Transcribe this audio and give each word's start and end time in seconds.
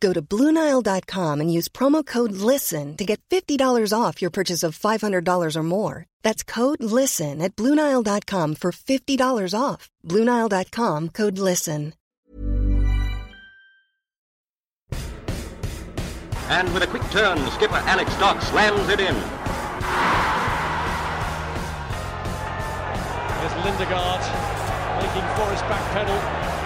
Go 0.00 0.12
to 0.12 0.20
Bluenile.com 0.22 1.40
and 1.40 1.52
use 1.52 1.68
promo 1.68 2.04
code 2.04 2.32
LISTEN 2.32 2.96
to 2.96 3.04
get 3.04 3.20
$50 3.30 3.92
off 3.92 4.20
your 4.20 4.30
purchase 4.30 4.62
of 4.62 4.78
$500 4.78 5.56
or 5.56 5.62
more. 5.62 6.04
That's 6.22 6.42
code 6.42 6.82
LISTEN 6.82 7.40
at 7.40 7.54
Bluenile.com 7.56 8.56
for 8.56 8.72
$50 8.72 9.54
off. 9.58 9.88
Bluenile.com 10.04 11.10
code 11.10 11.38
LISTEN. 11.38 11.92
And 16.48 16.72
with 16.72 16.84
a 16.84 16.86
quick 16.86 17.02
turn, 17.10 17.38
skipper 17.50 17.74
Alex 17.74 18.16
Dock 18.18 18.40
slams 18.40 18.88
it 18.88 19.00
in. 19.00 19.16
There's 23.40 23.56
Lindegaard 23.64 24.22
making 25.02 25.26
Forrest 25.34 25.64
backpedal. 25.64 26.65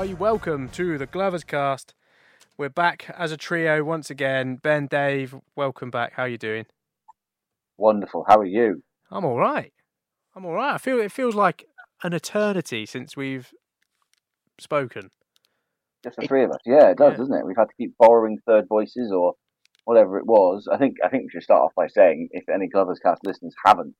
Are 0.00 0.06
you? 0.06 0.16
Welcome 0.16 0.70
to 0.70 0.96
the 0.96 1.04
Glovers 1.04 1.44
Cast. 1.44 1.92
We're 2.56 2.70
back 2.70 3.14
as 3.18 3.32
a 3.32 3.36
trio 3.36 3.84
once 3.84 4.08
again. 4.08 4.56
Ben, 4.56 4.86
Dave, 4.86 5.34
welcome 5.56 5.90
back. 5.90 6.14
How 6.14 6.22
are 6.22 6.28
you 6.28 6.38
doing? 6.38 6.64
Wonderful. 7.76 8.24
How 8.26 8.38
are 8.38 8.46
you? 8.46 8.82
I'm 9.10 9.26
all 9.26 9.36
right. 9.36 9.74
I'm 10.34 10.46
all 10.46 10.54
right. 10.54 10.72
I 10.72 10.78
feel 10.78 10.98
it 11.00 11.12
feels 11.12 11.34
like 11.34 11.66
an 12.02 12.14
eternity 12.14 12.86
since 12.86 13.14
we've 13.14 13.52
spoken. 14.58 15.10
Just 16.02 16.16
the 16.16 16.26
three 16.26 16.44
of 16.44 16.50
us. 16.50 16.60
Yeah, 16.64 16.92
it 16.92 16.96
does, 16.96 17.12
Yeah. 17.12 17.16
doesn't 17.18 17.34
it? 17.34 17.44
We've 17.44 17.58
had 17.58 17.68
to 17.68 17.74
keep 17.76 17.94
borrowing 17.98 18.38
third 18.46 18.68
voices 18.70 19.12
or 19.12 19.34
whatever 19.84 20.18
it 20.18 20.24
was. 20.24 20.66
I 20.72 20.78
think 20.78 20.96
I 21.04 21.10
think 21.10 21.24
we 21.24 21.28
should 21.30 21.42
start 21.42 21.60
off 21.60 21.74
by 21.76 21.88
saying 21.88 22.30
if 22.30 22.48
any 22.48 22.68
Glovers 22.68 23.00
Cast 23.00 23.20
listeners 23.26 23.54
haven't 23.66 23.96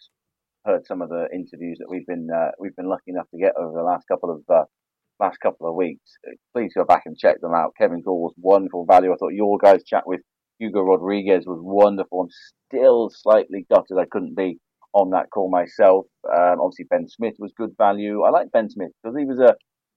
heard 0.65 0.87
some 0.87 1.03
of 1.03 1.11
the 1.11 1.29
interviews 1.31 1.77
that 1.79 1.91
we've 1.91 2.07
been 2.07 2.29
uh, 2.35 2.53
we've 2.59 2.75
been 2.75 2.89
lucky 2.89 3.11
enough 3.11 3.29
to 3.33 3.39
get 3.39 3.53
over 3.59 3.77
the 3.77 3.83
last 3.85 4.09
couple 4.09 4.31
of 4.31 4.43
uh, 4.49 4.65
last 5.21 5.39
couple 5.41 5.69
of 5.69 5.75
weeks, 5.75 6.03
uh, 6.27 6.33
please 6.55 6.73
go 6.75 6.85
back 6.85 7.03
and 7.07 7.17
check 7.17 7.41
them 7.41 7.55
out. 7.55 7.75
Kevin 7.79 8.03
Gall 8.03 8.23
was 8.23 8.35
wonderful 8.39 8.87
value. 8.87 9.13
I 9.13 9.17
thought 9.17 9.35
your 9.35 9.59
guys' 9.59 9.85
chat 9.85 10.05
with 10.07 10.21
Hugo 10.59 10.83
Rodrigues 10.83 11.47
was 11.47 11.61
wonderful. 11.63 12.23
I'm 12.23 12.29
still 12.69 13.11
slightly 13.13 13.67
gutted 13.71 13.99
I 13.99 14.07
couldn't 14.11 14.37
be 14.37 14.59
on 14.93 15.11
that 15.11 15.31
call 15.33 15.51
myself. 15.51 16.07
Um, 16.29 16.61
obviously, 16.61 16.87
Ben 16.91 17.09
Smith 17.09 17.35
was 17.39 17.53
good 17.57 17.71
value. 17.79 18.23
I 18.23 18.31
like 18.31 18.53
Ben 18.53 18.69
Smith 18.69 18.91
because 19.03 19.17
he 19.19 19.25
was 19.25 19.39
a, 19.39 19.55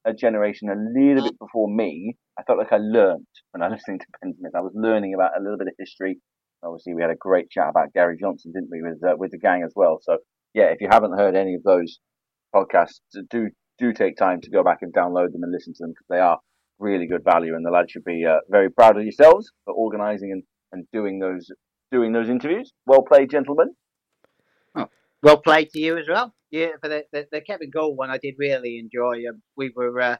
a 0.09 0.13
generation 0.13 0.69
a 0.69 0.75
little 0.75 1.23
bit 1.23 1.39
before 1.39 1.67
me. 1.67 2.15
I 2.37 2.43
felt 2.43 2.59
like 2.59 2.71
I 2.71 2.77
learnt 2.77 3.27
when 3.51 3.63
I 3.63 3.67
was 3.69 3.79
listening 3.79 3.99
to 3.99 4.05
Ben 4.21 4.33
Smith. 4.37 4.53
I 4.55 4.61
was 4.61 4.73
learning 4.75 5.13
about 5.13 5.37
a 5.37 5.41
little 5.41 5.57
bit 5.57 5.67
of 5.67 5.73
history. 5.77 6.19
Obviously, 6.63 6.93
we 6.93 7.01
had 7.01 7.11
a 7.11 7.15
great 7.15 7.49
chat 7.49 7.69
about 7.69 7.91
Gary 7.93 8.17
Johnson, 8.19 8.53
didn't 8.53 8.69
we, 8.71 8.81
with 8.81 9.03
uh, 9.03 9.15
with 9.17 9.31
the 9.31 9.37
gang 9.37 9.63
as 9.65 9.73
well. 9.75 9.99
So, 10.01 10.19
yeah, 10.53 10.65
if 10.65 10.79
you 10.79 10.87
haven't 10.89 11.17
heard 11.17 11.35
any 11.35 11.55
of 11.55 11.63
those 11.63 11.99
podcasts, 12.55 13.01
do 13.29 13.49
do 13.83 13.93
take 13.93 14.15
time 14.15 14.39
to 14.41 14.49
go 14.49 14.63
back 14.63 14.79
and 14.81 14.93
download 14.93 15.31
them 15.31 15.43
and 15.43 15.51
listen 15.51 15.73
to 15.73 15.83
them 15.83 15.91
because 15.91 16.07
they 16.09 16.19
are 16.19 16.39
really 16.79 17.07
good 17.07 17.23
value, 17.23 17.55
and 17.55 17.65
the 17.65 17.71
lads 17.71 17.91
should 17.91 18.03
be 18.03 18.25
uh, 18.25 18.37
very 18.49 18.69
proud 18.69 18.97
of 18.97 19.03
yourselves 19.03 19.51
for 19.65 19.73
organising 19.73 20.31
and, 20.31 20.43
and 20.71 20.85
doing 20.93 21.19
those 21.19 21.49
doing 21.91 22.13
those 22.13 22.29
interviews. 22.29 22.71
Well 22.85 23.03
played, 23.03 23.29
gentlemen. 23.29 23.75
well 25.21 25.37
played 25.37 25.69
to 25.71 25.79
you 25.79 25.97
as 25.97 26.07
well. 26.07 26.33
Yeah, 26.49 26.73
for 26.81 26.87
the, 26.87 27.03
the, 27.11 27.27
the 27.31 27.41
Kevin 27.41 27.71
Gall 27.71 27.95
one, 27.95 28.09
I 28.09 28.19
did 28.19 28.35
really 28.37 28.79
enjoy. 28.79 29.27
Um, 29.29 29.41
we 29.57 29.71
were 29.75 29.99
uh, 29.99 30.17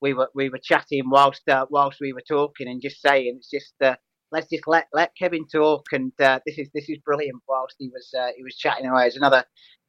we 0.00 0.14
were 0.14 0.28
we 0.34 0.48
were 0.48 0.60
chatting 0.62 1.08
whilst 1.10 1.48
uh, 1.48 1.66
whilst 1.70 1.98
we 2.00 2.12
were 2.12 2.24
talking 2.28 2.68
and 2.68 2.82
just 2.82 3.00
saying 3.00 3.38
it's 3.38 3.50
just 3.50 3.74
uh, 3.82 3.96
let's 4.32 4.48
just 4.50 4.64
let 4.66 4.86
let 4.92 5.16
Kevin 5.16 5.46
talk 5.46 5.86
and 5.92 6.12
uh, 6.20 6.40
this 6.46 6.58
is 6.58 6.68
this 6.74 6.88
is 6.88 6.98
brilliant. 7.04 7.42
Whilst 7.48 7.76
he 7.78 7.88
was 7.88 8.12
uh, 8.18 8.30
he 8.36 8.42
was 8.42 8.56
chatting 8.56 8.86
away, 8.86 9.06
it's 9.06 9.16
another 9.16 9.44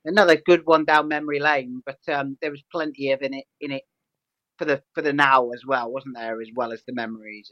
another 0.08 0.38
good 0.38 0.64
one 0.66 0.86
down 0.86 1.10
memory 1.10 1.40
lane. 1.40 1.84
But 1.86 2.00
um, 2.10 2.38
there 2.42 2.52
was 2.52 2.64
plenty 2.72 3.12
of 3.12 3.22
in 3.24 3.36
it 3.36 3.46
in 3.62 3.72
it 3.72 3.84
for 4.58 4.66
the 4.66 4.84
for 4.96 5.02
the 5.04 5.14
now 5.14 5.52
as 5.52 5.64
well, 5.68 5.92
wasn't 5.92 6.16
there? 6.18 6.42
As 6.42 6.50
well 6.56 6.74
as 6.74 6.84
the 6.88 6.94
memories. 6.94 7.52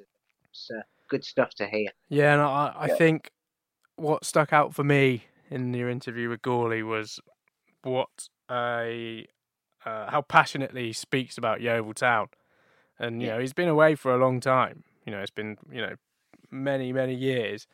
It's 0.52 0.70
uh, 0.76 0.82
good 1.10 1.26
stuff 1.26 1.52
to 1.58 1.68
hear. 1.68 1.90
Yeah, 2.10 2.34
and 2.34 2.42
I, 2.42 2.74
I 2.78 2.88
Yeah. 2.88 2.96
think 2.96 3.32
what 3.98 4.26
stuck 4.26 4.54
out 4.54 4.76
for 4.76 4.84
me 4.84 5.26
in 5.50 5.74
your 5.74 5.90
interview 5.90 6.30
with 6.30 6.42
Gawley 6.42 6.84
was 6.84 7.20
what 7.84 8.30
a 8.52 9.28
uh, 9.86 10.10
how 10.12 10.22
passionately 10.22 10.88
he 10.88 10.94
speaks 10.94 11.38
about 11.38 11.62
Yeovil 11.62 11.94
Town, 11.94 12.30
and 13.00 13.22
you 13.22 13.28
Yeah. 13.28 13.36
know 13.36 13.40
he's 13.40 13.54
been 13.54 13.70
away 13.70 13.96
for 13.96 14.14
a 14.14 14.18
long 14.18 14.40
time. 14.40 14.84
You 15.06 15.12
know, 15.14 15.20
it's 15.22 15.32
been 15.32 15.58
you 15.72 15.82
know 15.82 15.96
many 16.52 16.94
many 16.94 17.16
years, 17.16 17.68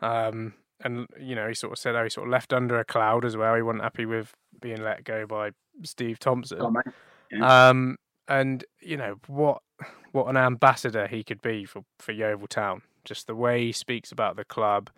um, 0.00 0.54
and 0.80 1.06
you 1.20 1.34
know 1.34 1.48
he 1.48 1.54
sort 1.54 1.72
of 1.72 1.78
said 1.78 1.94
how 1.94 2.02
he 2.02 2.10
sort 2.10 2.26
of 2.26 2.32
left 2.32 2.52
under 2.52 2.78
a 2.78 2.84
cloud 2.84 3.24
as 3.24 3.36
well. 3.36 3.54
He 3.54 3.62
wasn't 3.62 3.84
happy 3.84 4.06
with 4.06 4.32
being 4.60 4.82
let 4.82 5.04
go 5.04 5.26
by 5.26 5.50
Steve 5.82 6.18
Thompson. 6.18 6.58
Oh, 6.60 6.70
man. 6.70 7.42
Um, 7.42 7.96
and 8.28 8.64
you 8.80 8.96
know 8.96 9.16
what 9.26 9.62
what 10.12 10.28
an 10.28 10.36
ambassador 10.36 11.06
he 11.06 11.24
could 11.24 11.42
be 11.42 11.64
for 11.64 11.82
for 11.98 12.12
Yeovil 12.12 12.48
Town. 12.48 12.82
Just 13.04 13.26
the 13.26 13.34
way 13.34 13.66
he 13.66 13.72
speaks 13.72 14.12
about 14.12 14.36
the 14.36 14.44
club, 14.44 14.90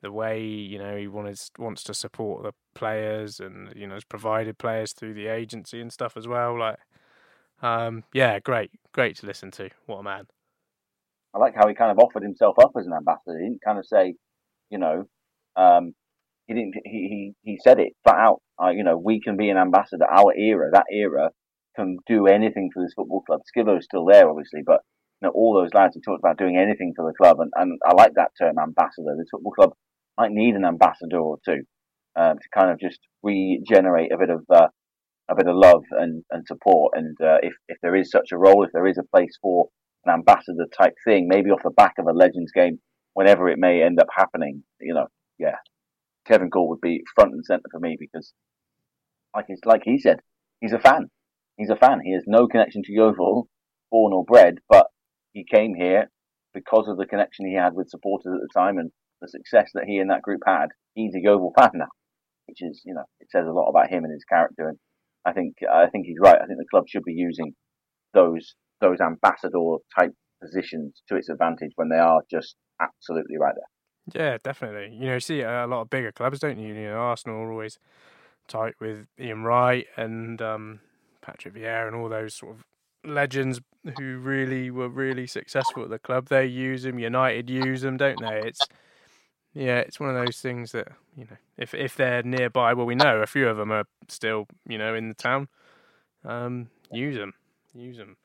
the 0.00 0.12
way 0.12 0.42
you 0.42 0.78
know 0.78 0.96
he 0.96 1.08
wants 1.08 1.50
wants 1.58 1.82
to 1.84 1.94
support 1.94 2.42
the 2.42 2.52
players, 2.74 3.40
and 3.40 3.72
you 3.76 3.86
know 3.86 3.94
has 3.94 4.04
provided 4.04 4.58
players 4.58 4.92
through 4.92 5.14
the 5.14 5.26
agency 5.26 5.80
and 5.80 5.92
stuff 5.92 6.16
as 6.16 6.26
well. 6.26 6.58
Like, 6.58 6.78
um, 7.60 8.04
yeah, 8.14 8.38
great, 8.38 8.70
great 8.92 9.16
to 9.18 9.26
listen 9.26 9.50
to. 9.52 9.70
What 9.86 9.98
a 9.98 10.02
man. 10.02 10.26
I 11.34 11.38
like 11.38 11.54
how 11.54 11.66
he 11.66 11.74
kind 11.74 11.90
of 11.90 11.98
offered 11.98 12.22
himself 12.22 12.58
up 12.58 12.72
as 12.78 12.86
an 12.86 12.92
ambassador. 12.92 13.38
He 13.38 13.44
didn't 13.44 13.62
kind 13.62 13.78
of 13.78 13.86
say, 13.86 14.14
you 14.72 14.78
know, 14.78 15.04
um, 15.56 15.92
he 16.46 16.54
didn't. 16.54 16.74
He, 16.84 16.90
he 16.90 17.32
he 17.42 17.58
said 17.62 17.78
it 17.78 17.92
flat 18.02 18.18
out. 18.18 18.42
Uh, 18.60 18.70
you 18.70 18.82
know, 18.82 18.96
we 18.98 19.20
can 19.20 19.36
be 19.36 19.50
an 19.50 19.58
ambassador. 19.58 20.06
Our 20.10 20.34
era, 20.34 20.70
that 20.72 20.86
era, 20.90 21.30
can 21.76 21.98
do 22.06 22.26
anything 22.26 22.70
for 22.72 22.82
this 22.82 22.94
football 22.96 23.22
club. 23.22 23.40
Skillo's 23.46 23.84
still 23.84 24.06
there, 24.06 24.28
obviously, 24.28 24.62
but 24.64 24.80
you 25.20 25.28
know, 25.28 25.32
all 25.34 25.54
those 25.54 25.74
lads 25.74 25.94
who 25.94 26.00
talked 26.00 26.20
about 26.24 26.38
doing 26.38 26.56
anything 26.56 26.94
for 26.96 27.06
the 27.06 27.14
club, 27.14 27.38
and, 27.40 27.52
and 27.54 27.78
I 27.86 27.94
like 27.94 28.12
that 28.16 28.32
term, 28.40 28.56
ambassador. 28.58 29.14
The 29.16 29.26
football 29.30 29.52
club 29.52 29.72
might 30.18 30.32
need 30.32 30.54
an 30.54 30.64
ambassador 30.64 31.18
or 31.18 31.38
two 31.44 31.62
um, 32.16 32.36
to 32.38 32.48
kind 32.58 32.70
of 32.70 32.80
just 32.80 32.98
regenerate 33.22 34.12
a 34.12 34.18
bit 34.18 34.30
of 34.30 34.44
uh, 34.50 34.68
a 35.30 35.36
bit 35.36 35.46
of 35.46 35.56
love 35.56 35.84
and, 35.92 36.24
and 36.30 36.46
support. 36.46 36.94
And 36.96 37.16
uh, 37.20 37.38
if 37.42 37.52
if 37.68 37.78
there 37.82 37.94
is 37.94 38.10
such 38.10 38.32
a 38.32 38.38
role, 38.38 38.64
if 38.64 38.72
there 38.72 38.86
is 38.86 38.98
a 38.98 39.16
place 39.16 39.36
for 39.40 39.68
an 40.04 40.14
ambassador 40.14 40.66
type 40.76 40.94
thing, 41.06 41.28
maybe 41.28 41.50
off 41.50 41.62
the 41.62 41.70
back 41.70 41.94
of 41.98 42.06
a 42.06 42.12
Legends 42.12 42.52
game, 42.52 42.80
whenever 43.14 43.48
it 43.48 43.58
may 43.58 43.82
end 43.82 44.00
up 44.00 44.08
happening, 44.16 44.62
you 44.80 44.94
know, 44.94 45.06
yeah, 45.38 45.56
Kevin 46.26 46.48
Gall 46.48 46.68
would 46.68 46.80
be 46.80 47.02
front 47.14 47.32
and 47.32 47.44
center 47.44 47.68
for 47.70 47.80
me 47.80 47.96
because, 47.98 48.32
like 49.34 49.46
he's 49.48 49.60
like 49.64 49.82
he 49.84 49.98
said, 49.98 50.20
he's 50.60 50.72
a 50.72 50.78
fan. 50.78 51.10
He's 51.56 51.70
a 51.70 51.76
fan. 51.76 52.00
He 52.02 52.14
has 52.14 52.24
no 52.26 52.46
connection 52.46 52.82
to 52.84 52.92
Yeovil, 52.92 53.48
born 53.90 54.12
or 54.12 54.24
bred, 54.24 54.58
but 54.68 54.86
he 55.32 55.44
came 55.44 55.74
here 55.74 56.10
because 56.54 56.86
of 56.88 56.96
the 56.96 57.06
connection 57.06 57.46
he 57.46 57.54
had 57.54 57.74
with 57.74 57.90
supporters 57.90 58.34
at 58.34 58.40
the 58.40 58.58
time 58.58 58.78
and 58.78 58.90
the 59.20 59.28
success 59.28 59.70
that 59.74 59.84
he 59.86 59.98
and 59.98 60.10
that 60.10 60.22
group 60.22 60.40
had. 60.46 60.68
He's 60.94 61.14
a 61.14 61.20
Yeovil 61.20 61.52
fan 61.58 61.70
now, 61.74 61.88
which 62.46 62.58
is, 62.60 62.82
you 62.84 62.94
know, 62.94 63.04
it 63.20 63.28
says 63.30 63.46
a 63.46 63.52
lot 63.52 63.68
about 63.68 63.90
him 63.90 64.04
and 64.04 64.12
his 64.12 64.24
character. 64.24 64.68
And 64.68 64.78
I 65.24 65.32
think, 65.32 65.56
I 65.70 65.88
think 65.88 66.06
he's 66.06 66.18
right. 66.20 66.40
I 66.40 66.46
think 66.46 66.58
the 66.58 66.66
club 66.70 66.84
should 66.88 67.04
be 67.04 67.14
using 67.14 67.54
those 68.14 68.54
those 68.80 69.00
ambassador 69.00 69.76
type 69.96 70.12
positions 70.42 71.02
to 71.08 71.14
its 71.14 71.28
advantage 71.28 71.70
when 71.76 71.88
they 71.88 71.98
are 71.98 72.22
just 72.28 72.56
absolutely 72.82 73.38
right 73.38 73.54
there. 73.54 74.22
Yeah, 74.24 74.38
definitely. 74.42 74.94
You 74.96 75.06
know, 75.06 75.14
you 75.14 75.20
see 75.20 75.40
a 75.42 75.66
lot 75.66 75.82
of 75.82 75.90
bigger 75.90 76.12
clubs, 76.12 76.40
don't 76.40 76.58
you? 76.58 76.74
You 76.74 76.88
know, 76.90 76.96
Arsenal 76.96 77.36
are 77.38 77.52
always 77.52 77.78
tight 78.48 78.74
with 78.80 79.06
Ian 79.18 79.44
Wright 79.44 79.86
and 79.96 80.42
um, 80.42 80.80
Patrick 81.20 81.54
Vieira 81.54 81.86
and 81.86 81.96
all 81.96 82.08
those 82.08 82.34
sort 82.34 82.56
of 82.56 82.64
legends 83.04 83.60
who 83.98 84.18
really 84.18 84.70
were 84.70 84.88
really 84.88 85.26
successful 85.26 85.84
at 85.84 85.90
the 85.90 85.98
club. 85.98 86.28
They 86.28 86.46
use 86.46 86.82
them. 86.82 86.98
United 86.98 87.48
use 87.48 87.82
them, 87.82 87.96
don't 87.96 88.20
they? 88.20 88.42
It's 88.44 88.60
yeah, 89.54 89.78
it's 89.78 90.00
one 90.00 90.08
of 90.08 90.24
those 90.24 90.40
things 90.40 90.72
that 90.72 90.88
you 91.16 91.24
know, 91.24 91.36
if 91.56 91.74
if 91.74 91.96
they're 91.96 92.22
nearby, 92.22 92.72
well, 92.74 92.86
we 92.86 92.94
know 92.94 93.20
a 93.20 93.26
few 93.26 93.48
of 93.48 93.56
them 93.56 93.70
are 93.70 93.84
still 94.08 94.46
you 94.66 94.78
know 94.78 94.94
in 94.94 95.08
the 95.08 95.14
town. 95.14 95.48
Um, 96.24 96.68
use 96.90 97.16
them, 97.16 97.34
use 97.74 97.96
them. 97.96 98.16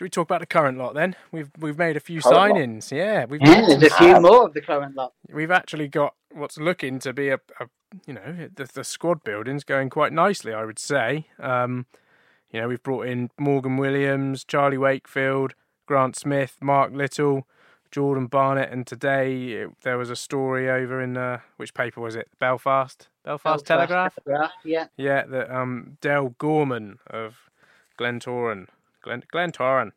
Should 0.00 0.06
we 0.06 0.10
talk 0.10 0.28
about 0.28 0.40
the 0.40 0.46
current 0.46 0.78
lot 0.78 0.94
then? 0.94 1.14
We've 1.30 1.50
we've 1.58 1.76
made 1.76 1.94
a 1.94 2.00
few 2.00 2.22
current 2.22 2.56
signings. 2.56 2.90
Lot. 2.90 2.98
Yeah, 2.98 3.24
we've 3.26 3.42
yeah, 3.42 3.66
there's 3.66 3.92
a 3.92 3.96
few 3.96 4.18
more 4.18 4.46
of 4.46 4.54
the 4.54 4.62
current 4.62 4.96
lot. 4.96 5.12
We've 5.30 5.50
actually 5.50 5.88
got 5.88 6.14
what's 6.32 6.56
looking 6.56 7.00
to 7.00 7.12
be 7.12 7.28
a, 7.28 7.38
a 7.60 7.68
you 8.06 8.14
know 8.14 8.48
the, 8.54 8.64
the 8.64 8.82
squad 8.82 9.22
building's 9.24 9.62
going 9.62 9.90
quite 9.90 10.14
nicely, 10.14 10.54
I 10.54 10.64
would 10.64 10.78
say. 10.78 11.26
Um, 11.38 11.84
you 12.50 12.62
know, 12.62 12.68
we've 12.68 12.82
brought 12.82 13.08
in 13.08 13.28
Morgan 13.38 13.76
Williams, 13.76 14.42
Charlie 14.42 14.78
Wakefield, 14.78 15.52
Grant 15.84 16.16
Smith, 16.16 16.56
Mark 16.62 16.94
Little, 16.94 17.46
Jordan 17.90 18.26
Barnett, 18.26 18.72
and 18.72 18.86
today 18.86 19.48
it, 19.48 19.70
there 19.82 19.98
was 19.98 20.08
a 20.08 20.16
story 20.16 20.70
over 20.70 21.02
in 21.02 21.18
uh, 21.18 21.40
which 21.58 21.74
paper 21.74 22.00
was 22.00 22.16
it? 22.16 22.26
Belfast, 22.38 23.08
Belfast, 23.22 23.44
Belfast 23.44 23.66
Telegraph? 23.66 24.18
Telegraph. 24.24 24.52
Yeah, 24.64 24.86
yeah. 24.96 25.26
That 25.26 25.54
um, 25.54 25.98
Dale 26.00 26.34
Gorman 26.38 27.00
of 27.06 27.50
Glentoran, 27.98 28.68
Glen 29.02 29.22
Glentoran. 29.32 29.92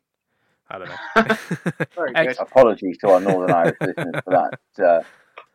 I 0.68 0.78
don't 0.78 0.88
know. 0.88 0.96
Ex- 2.14 2.38
Apologies 2.40 2.98
to 2.98 3.10
our 3.10 3.20
Northern 3.20 3.50
Irish 3.50 3.76
listeners 3.80 4.14
for 4.24 4.30
that. 4.30 4.84
Uh, 4.84 5.02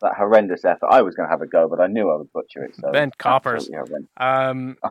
that 0.01 0.15
horrendous 0.15 0.65
effort. 0.65 0.87
I 0.89 1.01
was 1.01 1.15
going 1.15 1.27
to 1.27 1.31
have 1.31 1.41
a 1.41 1.47
go, 1.47 1.67
but 1.67 1.79
I 1.79 1.87
knew 1.87 2.09
I 2.09 2.15
would 2.17 2.31
butcher 2.31 2.63
it. 2.63 2.75
So 2.75 2.91
Ben 2.91 3.11
Coppers. 3.17 3.69
Um, 4.17 4.77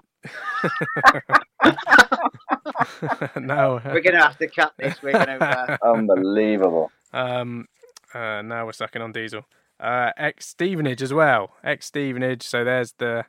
now 3.37 3.81
we're 3.85 4.01
going 4.01 4.15
to 4.15 4.21
have 4.21 4.39
to 4.39 4.49
cut 4.49 4.75
this. 4.79 5.03
We're 5.03 5.13
going 5.13 5.27
to. 5.27 5.45
Uh... 5.45 5.77
Unbelievable. 5.95 6.91
Um, 7.13 7.69
uh, 8.13 8.43
now 8.43 8.67
we're 8.67 8.73
sucking 8.73 9.03
on 9.03 9.13
diesel. 9.13 9.47
Uh, 9.81 10.11
ex 10.17 10.47
Stevenage 10.49 11.03
as 11.03 11.15
well. 11.15 11.53
Ex 11.63 11.87
Stevenage. 11.87 12.43
So 12.43 12.65
there's 12.65 12.93
the 12.99 13.25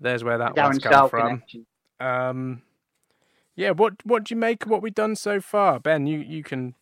there's 0.00 0.22
where 0.24 0.38
that 0.38 0.54
Darren 0.54 0.64
one's 0.64 0.78
come 0.78 1.10
from. 1.10 1.28
Connection. 1.28 1.66
Um, 2.00 2.62
yeah. 3.56 3.70
What 3.70 3.94
what 4.04 4.24
do 4.24 4.34
you 4.34 4.38
make 4.38 4.64
of 4.64 4.70
what 4.70 4.82
we've 4.82 4.94
done 4.94 5.16
so 5.16 5.40
far, 5.40 5.80
Ben? 5.80 6.06
You 6.06 6.18
you 6.18 6.42
can 6.42 6.74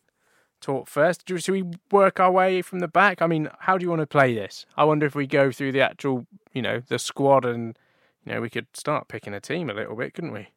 talk 0.61 0.87
first. 0.87 1.27
Should 1.27 1.49
we 1.49 1.63
work 1.91 2.19
our 2.19 2.31
way 2.31 2.61
from 2.61 2.79
the 2.79 2.87
back? 2.87 3.21
I 3.21 3.27
mean, 3.27 3.49
how 3.59 3.77
do 3.77 3.83
you 3.83 3.89
want 3.89 4.01
to 4.01 4.07
play 4.07 4.33
this? 4.33 4.65
I 4.77 4.83
wonder 4.83 5.05
if 5.05 5.15
we 5.15 5.27
go 5.27 5.51
through 5.51 5.71
the 5.71 5.81
actual, 5.81 6.25
you 6.53 6.61
know, 6.61 6.81
the 6.87 6.99
squad 6.99 7.45
and 7.45 7.77
you 8.25 8.33
know, 8.33 8.41
we 8.41 8.49
could 8.49 8.67
start 8.73 9.07
picking 9.07 9.33
a 9.33 9.39
team 9.39 9.69
a 9.69 9.73
little 9.73 9.95
bit, 9.95 10.13
couldn't 10.13 10.33
we? 10.33 10.47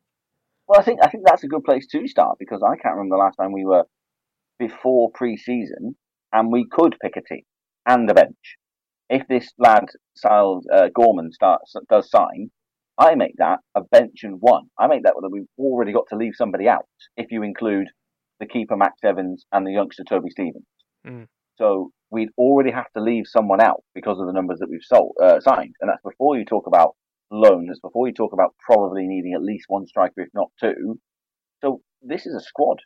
Well, 0.67 0.81
I 0.81 0.83
think 0.83 1.01
I 1.03 1.09
think 1.09 1.25
that's 1.27 1.45
a 1.45 1.49
good 1.49 1.65
place 1.65 1.87
to 1.89 2.07
start 2.09 2.39
because 2.39 2.63
I 2.63 2.77
can't 2.77 2.97
remember 2.97 3.17
the 3.17 3.23
last 3.23 3.37
time 3.37 3.53
we 3.53 3.65
were 3.65 3.85
before 4.59 5.11
pre-season 5.13 5.97
and 6.33 6.53
we 6.53 6.67
could 6.71 6.97
pick 7.01 7.17
a 7.17 7.23
team 7.23 7.43
and 7.87 8.11
a 8.11 8.15
bench. 8.15 8.57
If 9.09 9.27
this 9.29 9.51
lad, 9.59 9.87
Sal 10.15 10.61
uh, 10.73 10.89
Gorman, 10.95 11.33
starts 11.33 11.75
does 11.89 12.11
sign, 12.11 12.51
I 12.99 13.15
make 13.15 13.35
that 13.39 13.61
a 13.77 13.83
bench 13.83 14.25
and 14.25 14.39
one. 14.41 14.65
I 14.79 14.89
make 14.89 15.05
that 15.05 15.15
that 15.21 15.31
we've 15.31 15.47
already 15.59 15.93
got 15.93 16.07
to 16.11 16.17
leave 16.17 16.33
somebody 16.35 16.69
out 16.69 16.87
if 17.17 17.31
you 17.31 17.43
include 17.43 17.87
the 18.41 18.47
keeper 18.47 18.77
Max 18.77 18.95
Evans 19.05 19.45
and 19.53 19.67
the 19.67 19.73
youngster 19.73 20.05
Toby 20.05 20.31
Stevens. 20.31 20.67
Mm. 21.07 21.27
So 21.57 21.91
we'd 22.11 22.31
already 22.37 22.71
have 22.71 22.91
to 22.97 23.03
leave 23.03 23.25
someone 23.27 23.61
out 23.61 23.83
because 23.95 24.19
of 24.21 24.27
the 24.27 24.33
numbers 24.33 24.59
that 24.61 24.69
we've 24.71 24.81
sold, 24.83 25.15
uh, 25.23 25.41
signed, 25.41 25.75
and 25.81 25.89
that's 25.89 26.03
before 26.03 26.37
you 26.37 26.45
talk 26.45 26.67
about 26.67 26.95
loans. 27.31 27.79
Before 27.81 28.09
you 28.09 28.15
talk 28.15 28.33
about 28.33 28.55
probably 28.61 29.07
needing 29.07 29.35
at 29.35 29.43
least 29.43 29.67
one 29.69 29.87
striker, 29.87 30.23
if 30.23 30.29
not 30.35 30.51
two. 30.61 30.99
So 31.61 31.81
this 32.03 32.27
is 32.27 32.35
a 32.35 32.41
squad. 32.41 32.79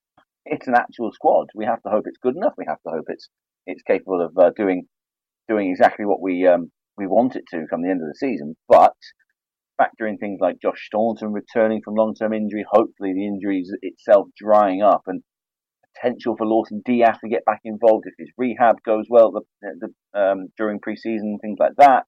It's 0.45 0.67
an 0.67 0.75
actual 0.75 1.13
squad. 1.13 1.49
We 1.55 1.65
have 1.67 1.83
to 1.83 1.91
hope 1.91 2.05
it's 2.07 2.19
good 2.19 2.37
enough. 2.37 2.55
We 2.59 2.67
have 2.67 2.83
to 2.87 2.93
hope 2.93 3.05
it's 3.09 3.29
it's 3.67 3.83
capable 3.83 4.21
of 4.21 4.37
uh, 4.37 4.51
doing 4.57 4.87
doing 5.49 5.71
exactly 5.71 6.05
what 6.05 6.21
we 6.21 6.47
um, 6.47 6.71
we 6.97 7.07
want 7.07 7.37
it 7.37 7.45
to 7.51 7.65
come 7.71 7.83
the 7.83 7.91
end 7.91 8.03
of 8.03 8.09
the 8.09 8.15
season. 8.15 8.57
But 8.69 8.97
factor 9.77 10.07
in 10.07 10.19
things 10.19 10.39
like 10.41 10.61
Josh 10.61 10.87
Staunton 10.87 11.33
returning 11.33 11.81
from 11.85 11.95
long 11.95 12.15
term 12.15 12.33
injury, 12.33 12.65
hopefully 12.71 13.13
the 13.15 13.27
injury 13.27 13.65
itself 13.83 14.29
drying 14.37 14.83
up, 14.83 15.03
and 15.07 15.23
potential 15.95 16.37
for 16.37 16.47
Lawson 16.47 16.83
D'Ath 16.85 17.21
to 17.21 17.29
get 17.29 17.45
back 17.45 17.61
involved 17.65 18.07
if 18.07 18.15
his 18.19 18.31
rehab 18.37 18.77
goes 18.85 19.07
well 19.09 19.33
the, 19.33 19.43
the, 19.63 20.19
um, 20.19 20.49
during 20.57 20.81
preseason, 20.81 21.41
things 21.41 21.59
like 21.59 21.73
that 21.79 22.05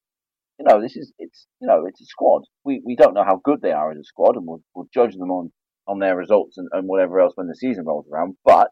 you 0.59 0.65
know, 0.67 0.81
this 0.81 0.95
is 0.95 1.11
it's 1.19 1.47
you 1.59 1.67
know 1.67 1.85
it's 1.85 2.01
a 2.01 2.05
squad. 2.05 2.43
We 2.63 2.81
we 2.85 2.95
don't 2.95 3.13
know 3.13 3.25
how 3.25 3.41
good 3.43 3.61
they 3.61 3.71
are 3.71 3.91
as 3.91 3.97
a 3.97 4.03
squad, 4.03 4.35
and 4.35 4.45
we'll, 4.47 4.61
we'll 4.73 4.87
judge 4.93 5.15
them 5.15 5.31
on 5.31 5.51
on 5.87 5.99
their 5.99 6.15
results 6.15 6.57
and, 6.57 6.67
and 6.71 6.87
whatever 6.87 7.19
else 7.19 7.33
when 7.35 7.47
the 7.47 7.55
season 7.55 7.85
rolls 7.85 8.07
around. 8.11 8.37
But 8.45 8.71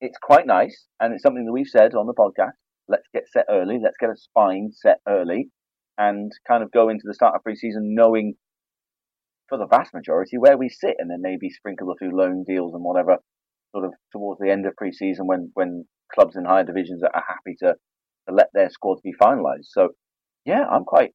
it's 0.00 0.18
quite 0.20 0.46
nice, 0.46 0.86
and 1.00 1.12
it's 1.12 1.22
something 1.22 1.44
that 1.44 1.52
we've 1.52 1.68
said 1.68 1.94
on 1.94 2.06
the 2.06 2.14
podcast. 2.14 2.56
Let's 2.88 3.08
get 3.12 3.28
set 3.28 3.46
early. 3.50 3.78
Let's 3.82 3.96
get 4.00 4.10
a 4.10 4.16
spine 4.16 4.70
set 4.72 4.98
early, 5.06 5.50
and 5.98 6.32
kind 6.46 6.62
of 6.62 6.72
go 6.72 6.88
into 6.88 7.04
the 7.04 7.14
start 7.14 7.34
of 7.34 7.42
preseason 7.42 7.94
knowing 7.94 8.34
for 9.48 9.58
the 9.58 9.66
vast 9.66 9.92
majority 9.92 10.38
where 10.38 10.56
we 10.56 10.68
sit, 10.68 10.96
and 10.98 11.10
then 11.10 11.20
maybe 11.20 11.50
sprinkle 11.50 11.90
a 11.90 11.96
few 11.98 12.16
loan 12.16 12.44
deals 12.46 12.74
and 12.74 12.82
whatever 12.82 13.18
sort 13.72 13.84
of 13.84 13.92
towards 14.10 14.40
the 14.40 14.50
end 14.50 14.66
of 14.66 14.74
preseason 14.80 15.26
when 15.26 15.50
when 15.54 15.84
clubs 16.14 16.36
in 16.36 16.44
higher 16.44 16.64
divisions 16.64 17.02
are 17.02 17.24
happy 17.26 17.56
to, 17.58 17.74
to 18.28 18.34
let 18.34 18.48
their 18.52 18.70
squads 18.70 19.00
be 19.02 19.12
finalised. 19.20 19.66
So 19.70 19.90
yeah, 20.44 20.64
I'm 20.70 20.84
quite 20.84 21.10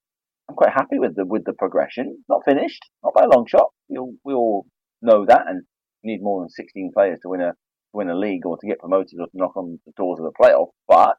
I'm 0.50 0.56
quite 0.56 0.74
happy 0.74 1.00
with 1.00 1.16
the 1.16 1.26
with 1.26 1.46
the 1.46 1.54
progression. 1.54 2.24
Not 2.30 2.44
finished, 2.46 2.82
not 3.04 3.14
by 3.14 3.24
a 3.24 3.30
long 3.30 3.46
shot. 3.48 3.68
We 3.90 3.98
all, 3.98 4.14
we 4.24 4.34
all 4.34 4.66
know 5.02 5.26
that, 5.26 5.44
and 5.48 5.64
need 6.04 6.22
more 6.22 6.42
than 6.42 6.50
16 6.50 6.92
players 6.94 7.20
to 7.24 7.30
win 7.30 7.42
a 7.42 7.52
to 7.52 7.94
win 7.94 8.10
a 8.10 8.16
league 8.16 8.46
or 8.46 8.58
to 8.58 8.68
get 8.68 8.80
promoted 8.80 9.20
or 9.20 9.28
to 9.28 9.32
knock 9.34 9.56
on 9.58 9.80
the 9.86 9.94
doors 9.98 10.20
of 10.20 10.26
the 10.26 10.38
playoff. 10.42 10.70
But 10.88 11.18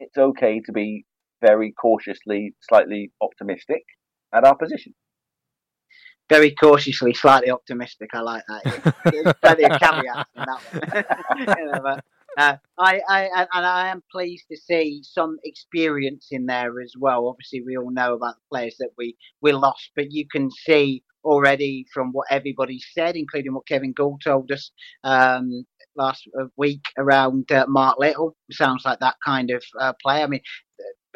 it's 0.00 0.16
okay 0.16 0.60
to 0.66 0.72
be 0.72 1.04
very 1.40 1.72
cautiously, 1.72 2.54
slightly 2.60 3.12
optimistic 3.20 3.84
at 4.34 4.44
our 4.44 4.56
position. 4.56 4.94
Very 6.28 6.54
cautiously, 6.54 7.14
slightly 7.14 7.50
optimistic. 7.50 8.10
I 8.12 8.20
like 8.20 8.42
that. 8.48 8.94
There's 9.04 9.34
plenty 9.40 9.64
of 9.64 9.80
caveats 9.80 10.30
in 10.36 10.44
that 10.44 11.06
one. 11.46 11.56
you 11.58 11.72
know, 11.72 11.80
but, 11.82 12.04
uh, 12.36 12.56
I, 12.78 13.00
I, 13.08 13.46
and 13.54 13.66
I 13.66 13.88
am 13.88 14.02
pleased 14.12 14.44
to 14.50 14.56
see 14.56 15.00
some 15.02 15.38
experience 15.44 16.28
in 16.30 16.44
there 16.44 16.80
as 16.80 16.92
well. 16.98 17.28
Obviously, 17.28 17.62
we 17.62 17.78
all 17.78 17.90
know 17.90 18.14
about 18.14 18.34
the 18.34 18.42
players 18.50 18.76
that 18.78 18.90
we, 18.98 19.16
we 19.40 19.52
lost, 19.52 19.90
but 19.96 20.12
you 20.12 20.26
can 20.30 20.50
see 20.50 21.02
already 21.24 21.86
from 21.92 22.12
what 22.12 22.26
everybody 22.30 22.78
said, 22.92 23.16
including 23.16 23.54
what 23.54 23.66
Kevin 23.66 23.92
Gall 23.92 24.18
told 24.18 24.52
us 24.52 24.70
um, 25.04 25.64
last 25.96 26.28
week 26.56 26.82
around 26.96 27.50
uh, 27.50 27.66
Mark 27.68 27.98
Little. 27.98 28.36
Sounds 28.50 28.84
like 28.84 29.00
that 29.00 29.16
kind 29.24 29.50
of 29.50 29.62
uh, 29.80 29.92
player. 30.02 30.24
I 30.24 30.26
mean, 30.26 30.40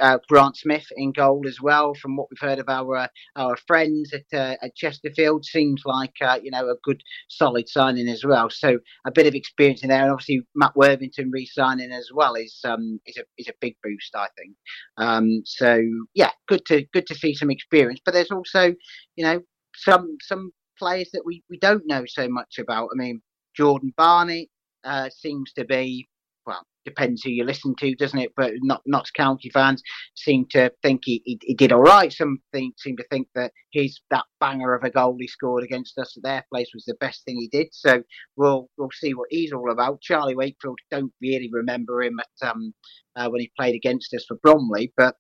uh, 0.01 0.19
Grant 0.29 0.57
Smith 0.57 0.87
in 0.97 1.13
goal 1.13 1.43
as 1.47 1.61
well. 1.61 1.95
From 1.95 2.17
what 2.17 2.29
we've 2.31 2.49
heard 2.49 2.59
of 2.59 2.69
our 2.69 2.97
uh, 2.97 3.09
our 3.37 3.57
friends 3.57 4.13
at 4.13 4.25
uh, 4.33 4.57
at 4.63 4.75
Chesterfield, 4.75 5.45
seems 5.45 5.83
like 5.85 6.15
uh, 6.21 6.39
you 6.43 6.51
know 6.51 6.69
a 6.69 6.77
good 6.83 7.03
solid 7.29 7.69
signing 7.69 8.09
as 8.09 8.25
well. 8.25 8.51
So 8.51 8.79
a 9.07 9.13
bit 9.13 9.27
of 9.27 9.35
experience 9.35 9.83
in 9.83 9.89
there, 9.89 10.03
and 10.03 10.13
obviously 10.13 10.43
Matt 10.55 10.77
Worthington 10.77 11.31
re-signing 11.31 11.93
as 11.93 12.11
well 12.13 12.35
is 12.35 12.59
um 12.65 13.01
is 13.07 13.17
a 13.17 13.23
is 13.39 13.49
a 13.49 13.55
big 13.61 13.77
boost, 13.83 14.15
I 14.15 14.29
think. 14.37 14.55
Um, 14.97 15.43
so 15.45 15.83
yeah, 16.15 16.31
good 16.49 16.65
to 16.67 16.85
good 16.93 17.07
to 17.07 17.15
see 17.15 17.35
some 17.35 17.51
experience, 17.51 18.01
but 18.05 18.15
there's 18.15 18.31
also 18.31 18.75
you 19.17 19.25
know 19.25 19.41
some 19.75 20.17
some 20.21 20.53
players 20.79 21.11
that 21.13 21.23
we, 21.25 21.43
we 21.49 21.59
don't 21.59 21.87
know 21.87 22.05
so 22.07 22.29
much 22.29 22.59
about. 22.59 22.89
I 22.93 22.97
mean, 22.97 23.23
Jordan 23.57 23.93
Barnett 23.97 24.49
uh, 24.85 25.09
seems 25.11 25.53
to 25.55 25.65
be 25.65 26.09
well, 26.47 26.67
depends 26.85 27.23
who 27.23 27.31
you 27.31 27.45
listen 27.45 27.75
to, 27.79 27.95
doesn't 27.95 28.19
it? 28.19 28.33
But 28.37 28.53
not 28.63 28.83
Notts 28.87 29.11
County 29.11 29.51
fans 29.51 29.83
seem 30.15 30.47
to 30.51 30.73
think 30.83 31.03
he, 31.05 31.23
he, 31.25 31.39
he 31.43 31.55
did 31.55 31.73
all 31.73 31.83
right. 31.83 32.13
Some 32.13 32.39
think, 32.53 32.75
seem 32.79 32.97
to 32.97 33.05
think 33.11 33.29
that 33.35 33.53
his 33.73 34.01
that 34.11 34.25
banger 34.41 34.75
of 34.75 34.85
a 34.85 34.91
goal 34.91 35.17
he 35.19 35.27
scored 35.27 35.65
against 35.65 35.99
us 35.99 36.17
at 36.17 36.23
their 36.23 36.45
place 36.53 36.71
was 36.75 36.85
the 36.85 36.97
best 37.01 37.25
thing 37.25 37.37
he 37.37 37.49
did. 37.49 37.69
So 37.73 38.03
we'll 38.37 38.69
we'll 38.77 38.91
see 38.93 39.15
what 39.15 39.29
he's 39.31 39.53
all 39.53 39.71
about. 39.71 40.01
Charlie 40.03 40.37
Wakefield 40.37 40.79
don't 40.91 41.13
really 41.21 41.51
remember 41.53 42.03
him 42.03 42.19
at 42.21 42.49
um, 42.49 42.75
uh, 43.17 43.29
when 43.29 43.41
he 43.41 43.53
played 43.59 43.75
against 43.75 44.15
us 44.15 44.25
for 44.27 44.39
Bromley, 44.43 44.93
but 44.97 45.17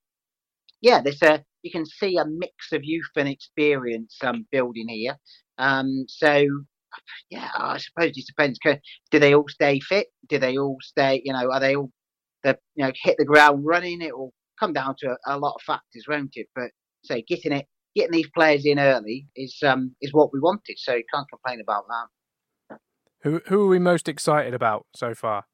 yeah, 0.80 1.00
there's 1.00 1.22
a 1.22 1.44
you 1.62 1.70
can 1.70 1.86
see 1.86 2.16
a 2.16 2.24
mix 2.26 2.72
of 2.72 2.84
youth 2.84 3.10
and 3.16 3.28
experience 3.28 4.16
um, 4.22 4.46
building 4.50 4.88
here. 4.88 5.16
Um, 5.58 6.04
so 6.08 6.44
yeah, 7.30 7.48
I 7.56 7.78
suppose 7.78 8.12
it 8.16 8.26
depends. 8.26 8.58
Do 9.10 9.18
they 9.18 9.34
all 9.34 9.48
stay 9.48 9.80
fit? 9.80 10.08
Do 10.28 10.38
they 10.38 10.58
all 10.58 10.76
stay? 10.82 11.22
You 11.24 11.32
know, 11.32 11.50
are 11.50 11.60
they 11.60 11.76
all 11.76 11.90
the 12.42 12.58
you 12.74 12.84
know 12.84 12.92
hit 13.02 13.16
the 13.18 13.24
ground 13.24 13.64
running? 13.64 14.02
It 14.02 14.16
will 14.16 14.32
come 14.58 14.72
down 14.72 14.94
to 14.98 15.16
a, 15.26 15.36
a 15.36 15.38
lot 15.38 15.54
of 15.54 15.62
factors, 15.62 16.06
won't 16.08 16.32
it? 16.34 16.48
But 16.54 16.70
say 17.04 17.24
getting 17.26 17.52
it, 17.52 17.66
getting 17.94 18.12
these 18.12 18.30
players 18.34 18.64
in 18.64 18.78
early 18.78 19.26
is 19.36 19.58
um 19.62 19.94
is 20.00 20.12
what 20.12 20.32
we 20.32 20.40
wanted. 20.40 20.78
So 20.78 20.94
you 20.94 21.04
can't 21.12 21.28
complain 21.28 21.60
about 21.60 21.84
that. 21.88 22.78
Who 23.22 23.40
who 23.46 23.64
are 23.64 23.68
we 23.68 23.78
most 23.78 24.08
excited 24.08 24.54
about 24.54 24.86
so 24.94 25.14
far? 25.14 25.44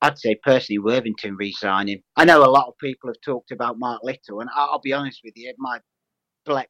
I'd 0.00 0.18
say 0.18 0.36
personally 0.36 0.78
Worthington 0.78 1.34
re-signing. 1.34 2.02
I 2.16 2.24
know 2.24 2.44
a 2.44 2.50
lot 2.50 2.68
of 2.68 2.78
people 2.78 3.10
have 3.10 3.20
talked 3.24 3.50
about 3.50 3.80
Mark 3.80 4.02
Little, 4.04 4.40
and 4.40 4.48
I'll 4.54 4.80
be 4.80 4.92
honest 4.92 5.20
with 5.24 5.32
you, 5.36 5.52
my 5.58 5.80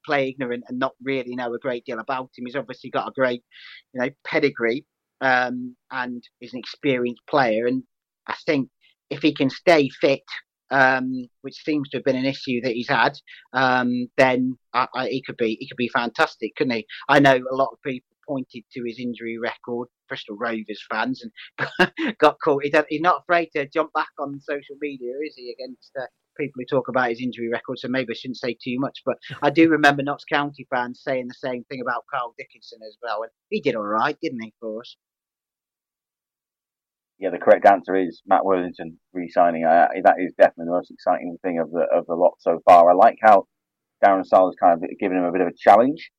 play 0.04 0.28
ignorant 0.28 0.64
and 0.68 0.78
not 0.78 0.92
really 1.02 1.35
know 1.35 1.52
a 1.54 1.58
great 1.58 1.85
deal 1.85 1.99
about 1.99 2.30
him. 2.37 2.47
He's 2.47 2.56
obviously 2.56 2.90
got 2.90 3.08
a 3.08 3.12
great, 3.12 3.42
you 3.92 4.00
know, 4.00 4.11
pedigree 4.26 4.85
um, 5.20 5.76
and 5.90 6.23
is 6.40 6.52
an 6.52 6.58
experienced 6.61 7.23
player. 7.28 7.66
And 7.66 7.82
I 8.26 8.35
think 8.47 8.68
if 9.11 9.20
he 9.23 9.35
can 9.35 9.50
stay 9.50 9.88
fit, 10.00 10.23
um, 10.70 11.26
which 11.42 11.64
seems 11.64 11.88
to 11.88 11.99
have 11.99 12.04
been 12.04 12.16
an 12.16 12.26
issue 12.26 12.61
that 12.62 12.73
he's 12.73 12.88
had, 12.88 13.18
um, 13.52 14.08
then 14.16 14.58
I, 14.75 14.87
I, 14.94 15.08
he 15.08 15.23
could 15.23 15.37
be 15.37 15.56
he 15.61 15.68
could 15.68 15.76
be 15.76 15.88
fantastic, 15.88 16.54
couldn't 16.56 16.75
he? 16.75 16.87
I 17.08 17.20
know 17.20 17.37
a 17.37 17.54
lot 17.54 17.70
of 17.73 17.82
people 17.85 18.06
pointed 18.26 18.64
to 18.75 18.85
his 18.85 18.99
injury 18.99 19.38
record, 19.38 19.88
Bristol 20.08 20.37
Rovers 20.37 20.85
fans, 20.90 21.25
and 21.58 22.16
got 22.18 22.37
caught. 22.44 22.62
He's 22.62 23.00
not 23.00 23.23
afraid 23.23 23.49
to 23.56 23.66
jump 23.68 23.92
back 23.94 24.11
on 24.18 24.40
social 24.40 24.76
media, 24.80 25.12
is 25.26 25.35
he, 25.37 25.54
against 25.58 25.90
uh, 25.99 26.04
people 26.38 26.61
who 26.61 26.64
talk 26.64 26.88
about 26.88 27.11
his 27.11 27.21
injury 27.21 27.49
record, 27.49 27.78
so 27.78 27.88
maybe 27.88 28.12
I 28.12 28.16
shouldn't 28.16 28.38
say 28.38 28.54
too 28.54 28.76
much. 28.78 29.02
But 29.04 29.16
I 29.42 29.50
do 29.50 29.68
remember 29.68 30.02
Notts 30.02 30.25
County 30.25 30.66
fans 30.71 31.02
saying 31.02 31.28
the 31.28 31.35
same 31.35 31.64
thing 31.64 31.80
about 31.80 32.04
Carl 32.12 32.35
Dickinson 32.38 32.80
as 32.87 32.97
well, 33.02 33.23
and 33.23 33.30
he 33.50 33.61
did 33.61 33.76
all 33.76 33.83
right, 33.83 34.16
didn't 34.23 34.42
he, 34.42 34.54
for 34.61 34.80
us? 34.80 34.97
Yeah, 37.18 37.30
the 37.30 37.38
correct 37.38 37.66
answer 37.66 37.97
is 37.97 38.23
Matt 38.26 38.45
Worthington 38.45 38.99
re-signing. 39.12 39.62
That 39.62 40.14
is 40.21 40.33
definitely 40.38 40.66
the 40.66 40.78
most 40.78 40.92
exciting 40.92 41.37
thing 41.42 41.59
of 41.59 41.71
the 41.73 41.85
of 41.92 42.07
the 42.07 42.14
lot 42.14 42.35
so 42.38 42.61
far. 42.64 42.88
I 42.90 42.95
like 42.95 43.18
how 43.21 43.47
Darren 44.04 44.25
Sarll 44.25 44.49
has 44.49 44.57
kind 44.61 44.75
of 44.75 44.88
given 45.00 45.18
him 45.18 45.25
a 45.25 45.33
bit 45.33 45.40
of 45.40 45.49
a 45.49 45.52
challenge. 45.59 46.11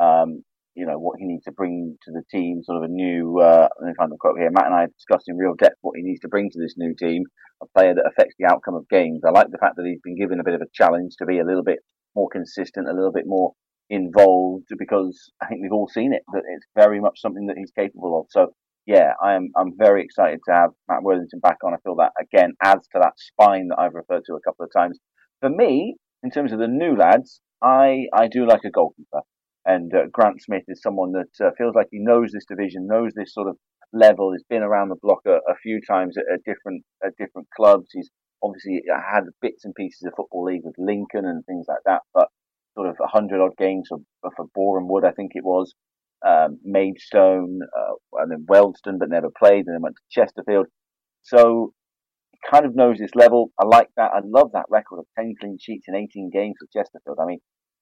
Um, 0.00 0.42
you 0.78 0.86
know 0.86 0.98
what 0.98 1.18
he 1.18 1.26
needs 1.26 1.44
to 1.44 1.52
bring 1.52 1.98
to 2.04 2.12
the 2.12 2.22
team, 2.30 2.62
sort 2.62 2.78
of 2.78 2.84
a 2.84 2.92
new. 2.92 3.40
Uh, 3.40 3.68
let 3.80 3.88
me 3.88 3.94
find 3.98 4.12
the 4.12 4.16
quote 4.16 4.38
here. 4.38 4.50
Matt 4.52 4.66
and 4.66 4.74
I 4.74 4.86
discussed 4.86 5.28
in 5.28 5.36
real 5.36 5.54
depth 5.54 5.76
what 5.80 5.96
he 5.96 6.04
needs 6.04 6.20
to 6.20 6.28
bring 6.28 6.50
to 6.50 6.58
this 6.60 6.74
new 6.76 6.94
team 6.94 7.24
a 7.60 7.66
player 7.76 7.94
that 7.94 8.06
affects 8.06 8.36
the 8.38 8.46
outcome 8.46 8.76
of 8.76 8.88
games. 8.88 9.22
I 9.26 9.30
like 9.30 9.50
the 9.50 9.58
fact 9.58 9.74
that 9.76 9.86
he's 9.86 10.00
been 10.04 10.16
given 10.16 10.38
a 10.38 10.44
bit 10.44 10.54
of 10.54 10.62
a 10.62 10.70
challenge 10.72 11.14
to 11.18 11.26
be 11.26 11.40
a 11.40 11.44
little 11.44 11.64
bit 11.64 11.80
more 12.14 12.28
consistent, 12.30 12.88
a 12.88 12.94
little 12.94 13.12
bit 13.12 13.26
more 13.26 13.52
involved, 13.90 14.68
because 14.78 15.18
I 15.42 15.46
think 15.46 15.62
we've 15.62 15.72
all 15.72 15.88
seen 15.88 16.12
it 16.12 16.22
that 16.32 16.44
it's 16.46 16.66
very 16.76 17.00
much 17.00 17.20
something 17.20 17.46
that 17.46 17.58
he's 17.58 17.72
capable 17.76 18.20
of. 18.20 18.26
So 18.30 18.52
yeah, 18.86 19.12
I'm 19.22 19.50
I'm 19.56 19.72
very 19.76 20.04
excited 20.04 20.38
to 20.46 20.54
have 20.54 20.70
Matt 20.88 21.02
Worthington 21.02 21.40
back 21.40 21.58
on. 21.64 21.74
I 21.74 21.78
feel 21.82 21.96
that 21.96 22.12
again 22.20 22.52
adds 22.62 22.86
to 22.92 23.00
that 23.02 23.14
spine 23.16 23.68
that 23.68 23.78
I've 23.78 23.94
referred 23.94 24.22
to 24.26 24.34
a 24.34 24.40
couple 24.46 24.64
of 24.64 24.70
times. 24.72 24.98
For 25.40 25.50
me, 25.50 25.96
in 26.22 26.30
terms 26.30 26.52
of 26.52 26.60
the 26.60 26.68
new 26.68 26.96
lads, 26.96 27.40
I 27.62 28.06
I 28.14 28.28
do 28.28 28.46
like 28.46 28.64
a 28.64 28.70
goalkeeper, 28.70 29.22
and 29.68 29.94
uh, 29.94 30.06
Grant 30.10 30.42
Smith 30.42 30.64
is 30.66 30.80
someone 30.80 31.12
that 31.12 31.46
uh, 31.46 31.50
feels 31.58 31.74
like 31.74 31.88
he 31.90 31.98
knows 31.98 32.32
this 32.32 32.46
division, 32.48 32.86
knows 32.86 33.12
this 33.14 33.34
sort 33.34 33.48
of 33.48 33.56
level. 33.92 34.32
He's 34.32 34.44
been 34.48 34.62
around 34.62 34.88
the 34.88 34.96
block 35.02 35.20
a, 35.26 35.40
a 35.46 35.56
few 35.62 35.80
times 35.86 36.16
at, 36.16 36.24
at, 36.32 36.40
different 36.44 36.84
at 37.04 37.12
different 37.18 37.48
clubs. 37.54 37.88
He's 37.92 38.08
obviously 38.42 38.82
had 38.88 39.24
bits 39.42 39.66
and 39.66 39.74
pieces 39.74 40.06
of 40.06 40.14
football 40.16 40.44
league 40.44 40.62
with 40.64 40.74
Lincoln 40.78 41.26
and 41.26 41.44
things 41.44 41.66
like 41.68 41.84
that, 41.84 42.00
but 42.14 42.28
sort 42.74 42.88
of 42.88 42.96
hundred 43.12 43.44
odd 43.44 43.58
games 43.58 43.88
for, 43.90 44.30
for 44.36 44.46
Boreham 44.54 44.88
Wood, 44.88 45.04
I 45.04 45.12
think 45.12 45.32
it 45.34 45.44
was. 45.44 45.74
Um, 46.26 46.58
Maidstone 46.64 47.60
uh, 47.62 48.22
and 48.22 48.32
then 48.32 48.46
Wealdstone, 48.50 48.98
but 48.98 49.10
never 49.10 49.28
played, 49.38 49.66
and 49.66 49.74
then 49.74 49.82
went 49.82 49.96
to 49.96 50.20
Chesterfield. 50.20 50.66
So 51.24 51.74
he 52.32 52.38
kind 52.50 52.64
of 52.64 52.74
knows 52.74 52.96
this 52.98 53.14
level. 53.14 53.52
I 53.60 53.66
like 53.66 53.88
that. 53.98 54.12
I 54.14 54.20
love 54.24 54.52
that 54.54 54.66
record 54.70 55.00
of 55.00 55.06
10 55.18 55.34
clean 55.38 55.58
sheets 55.60 55.84
in 55.88 55.94
18 55.94 56.30
games 56.32 56.54
for 56.58 56.66
Chesterfield. 56.72 57.18
I 57.20 57.26
mean, 57.26 57.40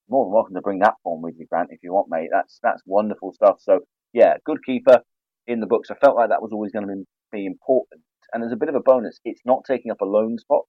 more 0.09 0.25
than 0.25 0.33
welcome 0.33 0.55
to 0.55 0.61
bring 0.61 0.81
that 0.81 0.95
form 1.03 1.23
with 1.23 1.35
you, 1.39 1.47
Grant, 1.51 1.71
if 1.71 1.81
you 1.83 1.93
want, 1.93 2.09
mate. 2.11 2.29
That's 2.33 2.59
that's 2.63 2.83
wonderful 2.87 3.33
stuff. 3.33 3.57
So 3.61 3.81
yeah, 4.13 4.35
good 4.45 4.65
keeper 4.65 5.01
in 5.47 5.61
the 5.61 5.67
books. 5.67 5.91
I 5.91 5.95
felt 5.95 6.17
like 6.17 6.31
that 6.31 6.43
was 6.43 6.53
always 6.53 6.73
going 6.73 6.87
to 6.87 7.05
be 7.33 7.47
important. 7.47 8.03
And 8.33 8.43
there's 8.43 8.53
a 8.53 8.57
bit 8.57 8.69
of 8.69 8.75
a 8.75 8.81
bonus. 8.81 9.21
It's 9.25 9.43
not 9.45 9.63
taking 9.67 9.91
up 9.91 10.01
a 10.01 10.07
loan 10.07 10.39
spot. 10.39 10.63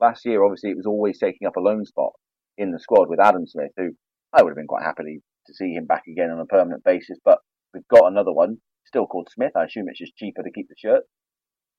Last 0.00 0.24
year, 0.24 0.42
obviously, 0.44 0.70
it 0.70 0.76
was 0.76 0.86
always 0.86 1.18
taking 1.18 1.46
up 1.46 1.56
a 1.56 1.60
loan 1.60 1.84
spot 1.84 2.12
in 2.58 2.72
the 2.72 2.78
squad 2.78 3.08
with 3.08 3.20
Adam 3.20 3.46
Smith, 3.46 3.70
who 3.76 3.90
I 4.32 4.42
would 4.42 4.50
have 4.50 4.56
been 4.56 4.66
quite 4.66 4.84
happy 4.84 5.20
to 5.46 5.54
see 5.54 5.72
him 5.72 5.86
back 5.86 6.02
again 6.10 6.30
on 6.30 6.40
a 6.40 6.46
permanent 6.46 6.84
basis. 6.84 7.18
But 7.24 7.38
we've 7.74 7.88
got 7.88 8.10
another 8.10 8.32
one, 8.32 8.58
still 8.86 9.06
called 9.06 9.28
Smith. 9.32 9.52
I 9.56 9.64
assume 9.64 9.86
it's 9.88 9.98
just 9.98 10.16
cheaper 10.16 10.42
to 10.42 10.50
keep 10.50 10.68
the 10.68 10.74
shirt. 10.78 11.02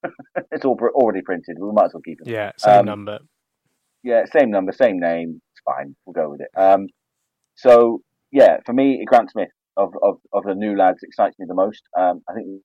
it's 0.51 0.65
all 0.65 0.77
already 0.93 1.21
printed. 1.21 1.57
We 1.59 1.71
might 1.71 1.85
as 1.85 1.93
well 1.93 2.01
keep 2.03 2.19
it. 2.21 2.29
Yeah, 2.29 2.51
same 2.57 2.79
um, 2.79 2.85
number. 2.85 3.19
Yeah, 4.03 4.23
same 4.25 4.49
number, 4.49 4.71
same 4.71 4.99
name. 4.99 5.41
It's 5.53 5.61
fine. 5.63 5.95
We'll 6.05 6.13
go 6.13 6.31
with 6.31 6.41
it. 6.41 6.49
Um, 6.59 6.87
so 7.55 8.01
yeah, 8.31 8.57
for 8.65 8.73
me, 8.73 9.03
Grant 9.05 9.31
Smith 9.31 9.49
of, 9.77 9.93
of, 10.01 10.17
of 10.33 10.43
the 10.43 10.55
new 10.55 10.75
lads 10.75 10.99
excites 11.03 11.37
me 11.39 11.45
the 11.47 11.53
most. 11.53 11.83
Um, 11.97 12.21
I 12.29 12.33
think 12.33 12.61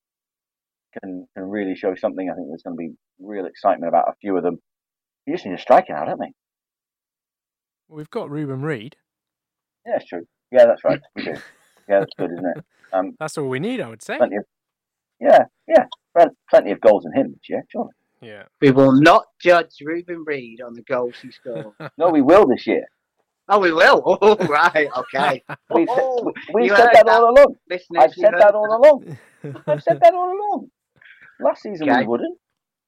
can 1.00 1.26
can 1.34 1.44
really 1.44 1.74
show 1.74 1.94
something. 1.94 2.28
I 2.30 2.34
think 2.34 2.48
there's 2.48 2.62
going 2.62 2.76
to 2.76 2.80
be 2.80 2.94
real 3.18 3.46
excitement 3.46 3.88
about 3.88 4.08
a 4.08 4.14
few 4.20 4.36
of 4.36 4.42
them. 4.42 4.58
You 5.26 5.34
just 5.34 5.44
need 5.44 5.54
a 5.54 5.60
striker 5.60 5.92
now, 5.92 6.04
don't 6.04 6.20
they? 6.20 6.32
We've 7.88 8.10
got 8.10 8.30
Reuben 8.30 8.62
Reid. 8.62 8.96
Yeah, 9.86 9.96
it's 9.96 10.06
true. 10.06 10.26
Yeah, 10.50 10.66
that's 10.66 10.84
right. 10.84 11.00
We 11.14 11.24
do. 11.24 11.34
Yeah, 11.88 12.00
that's 12.00 12.14
good, 12.18 12.32
isn't 12.32 12.44
it? 12.44 12.64
Um, 12.92 13.12
that's 13.20 13.38
all 13.38 13.48
we 13.48 13.60
need, 13.60 13.80
I 13.80 13.88
would 13.88 14.02
say. 14.02 14.16
Of, 14.16 14.28
yeah, 15.20 15.44
yeah. 15.68 15.84
Plenty 16.50 16.72
of 16.72 16.80
goals 16.80 17.06
in 17.06 17.12
him 17.12 17.30
this 17.30 17.48
year, 17.48 17.62
surely. 17.70 17.92
Yeah. 18.20 18.44
We 18.60 18.70
will 18.70 18.92
not 18.92 19.26
judge 19.40 19.76
Reuben 19.82 20.24
Reid 20.26 20.60
on 20.60 20.74
the 20.74 20.82
goals 20.82 21.14
he 21.20 21.30
scored. 21.30 21.72
no, 21.98 22.10
we 22.10 22.22
will 22.22 22.46
this 22.46 22.66
year. 22.66 22.86
Oh, 23.48 23.60
we 23.60 23.72
will. 23.72 24.02
Oh, 24.22 24.36
right. 24.46 24.88
Okay. 24.96 25.44
we 25.74 25.86
oh, 25.88 26.32
we 26.52 26.68
said 26.68 26.78
that, 26.92 27.06
that, 27.06 27.08
all 27.08 27.30
along. 27.30 27.56
I've 27.98 28.12
said 28.12 28.32
that 28.38 28.54
all 28.54 28.76
along. 28.76 29.18
I've 29.66 29.82
said 29.82 30.00
that 30.02 30.14
all 30.14 30.32
along. 30.32 30.70
Last 31.40 31.62
season 31.62 31.88
okay. 31.88 32.00
we 32.00 32.06
wouldn't. 32.06 32.38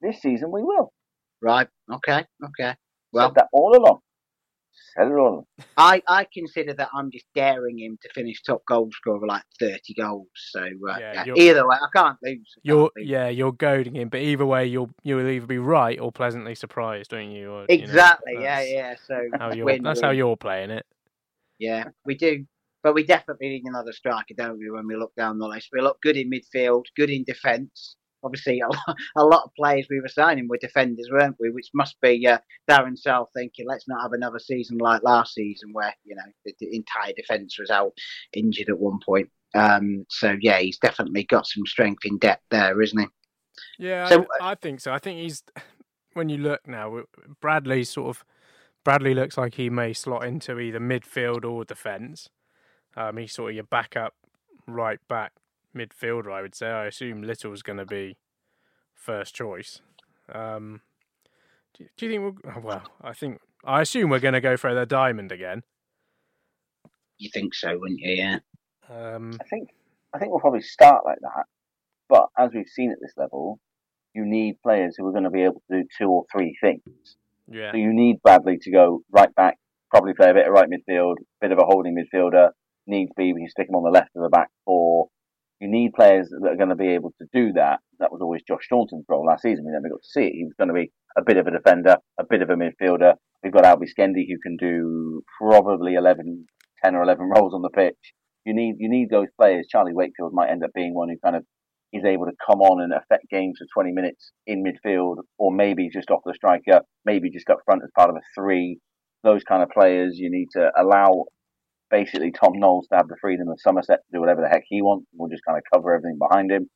This 0.01 0.21
season 0.21 0.51
we 0.51 0.63
will. 0.63 0.93
Right. 1.41 1.69
Okay. 1.93 2.25
Okay. 2.45 2.75
Well, 3.13 3.29
said 3.29 3.35
that 3.37 3.49
all 3.53 3.77
along. 3.77 4.01
I, 5.77 6.03
I 6.09 6.27
consider 6.33 6.75
that 6.75 6.89
I'm 6.93 7.11
just 7.11 7.27
daring 7.35 7.79
him 7.79 7.99
to 8.03 8.09
finish 8.15 8.43
top 8.43 8.63
goal 8.67 8.89
scorer 8.93 9.27
like 9.27 9.43
30 9.61 9.95
goals. 9.95 10.27
So 10.35 10.61
uh, 10.61 10.99
yeah, 10.99 11.25
yeah. 11.27 11.35
either 11.37 11.69
way, 11.69 11.77
I 11.77 11.89
can't 11.97 12.17
lose. 12.23 12.55
I 12.57 12.61
you're 12.63 12.91
lose. 12.97 13.09
yeah, 13.09 13.29
you're 13.29 13.53
goading 13.53 13.97
him, 13.97 14.09
but 14.09 14.21
either 14.21 14.47
way, 14.47 14.67
you'll 14.67 14.91
you'll 15.03 15.27
either 15.29 15.47
be 15.47 15.59
right 15.59 15.99
or 16.01 16.11
pleasantly 16.11 16.55
surprised, 16.55 17.11
don't 17.11 17.31
you? 17.31 17.53
Or, 17.53 17.67
exactly. 17.69 18.33
You 18.33 18.39
know, 18.39 18.45
yeah, 18.45 18.61
yeah. 18.63 18.95
So 19.07 19.21
how 19.39 19.53
you're, 19.53 19.79
that's 19.79 20.01
how 20.01 20.11
you're 20.11 20.37
playing 20.37 20.71
it. 20.71 20.87
Yeah, 21.59 21.85
we 22.05 22.17
do. 22.17 22.45
But 22.83 22.95
we 22.95 23.05
definitely 23.05 23.49
need 23.49 23.65
another 23.65 23.93
striker, 23.93 24.35
don't 24.37 24.59
we? 24.59 24.71
When 24.71 24.87
we 24.87 24.97
look 24.97 25.13
down 25.17 25.39
the 25.39 25.49
list, 25.49 25.71
we 25.73 25.81
look 25.81 26.01
good 26.01 26.17
in 26.17 26.31
midfield, 26.31 26.85
good 26.97 27.11
in 27.11 27.25
defence 27.25 27.97
obviously 28.23 28.61
a 28.61 28.69
lot, 28.69 28.97
a 29.17 29.25
lot 29.25 29.45
of 29.45 29.55
players 29.55 29.87
we 29.91 30.01
were 30.01 30.09
signing 30.09 30.49
were 30.49 30.59
defenders, 30.59 31.09
weren't 31.11 31.37
we? 31.39 31.51
Which 31.51 31.71
must 31.75 32.01
be 32.01 32.27
uh, 32.27 32.39
Darren 32.69 32.97
Sarll 32.97 33.31
thinking, 33.35 33.67
let's 33.69 33.89
not 33.89 34.03
have 34.03 34.13
another 34.13 34.39
season 34.39 34.79
like 34.79 35.03
last 35.03 35.35
season 35.35 35.71
where 35.73 35.95
you 36.05 36.15
know 36.15 36.23
the, 36.45 36.55
the 36.61 36.77
entire 36.77 37.13
defence 37.15 37.59
was 37.59 37.71
out 37.71 37.93
injured 38.33 38.69
at 38.69 38.79
one 38.79 38.99
point. 39.05 39.31
Um, 39.55 40.05
so 40.11 40.37
yeah, 40.41 40.59
he's 40.59 40.79
definitely 40.79 41.25
got 41.25 41.47
some 41.47 41.67
strength 41.67 42.05
in 42.05 42.19
depth 42.19 42.45
there, 42.51 42.81
isn't 42.81 42.99
he? 42.99 43.07
Yeah, 43.79 44.09
so, 44.09 44.27
I, 44.41 44.53
I 44.53 44.55
think 44.55 44.81
so. 44.81 44.93
I 44.93 44.99
think 44.99 45.21
he's 45.21 45.43
when 46.15 46.29
you 46.29 46.39
look 46.39 46.67
now, 46.67 47.03
Bradley 47.41 47.85
sort 47.85 48.17
of 48.17 48.25
Bradley 48.85 49.15
looks 49.15 49.37
like 49.37 49.55
he 49.55 49.71
may 49.71 49.93
slot 49.93 50.25
into 50.25 50.59
either 50.59 50.81
midfield 50.81 51.45
or 51.45 51.65
defence. 51.65 52.29
Um, 52.97 53.17
he's 53.17 53.33
sort 53.33 53.51
of 53.51 53.55
your 53.55 53.65
backup 53.65 54.15
right 54.67 54.99
back 55.09 55.33
midfielder, 55.77 56.33
I 56.33 56.43
would 56.43 56.55
say. 56.55 56.69
I 56.69 56.87
assume 56.87 57.23
Little's 57.23 57.63
going 57.63 57.79
to 57.79 57.87
be 57.87 58.17
first 58.95 59.35
choice. 59.35 59.81
Um, 60.33 60.83
do, 61.77 61.87
do, 61.97 62.07
you 62.07 62.13
think 62.13 62.23
we'll? 62.45 62.55
Oh, 62.55 62.61
well, 62.61 62.83
I 63.03 63.13
think 63.13 63.41
I 63.65 63.81
assume 63.81 64.11
we're 64.11 64.19
going 64.19 64.35
to 64.35 64.41
go 64.41 64.57
for 64.57 64.75
the 64.75 64.87
diamond 64.87 65.33
again. 65.33 65.63
You 67.19 67.31
think 67.33 67.55
so, 67.55 67.77
wouldn't 67.79 68.01
you? 68.01 68.15
Yeah. 68.15 68.39
Um, 68.89 69.39
I 69.41 69.45
think 69.45 69.71
I 70.15 70.19
think 70.19 70.31
we'll 70.31 70.41
probably 70.41 70.63
start 70.63 71.05
like 71.05 71.19
that. 71.21 71.45
But 72.09 72.27
as 72.39 72.51
we've 72.55 72.69
seen 72.69 72.91
at 72.91 72.99
this 73.01 73.13
level, 73.17 73.59
you 74.15 74.25
need 74.25 74.57
players 74.63 74.95
who 74.97 75.07
are 75.07 75.13
going 75.13 75.25
to 75.25 75.31
be 75.31 75.43
able 75.43 75.63
to 75.71 75.83
do 75.83 75.89
two 75.99 76.09
or 76.09 76.25
three 76.33 76.57
things. 76.61 77.17
Yeah. 77.51 77.73
So 77.73 77.79
you 77.79 77.93
need 77.93 78.23
Bradley 78.23 78.59
to 78.63 78.71
go 78.71 79.03
right 79.11 79.35
back, 79.35 79.59
probably 79.91 80.15
play 80.15 80.31
a 80.31 80.35
bit 80.35 80.47
of 80.47 80.53
right 80.53 80.69
midfield, 80.69 81.17
bit 81.41 81.53
of 81.53 81.59
a 81.59 81.65
holding 81.65 81.97
midfielder. 81.97 82.51
Needs 82.87 83.11
to 83.11 83.15
be, 83.17 83.33
we 83.35 83.41
can 83.41 83.51
stick 83.51 83.69
him 83.69 83.75
on 83.75 83.85
the 83.85 83.91
left 83.91 84.11
of 84.17 84.23
the 84.23 84.31
back 84.31 84.49
four. 84.65 85.09
You 85.61 85.69
need 85.69 85.93
players 85.95 86.29
that 86.31 86.51
are 86.51 86.57
going 86.57 86.69
to 86.69 86.77
be 86.77 86.95
able 86.95 87.13
to 87.19 87.27
do 87.33 87.53
that. 87.55 87.81
That 87.99 88.13
was 88.13 88.21
always 88.23 88.43
Josh 88.47 88.65
Staunton's 88.67 89.05
role 89.09 89.27
last 89.27 89.43
season. 89.43 89.65
We 89.65 89.73
never 89.73 89.89
got 89.89 90.03
to 90.03 90.09
see 90.09 90.27
it. 90.27 90.33
He 90.35 90.45
was 90.45 90.55
going 90.57 90.69
to 90.69 90.75
be 90.75 90.93
a 91.17 91.23
bit 91.25 91.37
of 91.37 91.47
a 91.47 91.51
defender, 91.51 91.97
a 92.19 92.25
bit 92.25 92.43
of 92.43 92.51
a 92.51 92.55
midfielder. 92.55 93.15
We've 93.43 93.53
got 93.53 93.65
Albie 93.65 93.89
Skendi 93.91 94.27
who 94.29 94.39
can 94.43 94.57
do 94.57 95.23
probably 95.41 95.95
11, 95.95 96.47
10 96.85 96.95
or 96.95 97.03
11 97.03 97.29
roles 97.37 97.55
on 97.55 97.63
the 97.63 97.71
pitch. 97.71 98.15
You 98.45 98.55
need, 98.55 98.77
you 98.79 98.89
need 98.89 99.11
those 99.11 99.29
players. 99.37 99.67
Charlie 99.69 99.93
Wakefield 99.93 100.33
might 100.33 100.51
end 100.51 100.63
up 100.63 100.71
being 100.75 100.95
one 100.95 101.09
who 101.09 101.17
kind 101.23 101.37
of 101.37 101.45
is 101.93 102.05
able 102.05 102.27
to 102.27 102.33
come 102.47 102.61
on 102.61 102.83
and 102.83 102.93
affect 102.93 103.29
games 103.31 103.59
for 103.59 103.67
20 103.83 103.93
minutes 103.93 104.33
in 104.47 104.63
midfield, 104.63 105.17
or 105.39 105.51
maybe 105.51 105.89
just 105.93 106.11
off 106.11 106.21
the 106.25 106.35
striker, 106.35 106.83
maybe 107.05 107.31
just 107.31 107.49
up 107.51 107.59
front 107.65 107.83
as 107.83 107.91
part 107.97 108.11
of 108.11 108.17
a 108.17 108.21
three. 108.35 108.79
Those 109.25 109.43
kind 109.43 109.63
of 109.63 109.71
players, 109.71 110.17
you 110.19 110.31
need 110.31 110.49
to 110.53 110.71
allow 110.79 111.25
basically 111.91 112.33
Tom 112.33 112.53
Knowles 112.55 112.87
to 112.89 112.97
have 112.97 113.09
the 113.09 113.17
freedom 113.21 113.49
of 113.49 113.59
Somerset 113.61 113.99
to 113.99 114.17
do 114.17 114.21
whatever 114.21 114.43
the 114.43 114.49
heck 114.49 114.65
he 114.69 114.83
wants. 114.83 115.07
We'll 115.15 115.31
just 115.31 115.45
kind 115.47 115.59
of 115.59 115.65
cover 115.73 115.95
everything 115.95 116.19
behind 116.19 116.51
him. 116.51 116.69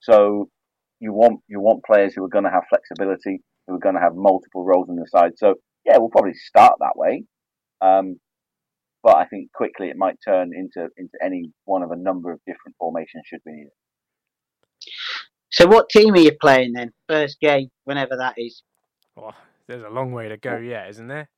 So 0.00 0.48
you 1.00 1.12
want 1.12 1.40
you 1.48 1.60
want 1.60 1.84
players 1.84 2.14
who 2.14 2.24
are 2.24 2.28
going 2.28 2.44
to 2.44 2.50
have 2.50 2.64
flexibility, 2.68 3.42
who 3.66 3.74
are 3.74 3.80
going 3.80 3.94
to 3.94 4.00
have 4.00 4.14
multiple 4.14 4.64
roles 4.64 4.88
on 4.88 4.96
the 4.96 5.06
side. 5.08 5.32
So 5.36 5.54
yeah, 5.84 5.98
we'll 5.98 6.10
probably 6.10 6.34
start 6.34 6.74
that 6.80 6.96
way. 6.96 7.24
Um, 7.80 8.16
but 9.02 9.16
I 9.16 9.24
think 9.26 9.52
quickly 9.52 9.88
it 9.88 9.96
might 9.96 10.16
turn 10.26 10.50
into 10.54 10.88
into 10.96 11.18
any 11.24 11.50
one 11.64 11.82
of 11.82 11.90
a 11.90 11.96
number 11.96 12.32
of 12.32 12.40
different 12.46 12.76
formations 12.78 13.24
should 13.26 13.40
we 13.46 13.52
need 13.52 13.66
it. 13.66 13.72
So, 15.50 15.66
what 15.66 15.88
team 15.88 16.14
are 16.14 16.20
you 16.20 16.32
playing 16.40 16.74
then? 16.74 16.92
First 17.08 17.40
game, 17.40 17.70
whenever 17.84 18.16
that 18.18 18.34
is. 18.36 18.62
Well, 19.16 19.34
there's 19.66 19.82
a 19.82 19.88
long 19.88 20.12
way 20.12 20.28
to 20.28 20.36
go 20.36 20.58
yet, 20.58 20.88
isn't 20.90 21.08
there? 21.08 21.28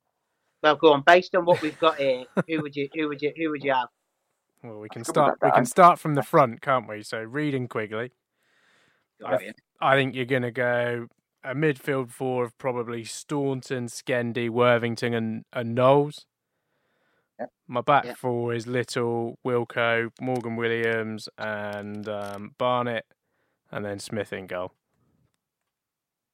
Well, 0.63 0.77
go 0.77 0.93
on. 0.93 1.03
Based 1.07 1.35
on 1.35 1.45
what 1.45 1.61
we've 1.61 1.79
got 1.79 1.97
here, 1.97 2.25
who 2.49 2.63
would 2.63 2.77
you 2.77 2.89
who 2.95 3.09
would 3.09 3.21
you 3.21 3.33
who 3.37 3.51
would 3.51 3.65
you 3.65 3.73
have? 3.73 3.89
Well, 4.63 4.79
we 4.79 4.89
can 4.89 5.03
start. 5.05 5.39
We 5.43 5.51
can 5.51 5.67
start 5.67 5.99
from 5.99 6.15
the 6.15 6.23
front, 6.23 6.61
can't 6.61 6.89
we? 6.89 7.03
So, 7.03 7.19
Reading 7.21 7.67
Quigley. 7.67 8.13
I, 9.25 9.37
th- 9.37 9.55
I 9.81 9.97
think 9.97 10.15
you're 10.15 10.25
going 10.25 10.43
to 10.43 10.51
go 10.51 11.07
a 11.45 11.55
midfield 11.55 12.11
four 12.11 12.45
of 12.45 12.57
probably 12.59 13.05
Staunton, 13.05 13.87
Skendi, 13.87 14.49
Worthington, 14.49 15.15
and, 15.15 15.45
and 15.53 15.75
Knowles. 15.75 16.27
Yep. 17.39 17.51
My 17.67 17.81
back 17.81 18.05
Yep. 18.05 18.17
four 18.19 18.55
is 18.55 18.67
Little, 18.67 19.39
Wilco, 19.47 20.11
Morgan 20.21 20.57
Williams, 20.57 21.29
and 21.39 22.09
um, 22.09 22.55
Barnett, 22.59 23.05
and 23.71 23.85
then 23.85 23.99
Smith 23.99 24.33
in 24.33 24.47
goal. 24.47 24.73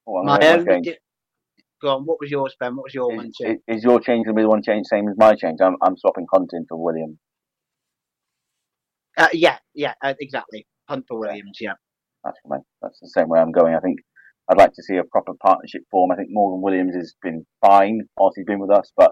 Oh, 0.07 0.23
My 0.23 0.39
gonna 0.39 0.71
own. 0.71 0.85
Go 1.81 1.95
on. 1.95 2.03
What 2.03 2.19
was 2.19 2.29
yours, 2.29 2.55
Ben? 2.59 2.75
What 2.75 2.83
was 2.83 2.93
your 2.93 3.15
one? 3.15 3.27
Is, 3.27 3.37
Too? 3.41 3.47
is- 3.67 3.77
is 3.77 3.83
your 3.83 3.99
change 3.99 4.25
going 4.25 4.35
to 4.35 4.39
be 4.39 4.43
the 4.43 4.49
one 4.49 4.61
change 4.63 4.87
same 4.87 5.07
as 5.07 5.15
my 5.17 5.35
change? 5.35 5.59
I'm, 5.63 5.75
I'm 5.81 5.97
swapping 5.97 6.27
Hunting 6.31 6.65
for 6.67 6.83
Williams. 6.83 7.17
Uh, 9.17 9.29
yeah, 9.33 9.57
yeah, 9.73 9.93
uh, 10.03 10.13
exactly. 10.19 10.65
Hunt 10.87 11.05
for 11.07 11.19
Williams. 11.19 11.57
Yeah. 11.59 11.73
That's 12.23 12.37
my, 12.45 12.57
that's 12.81 12.99
the 13.01 13.09
same 13.09 13.29
way 13.29 13.39
I'm 13.39 13.51
going. 13.51 13.75
I 13.75 13.79
think 13.79 13.99
I'd 14.49 14.57
like 14.57 14.73
to 14.73 14.83
see 14.83 14.97
a 14.97 15.03
proper 15.03 15.33
partnership 15.41 15.81
form. 15.91 16.11
I 16.11 16.15
think 16.15 16.29
Morgan 16.31 16.61
Williams 16.61 16.95
has 16.95 17.13
been 17.21 17.45
fine 17.65 18.01
whilst 18.17 18.37
he's 18.37 18.45
been 18.45 18.59
with 18.59 18.71
us, 18.71 18.91
but 18.97 19.11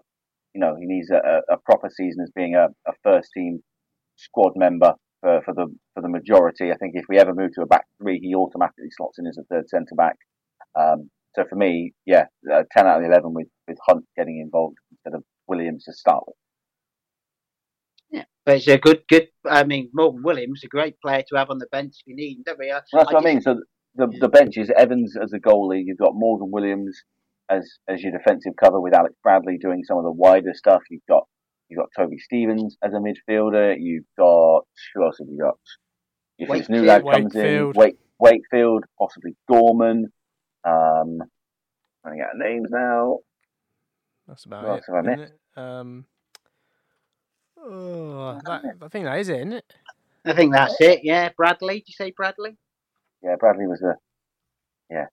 you 0.54 0.62
know 0.62 0.76
he 0.80 0.86
needs 0.86 1.10
a, 1.12 1.18
a, 1.18 1.56
a 1.56 1.58
proper 1.66 1.90
season 1.96 2.24
as 2.24 2.32
being 2.36 2.56
a, 2.56 2.68
a 2.90 2.94
first 3.04 3.30
team 3.36 3.60
squad 4.16 4.54
member 4.56 4.94
for, 5.22 5.42
for 5.46 5.54
the 5.54 5.68
for 5.94 6.02
the 6.02 6.10
majority. 6.10 6.72
I 6.72 6.78
think 6.78 6.94
if 6.96 7.06
we 7.08 7.20
ever 7.20 7.34
move 7.34 7.52
to 7.56 7.62
a 7.62 7.68
back 7.68 7.86
three, 8.02 8.20
he 8.20 8.34
automatically 8.36 8.90
slots 8.96 9.20
in 9.20 9.28
as 9.28 9.38
a 9.38 9.44
third 9.44 9.70
centre 9.70 9.96
back. 9.96 10.16
Um, 10.78 11.10
so 11.38 11.46
for 11.48 11.56
me, 11.56 11.94
yeah, 12.06 12.26
uh, 12.52 12.64
ten 12.76 12.88
out 12.88 13.00
of 13.00 13.06
eleven 13.06 13.34
with 13.34 13.48
with 13.68 13.78
Hunt 13.88 14.06
getting 14.18 14.40
involved 14.40 14.78
instead 14.92 15.16
of 15.16 15.24
Williams 15.48 15.84
to 15.86 15.94
start 15.94 16.24
with. 16.26 16.36
Yeah, 18.10 18.24
but 18.46 18.58
it's 18.58 18.68
a 18.68 18.78
good, 18.78 19.04
good. 19.10 19.28
I 19.46 19.64
mean, 19.64 19.90
Morgan 19.94 20.24
Williams, 20.24 20.64
a 20.64 20.68
great 20.68 21.00
player 21.00 21.24
to 21.30 21.38
have 21.38 21.50
on 21.50 21.60
the 21.60 21.68
bench 21.72 21.96
if 22.00 22.08
you 22.08 22.16
need 22.16 22.38
him. 22.38 22.44
Don't 22.46 22.60
we? 22.60 22.72
Uh, 22.72 22.82
That's 22.92 23.12
what 23.12 23.24
I 23.24 23.26
mean. 23.26 23.42
So 23.42 23.62
the 23.96 24.08
the 24.20 24.30
bench 24.30 24.58
is 24.58 24.72
Evans 24.76 25.16
as 25.22 25.34
a 25.34 25.40
goalie. 25.40 25.84
You've 25.86 25.98
got 25.98 26.16
Morgan 26.16 26.50
Williams 26.52 27.00
as 27.50 27.70
as 27.88 28.02
your 28.02 28.12
defensive 28.12 28.54
cover 28.62 28.80
with 28.80 28.96
Alex 28.96 29.14
Bradley 29.22 29.58
doing 29.58 29.84
some 29.84 29.98
of 29.98 30.04
the 30.04 30.12
wider 30.12 30.54
stuff. 30.54 30.82
You've 30.90 31.06
got 31.08 31.28
you've 31.70 31.80
got 31.80 31.90
Toby 31.96 32.18
Stevens 32.18 32.78
as 32.84 32.94
a 32.94 32.98
midfielder. 32.98 33.76
You've 33.80 34.06
got 34.18 34.62
who 34.96 35.06
else 35.06 35.18
have 35.20 35.28
you 35.28 35.40
got? 35.40 35.60
If 36.40 36.50
this 36.50 36.70
new 36.70 36.84
lad 36.84 37.04
comes 37.04 37.36
in, 37.36 37.42
Wakefield. 37.42 37.76
Wake, 37.76 37.98
Wakefield, 38.20 38.86
possibly 38.98 39.36
Gorman. 39.50 40.08
Um, 40.64 41.20
running 42.04 42.22
out 42.22 42.32
of 42.34 42.38
names 42.38 42.70
now. 42.70 43.20
That's 44.28 44.46
about 44.46 44.64
What 44.64 44.70
it. 44.70 44.76
else 44.76 44.84
have 44.88 44.96
I 44.96 45.02
missed? 45.02 45.34
it? 45.34 45.60
Um, 45.60 46.06
oh, 47.58 48.40
that, 48.46 48.64
I 48.82 48.88
think 48.90 49.06
that 49.06 49.20
is 49.20 49.30
it, 49.30 49.38
isn't 49.38 49.54
it? 49.54 49.74
I 50.26 50.34
think 50.34 50.54
that's 50.54 50.76
it. 50.82 51.02
Yeah, 51.04 51.30
Bradley. 51.38 51.80
Did 51.80 51.88
you 51.88 51.94
say 51.94 52.12
Bradley? 52.12 52.58
Yeah, 53.24 53.36
Bradley 53.40 53.68
was 53.68 53.82
a 53.82 53.96
yeah. 54.90 55.06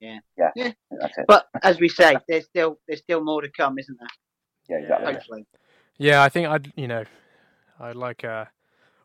Yeah. 0.00 0.18
Yeah. 0.36 0.50
Yeah. 0.54 0.72
That's 0.90 1.18
it. 1.18 1.24
But 1.28 1.46
as 1.62 1.78
we 1.80 1.88
say, 1.88 2.16
there's 2.28 2.44
still 2.46 2.78
there's 2.86 3.00
still 3.00 3.22
more 3.22 3.42
to 3.42 3.50
come, 3.50 3.78
isn't 3.78 3.98
there? 3.98 4.78
Yeah, 4.78 4.82
exactly. 4.84 5.12
Hopefully. 5.12 5.46
Yeah, 5.98 6.22
I 6.22 6.28
think 6.28 6.46
I'd, 6.46 6.72
you 6.76 6.86
know, 6.86 7.04
I'd 7.80 7.96
like 7.96 8.22
a, 8.22 8.48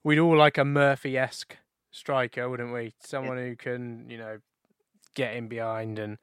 we'd 0.03 0.19
all 0.19 0.37
like 0.37 0.57
a 0.57 0.65
Murphy 0.65 1.17
esque 1.17 1.57
striker, 1.91 2.49
wouldn't 2.49 2.71
we? 2.73 2.93
Someone 2.99 3.37
who 3.37 3.55
can, 3.55 4.07
you 4.09 4.17
know, 4.17 4.37
get 5.15 5.35
in 5.35 5.47
behind 5.47 5.97
and, 5.97 6.17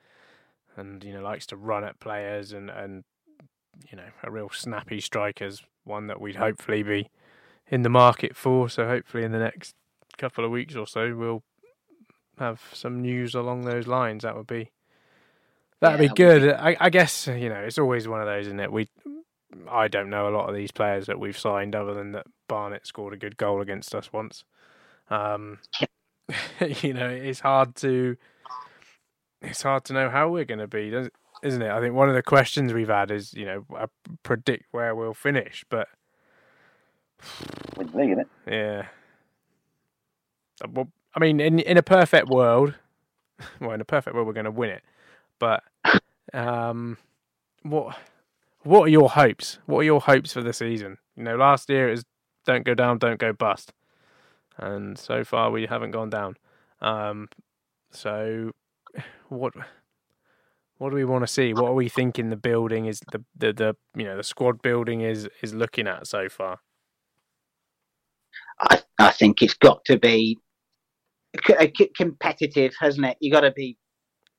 and 0.76 1.04
you 1.04 1.12
know, 1.12 1.22
likes 1.22 1.46
to 1.46 1.56
run 1.56 1.84
at 1.84 2.00
players 2.00 2.52
and 2.52 2.70
and, 2.70 3.04
you 3.90 3.96
know, 3.96 4.10
a 4.22 4.30
real 4.30 4.50
snappy 4.52 5.00
striker's 5.00 5.62
one 5.84 6.06
that 6.08 6.20
we'd 6.20 6.36
hopefully 6.36 6.82
be 6.82 7.10
in 7.68 7.82
the 7.82 7.88
market 7.90 8.36
for. 8.36 8.68
So 8.68 8.86
hopefully 8.86 9.24
in 9.24 9.32
the 9.32 9.38
next 9.38 9.74
couple 10.18 10.44
of 10.44 10.50
weeks 10.50 10.76
or 10.76 10.86
so, 10.86 11.14
we'll 11.16 11.42
have 12.38 12.62
some 12.72 13.02
news 13.02 13.34
along 13.34 13.62
those 13.62 13.86
lines. 13.86 14.22
That 14.24 14.36
would 14.36 14.46
be. 14.46 14.70
That'd 15.80 15.98
Yeah, 15.98 16.00
be 16.00 16.10
good. 16.10 16.52
I, 16.52 16.76
I 16.80 16.90
guess 16.90 17.26
you 17.26 17.48
know 17.48 17.60
it's 17.60 17.78
always 17.78 18.08
one 18.08 18.20
of 18.20 18.26
those, 18.26 18.46
isn't 18.46 18.60
it? 18.60 18.72
We 18.72 18.88
I 19.68 19.88
don't 19.88 20.10
know 20.10 20.28
a 20.28 20.36
lot 20.36 20.48
of 20.48 20.54
these 20.54 20.72
players 20.72 21.06
that 21.06 21.20
we've 21.20 21.38
signed, 21.38 21.74
other 21.74 21.94
than 21.94 22.12
that 22.12 22.26
Barnett 22.48 22.86
scored 22.86 23.14
a 23.14 23.18
good 23.18 23.36
goal 23.36 23.60
against 23.60 23.94
us 23.94 24.12
once. 24.12 24.44
Um, 25.10 25.58
you 26.82 26.94
know, 26.94 27.08
it's 27.08 27.40
hard 27.40 27.76
to 27.76 28.16
it's 29.42 29.62
hard 29.62 29.84
to 29.86 29.92
know 29.92 30.10
how 30.10 30.28
we're 30.28 30.44
going 30.44 30.60
to 30.60 30.66
be, 30.66 30.88
isn't 31.42 31.62
it? 31.62 31.70
I 31.70 31.80
think 31.80 31.94
one 31.94 32.08
of 32.08 32.14
the 32.14 32.22
questions 32.22 32.72
we've 32.72 32.88
had 32.88 33.10
is, 33.10 33.32
you 33.34 33.44
know, 33.46 33.64
uh, 33.76 33.86
predict 34.22 34.66
where 34.72 34.94
we'll 34.94 35.14
finish, 35.14 35.64
but 35.70 35.88
With 37.76 37.94
league, 37.94 38.10
isn't 38.12 38.20
it? 38.20 38.28
yeah. 38.46 38.86
Uh, 40.64 40.68
Well, 40.72 40.88
I 41.14 41.20
mean, 41.20 41.40
in 41.40 41.58
in 41.58 41.76
a 41.76 41.82
perfect 41.82 42.28
world, 42.28 42.74
well, 43.60 43.72
in 43.72 43.80
a 43.80 43.84
perfect 43.84 44.14
world, 44.14 44.26
we're 44.26 44.32
going 44.34 44.44
to 44.44 44.50
win 44.50 44.70
it. 44.70 44.82
But 45.38 45.62
um, 46.34 46.98
what 47.62 47.96
what 48.62 48.82
are 48.84 48.88
your 48.90 49.10
hopes? 49.10 49.58
What 49.66 49.80
are 49.80 49.84
your 49.84 50.00
hopes 50.00 50.32
for 50.32 50.42
the 50.42 50.52
season? 50.52 50.98
You 51.16 51.24
know, 51.24 51.36
last 51.36 51.68
year 51.70 51.88
it 51.88 51.92
was 51.92 52.04
don't 52.44 52.64
go 52.64 52.74
down, 52.74 52.98
don't 52.98 53.18
go 53.18 53.32
bust, 53.32 53.72
and 54.58 54.98
so 54.98 55.24
far 55.24 55.50
we 55.50 55.66
haven't 55.66 55.90
gone 55.92 56.10
down. 56.10 56.36
Um, 56.80 57.28
so 57.90 58.52
what 59.28 59.54
what 60.78 60.90
do 60.90 60.96
we 60.96 61.04
want 61.04 61.22
to 61.22 61.26
see? 61.26 61.52
What 61.52 61.70
are 61.70 61.74
we 61.74 61.88
thinking 61.88 62.30
the 62.30 62.36
building 62.36 62.86
is 62.86 63.00
the 63.12 63.22
the, 63.36 63.52
the 63.52 63.76
you 63.94 64.04
know 64.04 64.16
the 64.16 64.24
squad 64.24 64.62
building 64.62 65.02
is 65.02 65.28
is 65.42 65.54
looking 65.54 65.86
at 65.86 66.06
so 66.06 66.28
far? 66.28 66.60
I 68.60 68.80
I 68.98 69.10
think 69.10 69.42
it's 69.42 69.54
got 69.54 69.84
to 69.86 69.98
be 69.98 70.38
uh, 71.48 71.66
competitive, 71.96 72.74
hasn't 72.78 73.06
it? 73.06 73.16
You 73.20 73.30
got 73.30 73.42
to 73.42 73.52
be 73.52 73.76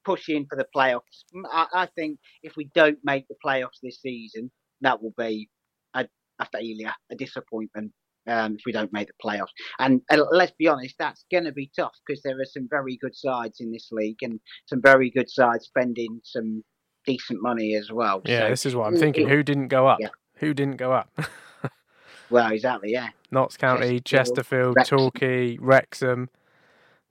pushing 0.04 0.46
for 0.50 0.56
the 0.56 0.66
playoffs. 0.76 1.24
I, 1.52 1.68
I 1.74 1.86
think 1.96 2.20
if 2.44 2.56
we 2.56 2.70
don't 2.74 2.98
make 3.04 3.28
the 3.28 3.36
playoffs 3.46 3.80
this 3.82 4.02
season, 4.02 4.52
that 4.82 5.02
will 5.02 5.14
be 5.18 5.50
a, 5.94 6.08
a 6.40 6.46
failure, 6.52 6.94
a 7.12 7.16
disappointment. 7.16 7.92
Um, 8.28 8.54
if 8.56 8.62
we 8.68 8.72
don't 8.72 8.94
make 8.94 9.08
the 9.08 9.14
playoffs, 9.26 9.48
and 9.80 10.00
uh, 10.12 10.18
let's 10.32 10.54
be 10.60 10.68
honest, 10.68 10.94
that's 11.00 11.26
going 11.32 11.46
to 11.46 11.52
be 11.52 11.72
tough 11.76 11.94
because 12.06 12.22
there 12.22 12.40
are 12.40 12.46
some 12.46 12.68
very 12.70 12.96
good 13.02 13.16
sides 13.16 13.58
in 13.62 13.72
this 13.72 13.88
league 13.92 14.20
and 14.22 14.40
some 14.68 14.80
very 14.80 15.10
good 15.10 15.28
sides 15.28 15.66
spending 15.66 16.22
some 16.24 16.64
decent 17.08 17.42
money 17.42 17.74
as 17.76 17.92
well. 17.92 18.22
Yeah, 18.26 18.42
So, 18.42 18.50
this 18.50 18.66
is 18.68 18.76
what 18.76 18.86
I'm 18.86 18.96
thinking. 18.98 19.28
it- 19.28 19.32
Who 19.32 19.42
didn't 19.42 19.70
go 19.70 19.88
up? 19.88 19.98
Yeah. 20.00 20.10
Who 20.36 20.54
didn't 20.54 20.78
go 20.78 20.92
up? 20.94 21.10
well, 22.30 22.52
exactly, 22.52 22.92
yeah. 22.92 23.10
Notts 23.32 23.58
County, 23.58 24.00
Chesterfield, 24.00 24.76
Chesterfield, 24.76 24.76
Wrexham. 24.76 24.98
Torquay, 25.00 25.58
Wrexham. 25.58 26.30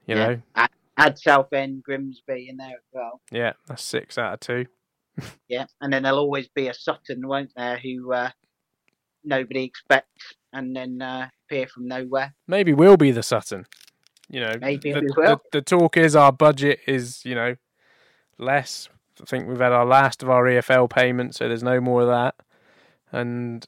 You 0.06 0.14
Yeah. 0.16 0.26
know, 0.56 0.68
Add 0.96 1.18
Southend, 1.18 1.82
Grimsby 1.82 2.48
in 2.50 2.56
there 2.58 2.68
as 2.68 2.84
well. 2.92 3.20
yeah, 3.32 3.54
that's 3.66 3.82
six 3.82 4.16
out 4.18 4.34
of 4.34 4.40
two. 4.40 4.66
Yeah, 5.48 5.66
and 5.80 5.92
then 5.92 6.04
there'll 6.04 6.18
always 6.20 6.48
be 6.54 6.68
a 6.68 6.74
Sutton, 6.74 7.26
won't 7.26 7.50
there, 7.56 7.78
who 7.78 8.12
uh, 8.12 8.30
nobody 9.24 9.64
expects 9.64 10.34
and 10.52 10.74
then 10.74 11.00
uh, 11.02 11.28
appear 11.46 11.66
from 11.66 11.88
nowhere. 11.88 12.34
Maybe 12.46 12.72
we'll 12.72 12.96
be 12.96 13.10
the 13.10 13.22
Sutton. 13.22 13.66
You 14.28 14.40
know, 14.40 14.54
Maybe 14.60 14.92
the, 14.92 15.00
we 15.00 15.06
will. 15.16 15.40
The, 15.52 15.58
the 15.58 15.62
talk 15.62 15.96
is 15.96 16.14
our 16.14 16.32
budget 16.32 16.80
is 16.86 17.24
you 17.24 17.34
know 17.34 17.56
less. 18.38 18.88
I 19.20 19.24
think 19.24 19.48
we've 19.48 19.60
had 19.60 19.72
our 19.72 19.84
last 19.84 20.22
of 20.22 20.30
our 20.30 20.44
EFL 20.44 20.88
payments, 20.88 21.38
so 21.38 21.48
there's 21.48 21.62
no 21.62 21.80
more 21.80 22.02
of 22.02 22.08
that. 22.08 22.34
And 23.12 23.66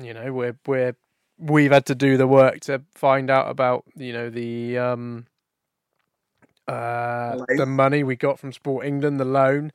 you 0.00 0.12
know, 0.12 0.32
we're 0.32 0.56
we're 0.66 0.96
we've 1.38 1.72
had 1.72 1.86
to 1.86 1.94
do 1.94 2.16
the 2.16 2.26
work 2.26 2.60
to 2.60 2.82
find 2.94 3.30
out 3.30 3.50
about 3.50 3.84
you 3.96 4.12
know 4.12 4.30
the 4.30 4.78
um 4.78 5.26
uh 6.68 7.36
the 7.56 7.66
money 7.66 8.04
we 8.04 8.16
got 8.16 8.38
from 8.38 8.52
Sport 8.52 8.86
England, 8.86 9.20
the 9.20 9.24
loan. 9.24 9.72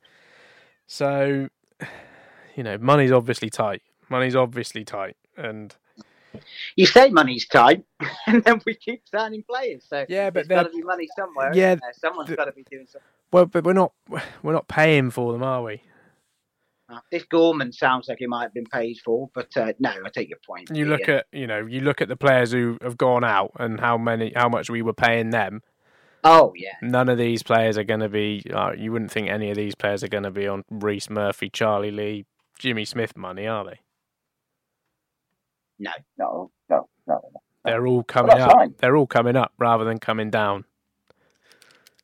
So 0.86 1.48
you 2.56 2.62
know, 2.62 2.76
money's 2.78 3.12
obviously 3.12 3.50
tight. 3.50 3.82
Money's 4.10 4.36
obviously 4.36 4.84
tight, 4.84 5.16
and 5.36 5.74
You 6.76 6.86
say 6.86 7.10
money's 7.10 7.46
tight, 7.46 7.84
and 8.26 8.42
then 8.44 8.60
we 8.66 8.74
keep 8.74 9.02
signing 9.10 9.42
players. 9.42 9.84
So 9.88 10.06
Yeah, 10.08 10.30
but 10.30 10.48
there's 10.48 10.62
got 10.64 10.70
to 10.70 10.76
be 10.76 10.82
money 10.82 11.08
somewhere. 11.16 11.52
Yeah, 11.54 11.76
someone's 11.92 12.30
got 12.30 12.46
to 12.46 12.52
be 12.52 12.64
doing 12.70 12.86
something. 12.86 13.06
well, 13.32 13.46
but 13.46 13.64
we're 13.64 13.72
not 13.72 13.92
we're 14.42 14.52
not 14.52 14.68
paying 14.68 15.10
for 15.10 15.32
them, 15.32 15.42
are 15.42 15.62
we? 15.62 15.82
Uh, 16.90 17.00
This 17.12 17.24
Gorman 17.24 17.72
sounds 17.72 18.08
like 18.08 18.18
he 18.18 18.26
might 18.26 18.44
have 18.44 18.54
been 18.54 18.64
paid 18.64 18.98
for, 19.04 19.28
but 19.34 19.54
uh, 19.56 19.72
no, 19.78 19.90
I 19.90 20.08
take 20.08 20.30
your 20.30 20.38
point. 20.46 20.70
You 20.72 20.86
look 20.86 21.08
at 21.08 21.26
you 21.32 21.46
know 21.46 21.66
you 21.66 21.80
look 21.80 22.00
at 22.00 22.08
the 22.08 22.16
players 22.16 22.52
who 22.52 22.78
have 22.82 22.96
gone 22.96 23.24
out 23.24 23.52
and 23.58 23.78
how 23.78 23.98
many 23.98 24.32
how 24.34 24.48
much 24.48 24.70
we 24.70 24.82
were 24.82 24.94
paying 24.94 25.30
them. 25.30 25.62
Oh 26.24 26.52
yeah, 26.56 26.74
None 26.82 27.08
of 27.08 27.16
these 27.18 27.42
players 27.42 27.78
are 27.78 27.84
going 27.84 28.00
to 28.00 28.08
be. 28.08 28.42
Uh, 28.52 28.72
you 28.76 28.90
wouldn't 28.90 29.12
think 29.12 29.28
any 29.28 29.50
of 29.50 29.56
these 29.56 29.74
players 29.74 30.02
are 30.02 30.08
going 30.08 30.24
to 30.24 30.30
be 30.30 30.48
on 30.48 30.64
Rhys 30.70 31.08
Murphy, 31.08 31.48
Charlie 31.48 31.90
Lee, 31.92 32.24
Jimmy 32.58 32.84
Smith 32.84 33.16
money, 33.16 33.46
are 33.46 33.64
they? 33.64 33.80
No, 35.78 35.90
No, 36.18 36.50
no, 36.68 36.88
no. 37.06 37.20
no. 37.32 37.40
They're 37.64 37.86
all 37.86 38.02
coming 38.02 38.30
that's 38.36 38.42
up. 38.42 38.52
fine. 38.52 38.74
They're 38.78 38.96
all 38.96 39.06
coming 39.06 39.36
up 39.36 39.52
rather 39.58 39.84
than 39.84 39.98
coming 39.98 40.30
down. 40.30 40.64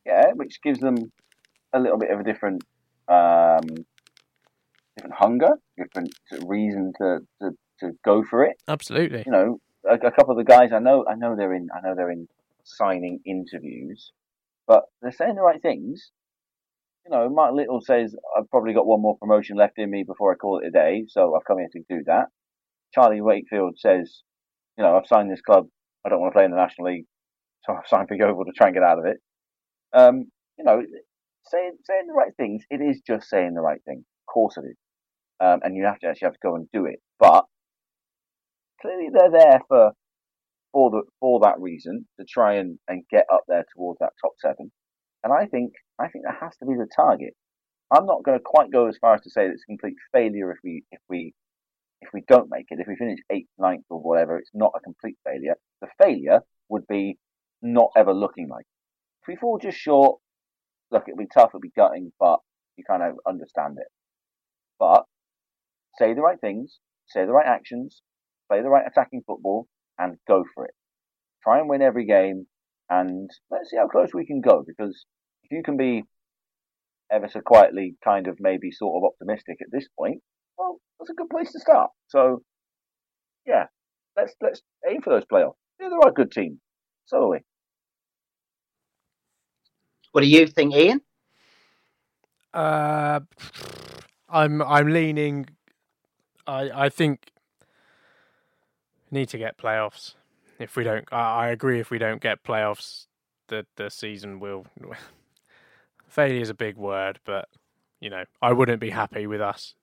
Yeah, 0.05 0.33
which 0.33 0.61
gives 0.61 0.79
them 0.79 1.11
a 1.73 1.79
little 1.79 1.97
bit 1.97 2.11
of 2.11 2.19
a 2.19 2.23
different, 2.23 2.63
um, 3.07 3.61
different 4.95 5.15
hunger, 5.15 5.49
different 5.77 6.13
reason 6.45 6.93
to, 6.99 7.19
to, 7.41 7.51
to 7.79 7.91
go 8.03 8.23
for 8.23 8.43
it. 8.45 8.57
Absolutely. 8.67 9.23
You 9.25 9.31
know, 9.31 9.59
a, 9.89 9.95
a 9.95 10.11
couple 10.11 10.31
of 10.31 10.37
the 10.37 10.43
guys 10.43 10.71
I 10.71 10.79
know, 10.79 11.05
I 11.09 11.15
know 11.15 11.35
they're 11.35 11.53
in, 11.53 11.69
I 11.75 11.81
know 11.81 11.95
they're 11.95 12.11
in 12.11 12.27
signing 12.63 13.19
interviews, 13.25 14.11
but 14.67 14.83
they're 15.01 15.11
saying 15.11 15.35
the 15.35 15.41
right 15.41 15.61
things. 15.61 16.11
You 17.05 17.11
know, 17.11 17.29
Mark 17.29 17.53
Little 17.53 17.81
says 17.81 18.15
I've 18.37 18.49
probably 18.49 18.73
got 18.73 18.85
one 18.87 19.01
more 19.01 19.17
promotion 19.17 19.57
left 19.57 19.77
in 19.77 19.89
me 19.89 20.03
before 20.03 20.31
I 20.31 20.35
call 20.35 20.59
it 20.59 20.67
a 20.67 20.71
day, 20.71 21.05
so 21.07 21.35
I've 21.35 21.45
come 21.45 21.59
here 21.59 21.69
to 21.73 21.83
do 21.89 22.03
that. 22.05 22.25
Charlie 22.95 23.21
Wakefield 23.21 23.77
says, 23.77 24.21
you 24.77 24.83
know, 24.83 24.95
I've 24.95 25.07
signed 25.07 25.29
this 25.29 25.41
club. 25.41 25.67
I 26.05 26.09
don't 26.09 26.21
want 26.21 26.31
to 26.33 26.37
play 26.37 26.45
in 26.45 26.51
the 26.51 26.57
National 26.57 26.87
League, 26.87 27.05
so 27.65 27.73
I've 27.73 27.87
signed 27.87 28.07
for 28.07 28.15
Yeovil 28.15 28.45
to 28.45 28.51
try 28.55 28.67
and 28.67 28.75
get 28.75 28.83
out 28.83 28.99
of 28.99 29.05
it. 29.05 29.17
Um, 29.93 30.25
you 30.57 30.63
know, 30.63 30.81
saying 31.47 31.73
saying 31.83 32.07
the 32.07 32.13
right 32.13 32.31
things. 32.37 32.63
It 32.69 32.81
is 32.81 33.01
just 33.05 33.29
saying 33.29 33.53
the 33.53 33.61
right 33.61 33.81
thing. 33.85 33.99
Of 34.27 34.33
course 34.33 34.57
it 34.57 34.65
is. 34.65 34.77
Um, 35.39 35.59
and 35.63 35.75
you 35.75 35.85
have 35.85 35.99
to 35.99 36.07
actually 36.07 36.27
have 36.27 36.33
to 36.33 36.39
go 36.47 36.55
and 36.55 36.67
do 36.71 36.85
it. 36.85 36.99
But 37.19 37.45
clearly 38.81 39.09
they're 39.11 39.31
there 39.31 39.59
for 39.67 39.91
for 40.71 40.91
the 40.91 41.03
for 41.19 41.39
that 41.41 41.59
reason 41.59 42.07
to 42.19 42.25
try 42.25 42.55
and, 42.55 42.79
and 42.87 43.03
get 43.11 43.25
up 43.31 43.41
there 43.47 43.65
towards 43.75 43.99
that 43.99 44.13
top 44.21 44.33
seven. 44.39 44.71
And 45.23 45.33
I 45.33 45.45
think 45.47 45.73
I 45.99 46.07
think 46.07 46.25
that 46.25 46.37
has 46.41 46.55
to 46.57 46.65
be 46.65 46.75
the 46.75 46.87
target. 46.95 47.33
I'm 47.91 48.05
not 48.05 48.23
going 48.23 48.37
to 48.37 48.43
quite 48.43 48.71
go 48.71 48.87
as 48.87 48.97
far 48.99 49.15
as 49.15 49.21
to 49.21 49.29
say 49.29 49.45
that 49.45 49.53
it's 49.53 49.63
a 49.63 49.71
complete 49.71 49.95
failure 50.11 50.51
if 50.51 50.57
we 50.63 50.83
if 50.91 50.99
we 51.09 51.33
if 52.01 52.09
we 52.13 52.23
don't 52.27 52.49
make 52.49 52.65
it. 52.69 52.79
If 52.79 52.87
we 52.87 52.95
finish 52.95 53.19
eighth, 53.31 53.49
ninth, 53.57 53.85
or 53.89 53.99
whatever, 53.99 54.37
it's 54.37 54.51
not 54.53 54.73
a 54.75 54.81
complete 54.81 55.17
failure. 55.25 55.55
The 55.81 55.87
failure 56.01 56.41
would 56.69 56.87
be 56.87 57.17
not 57.61 57.91
ever 57.95 58.13
looking 58.13 58.47
like. 58.49 58.65
it. 58.65 59.23
If 59.23 59.27
we 59.27 59.35
fall 59.35 59.57
just 59.57 59.77
short, 59.77 60.19
look, 60.91 61.03
it'll 61.07 61.17
be 61.17 61.27
tough, 61.33 61.49
it'll 61.51 61.59
be 61.59 61.71
gutting, 61.75 62.11
but 62.19 62.39
you 62.77 62.83
kind 62.87 63.03
of 63.03 63.15
understand 63.27 63.77
it. 63.79 63.87
But 64.79 65.05
say 65.97 66.13
the 66.13 66.21
right 66.21 66.39
things, 66.39 66.79
say 67.07 67.25
the 67.25 67.31
right 67.31 67.47
actions, 67.47 68.01
play 68.49 68.61
the 68.61 68.69
right 68.69 68.85
attacking 68.85 69.23
football, 69.25 69.67
and 69.97 70.17
go 70.27 70.43
for 70.53 70.65
it. 70.65 70.73
Try 71.43 71.59
and 71.59 71.69
win 71.69 71.81
every 71.81 72.05
game, 72.05 72.47
and 72.89 73.29
let's 73.49 73.69
see 73.69 73.77
how 73.77 73.87
close 73.87 74.13
we 74.13 74.25
can 74.25 74.41
go. 74.41 74.63
Because 74.65 75.05
if 75.43 75.51
you 75.51 75.63
can 75.63 75.77
be 75.77 76.03
ever 77.11 77.29
so 77.29 77.41
quietly, 77.41 77.95
kind 78.03 78.27
of 78.27 78.37
maybe 78.39 78.71
sort 78.71 78.97
of 78.97 79.07
optimistic 79.07 79.57
at 79.61 79.71
this 79.71 79.87
point, 79.97 80.21
well, 80.57 80.79
that's 80.99 81.09
a 81.09 81.13
good 81.13 81.29
place 81.29 81.51
to 81.51 81.59
start. 81.59 81.91
So, 82.07 82.41
yeah, 83.45 83.65
let's 84.15 84.33
let's 84.41 84.61
aim 84.89 85.01
for 85.01 85.11
those 85.11 85.25
playoffs. 85.25 85.55
Yeah, 85.79 85.89
there 85.89 85.99
are 85.99 86.11
good 86.11 86.31
teams. 86.31 86.59
So 87.05 87.23
are 87.23 87.29
we. 87.29 87.39
What 90.11 90.21
do 90.21 90.27
you 90.27 90.47
think, 90.47 90.73
Ian? 90.73 91.01
Uh, 92.53 93.19
I'm 94.29 94.61
I'm 94.61 94.87
leaning. 94.87 95.47
I 96.47 96.85
I 96.85 96.89
think 96.89 97.31
need 99.11 99.29
to 99.29 99.37
get 99.37 99.57
playoffs. 99.57 100.15
If 100.57 100.77
we 100.77 100.85
don't, 100.85 101.05
I, 101.11 101.47
I 101.47 101.47
agree. 101.49 101.79
If 101.81 101.91
we 101.91 101.97
don't 101.97 102.21
get 102.21 102.43
playoffs, 102.43 103.07
the 103.49 103.65
the 103.75 103.89
season 103.89 104.39
will. 104.39 104.65
Failure 106.07 106.41
is 106.41 106.49
a 106.49 106.53
big 106.53 106.77
word, 106.77 107.19
but 107.25 107.49
you 107.99 108.09
know 108.09 108.23
I 108.41 108.53
wouldn't 108.53 108.79
be 108.79 108.91
happy 108.91 109.27
with 109.27 109.41
us 109.41 109.73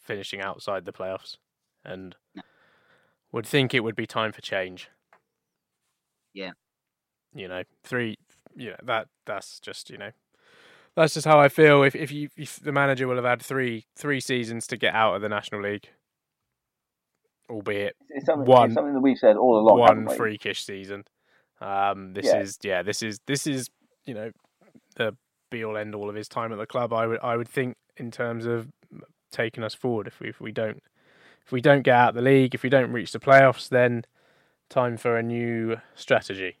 finishing 0.00 0.40
outside 0.40 0.84
the 0.84 0.92
playoffs, 0.92 1.36
and 1.84 2.16
would 3.32 3.46
think 3.46 3.74
it 3.74 3.80
would 3.80 3.96
be 3.96 4.06
time 4.06 4.32
for 4.32 4.40
change. 4.40 4.88
Yeah. 6.34 6.52
You 7.34 7.48
know, 7.48 7.62
three. 7.84 8.16
You 8.56 8.70
know 8.70 8.76
that 8.82 9.06
that's 9.26 9.60
just 9.60 9.90
you 9.90 9.98
know 9.98 10.10
that's 10.96 11.14
just 11.14 11.26
how 11.26 11.38
I 11.38 11.48
feel. 11.48 11.82
If 11.84 11.94
if 11.94 12.10
you 12.10 12.28
if 12.36 12.58
the 12.58 12.72
manager 12.72 13.06
will 13.06 13.16
have 13.16 13.24
had 13.24 13.40
three 13.42 13.86
three 13.96 14.18
seasons 14.20 14.66
to 14.68 14.76
get 14.76 14.94
out 14.94 15.14
of 15.14 15.22
the 15.22 15.28
National 15.28 15.62
League, 15.62 15.88
albeit 17.48 17.96
It's 18.08 18.26
something, 18.26 18.46
One- 18.46 18.66
it's 18.66 18.74
something 18.74 18.94
that 18.94 19.00
we've 19.00 19.18
said 19.18 19.36
all 19.36 19.58
along. 19.58 19.78
one 19.78 20.16
freakish 20.16 20.64
season. 20.64 21.04
Um, 21.60 22.14
this 22.14 22.26
Yeah. 22.26 22.40
is 22.40 22.58
yeah, 22.62 22.82
this 22.82 23.02
is 23.02 23.20
this 23.26 23.46
is 23.46 23.68
you 24.04 24.14
know 24.14 24.32
the 24.96 25.16
be 25.50 25.64
all 25.64 25.76
end 25.76 25.94
all 25.94 26.08
of 26.08 26.14
his 26.16 26.28
time 26.28 26.52
at 26.52 26.58
the 26.58 26.66
club. 26.66 26.92
I 26.92 27.06
would 27.06 27.20
I 27.22 27.36
would 27.36 27.48
think 27.48 27.76
in 27.96 28.10
terms 28.10 28.46
of 28.46 28.68
taking 29.30 29.64
us 29.64 29.74
forward. 29.74 30.06
If 30.06 30.20
we 30.20 30.28
if 30.28 30.40
we 30.40 30.52
don't 30.52 30.82
if 31.44 31.52
we 31.52 31.60
don't 31.60 31.82
get 31.82 31.94
out 31.94 32.08
of 32.10 32.14
the 32.16 32.22
league, 32.22 32.54
if 32.54 32.62
we 32.62 32.68
don't 32.68 32.92
reach 32.92 33.12
the 33.12 33.18
playoffs, 33.18 33.68
then 33.68 34.04
time 34.68 34.96
for 34.96 35.16
a 35.16 35.22
new 35.22 35.76
strategy. 35.94 36.56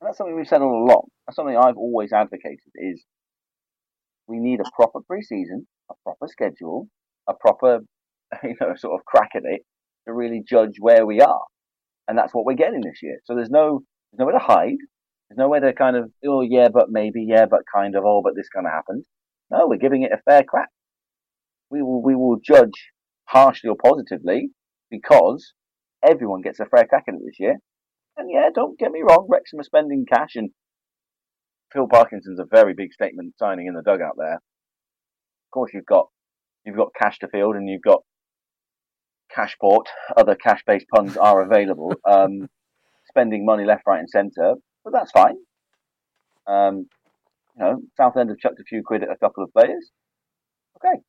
And 0.00 0.08
that's 0.08 0.18
something 0.18 0.36
we've 0.36 0.46
said 0.46 0.62
all 0.62 0.84
along. 0.84 1.08
That's 1.26 1.36
something 1.36 1.56
I've 1.56 1.76
always 1.76 2.12
advocated 2.12 2.72
is 2.74 3.04
we 4.26 4.38
need 4.38 4.60
a 4.60 4.70
proper 4.74 5.00
pre-season, 5.00 5.66
a 5.90 5.94
proper 6.02 6.26
schedule, 6.26 6.88
a 7.28 7.34
proper, 7.34 7.80
you 8.42 8.56
know, 8.60 8.74
sort 8.76 8.98
of 8.98 9.04
crack 9.04 9.30
at 9.34 9.42
it 9.44 9.62
to 10.06 10.12
really 10.12 10.42
judge 10.46 10.76
where 10.78 11.06
we 11.06 11.20
are. 11.20 11.42
And 12.08 12.18
that's 12.18 12.34
what 12.34 12.44
we're 12.44 12.54
getting 12.54 12.82
this 12.82 13.02
year. 13.02 13.20
So 13.24 13.34
there's 13.34 13.50
no, 13.50 13.82
there's 14.12 14.18
nowhere 14.18 14.38
to 14.38 14.44
hide. 14.44 14.76
There's 15.28 15.38
nowhere 15.38 15.60
to 15.60 15.72
kind 15.72 15.96
of, 15.96 16.10
oh 16.26 16.42
yeah, 16.42 16.68
but 16.72 16.90
maybe, 16.90 17.24
yeah, 17.26 17.46
but 17.46 17.60
kind 17.74 17.96
of, 17.96 18.04
oh, 18.04 18.20
but 18.22 18.34
this 18.36 18.48
kind 18.48 18.66
of 18.66 18.72
happened. 18.72 19.04
No, 19.50 19.66
we're 19.66 19.78
giving 19.78 20.02
it 20.02 20.12
a 20.12 20.20
fair 20.28 20.42
crack. 20.42 20.68
We 21.74 21.82
will, 21.82 22.02
we 22.02 22.14
will 22.14 22.38
judge 22.40 22.92
harshly 23.24 23.68
or 23.68 23.76
positively 23.76 24.50
because 24.92 25.52
everyone 26.08 26.40
gets 26.40 26.60
a 26.60 26.66
fair 26.66 26.86
crack 26.86 27.04
at 27.08 27.14
it 27.14 27.20
this 27.26 27.40
year. 27.40 27.56
And 28.16 28.30
yeah, 28.30 28.48
don't 28.54 28.78
get 28.78 28.92
me 28.92 29.02
wrong, 29.02 29.26
Wrexham 29.28 29.58
are 29.58 29.64
spending 29.64 30.06
cash, 30.08 30.36
and 30.36 30.50
Phil 31.72 31.88
Parkinson's 31.88 32.38
a 32.38 32.44
very 32.48 32.74
big 32.76 32.92
statement 32.92 33.34
signing 33.40 33.66
in 33.66 33.74
the 33.74 33.82
dugout 33.82 34.14
there. 34.16 34.36
Of 34.36 35.50
course, 35.52 35.72
you've 35.74 35.84
got 35.84 36.06
you've 36.64 36.76
got 36.76 36.94
cash 36.96 37.18
to 37.18 37.28
field, 37.28 37.56
and 37.56 37.68
you've 37.68 37.82
got 37.82 38.02
Cashport. 39.36 39.86
Other 40.16 40.36
cash-based 40.36 40.86
puns 40.94 41.16
are 41.16 41.42
available. 41.42 41.92
Um, 42.08 42.48
spending 43.08 43.44
money 43.44 43.64
left, 43.64 43.82
right, 43.86 43.98
and 43.98 44.08
centre, 44.08 44.54
but 44.84 44.92
that's 44.92 45.10
fine. 45.10 45.36
Um, 46.46 46.86
you 47.56 47.64
know, 47.64 47.80
Southend 47.96 48.30
have 48.30 48.38
chucked 48.38 48.60
a 48.60 48.64
few 48.64 48.82
quid 48.84 49.02
at 49.02 49.10
a 49.10 49.16
couple 49.16 49.42
of 49.42 49.52
players. 49.52 49.90
Okay, 50.76 51.00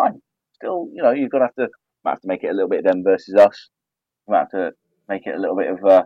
fine. 0.00 0.20
Still, 0.54 0.88
you 0.92 1.02
know, 1.02 1.12
you've 1.12 1.30
got 1.30 1.38
to 1.38 1.44
have 1.44 1.54
to 1.54 1.68
might 2.04 2.12
have 2.12 2.20
to 2.20 2.28
make 2.28 2.44
it 2.44 2.50
a 2.50 2.54
little 2.54 2.68
bit 2.68 2.80
of 2.80 2.84
them 2.84 3.02
versus 3.04 3.34
us. 3.34 3.68
You 4.26 4.32
might 4.32 4.40
have 4.40 4.50
to 4.50 4.70
make 5.08 5.26
it 5.26 5.34
a 5.34 5.40
little 5.40 5.56
bit 5.56 5.70
of 5.70 5.84
uh, 5.84 6.02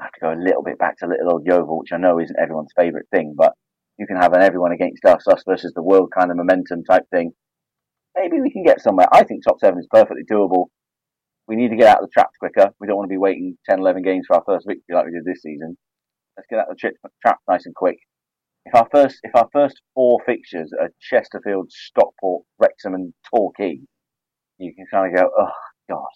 I 0.00 0.04
have 0.04 0.12
to 0.12 0.20
go 0.20 0.32
a 0.32 0.38
little 0.38 0.62
bit 0.62 0.78
back 0.78 0.98
to 0.98 1.06
little 1.06 1.32
old 1.32 1.46
Yeovil, 1.46 1.78
which 1.78 1.92
I 1.92 1.98
know 1.98 2.18
isn't 2.18 2.38
everyone's 2.40 2.72
favourite 2.76 3.06
thing, 3.10 3.34
but 3.36 3.52
you 3.98 4.06
can 4.06 4.16
have 4.16 4.32
an 4.32 4.42
everyone 4.42 4.72
against 4.72 5.04
us, 5.04 5.26
us 5.28 5.42
versus 5.46 5.72
the 5.74 5.82
world 5.82 6.10
kind 6.16 6.30
of 6.30 6.36
momentum 6.36 6.82
type 6.84 7.04
thing. 7.10 7.32
Maybe 8.16 8.40
we 8.40 8.50
can 8.50 8.64
get 8.64 8.80
somewhere. 8.80 9.06
I 9.12 9.24
think 9.24 9.44
top 9.44 9.60
seven 9.60 9.78
is 9.78 9.88
perfectly 9.90 10.22
doable. 10.30 10.66
We 11.46 11.56
need 11.56 11.70
to 11.70 11.76
get 11.76 11.88
out 11.88 12.02
of 12.02 12.08
the 12.08 12.12
traps 12.12 12.36
quicker. 12.38 12.70
We 12.80 12.86
don't 12.86 12.96
want 12.96 13.08
to 13.08 13.12
be 13.12 13.18
waiting 13.18 13.56
10, 13.68 13.80
11 13.80 14.02
games 14.02 14.24
for 14.26 14.36
our 14.36 14.42
first 14.46 14.66
victory 14.66 14.94
like 14.94 15.06
we 15.06 15.12
did 15.12 15.24
this 15.24 15.42
season. 15.42 15.76
Let's 16.36 16.46
get 16.48 16.58
out 16.58 16.70
of 16.70 16.76
the 16.76 16.92
traps 17.22 17.42
nice 17.48 17.66
and 17.66 17.74
quick. 17.74 17.98
If 18.66 18.74
our 18.74 18.88
first, 18.90 19.18
if 19.22 19.34
our 19.34 19.48
first 19.52 19.80
four 19.94 20.20
fixtures 20.24 20.72
are 20.80 20.88
Chesterfield, 21.00 21.70
Stockport, 21.70 22.44
Wrexham, 22.58 22.94
and 22.94 23.12
Torquay, 23.30 23.78
you 24.58 24.74
can 24.74 24.86
kind 24.90 25.14
of 25.14 25.20
go, 25.20 25.30
oh 25.38 25.52
god, 25.88 26.06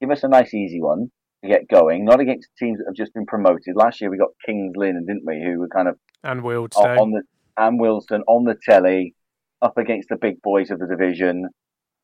Give 0.00 0.10
us 0.10 0.24
a 0.24 0.28
nice 0.28 0.54
easy 0.54 0.80
one 0.80 1.10
to 1.42 1.48
get 1.48 1.68
going, 1.68 2.04
not 2.04 2.20
against 2.20 2.48
teams 2.58 2.78
that 2.78 2.86
have 2.86 2.94
just 2.94 3.12
been 3.12 3.26
promoted. 3.26 3.76
Last 3.76 4.00
year 4.00 4.10
we 4.10 4.16
got 4.16 4.30
Kings 4.44 4.72
Lynn, 4.76 4.96
and 4.96 5.06
didn't 5.06 5.26
we, 5.26 5.42
who 5.44 5.60
were 5.60 5.68
kind 5.68 5.88
of 5.88 5.98
and 6.24 6.40
Wealdstone 6.42 6.98
on 6.98 7.10
the 7.10 7.22
and 7.56 7.78
Wealdstone 7.78 8.22
on 8.26 8.44
the 8.44 8.56
telly, 8.68 9.14
up 9.60 9.76
against 9.76 10.08
the 10.08 10.16
big 10.16 10.40
boys 10.42 10.70
of 10.70 10.78
the 10.78 10.86
division. 10.86 11.48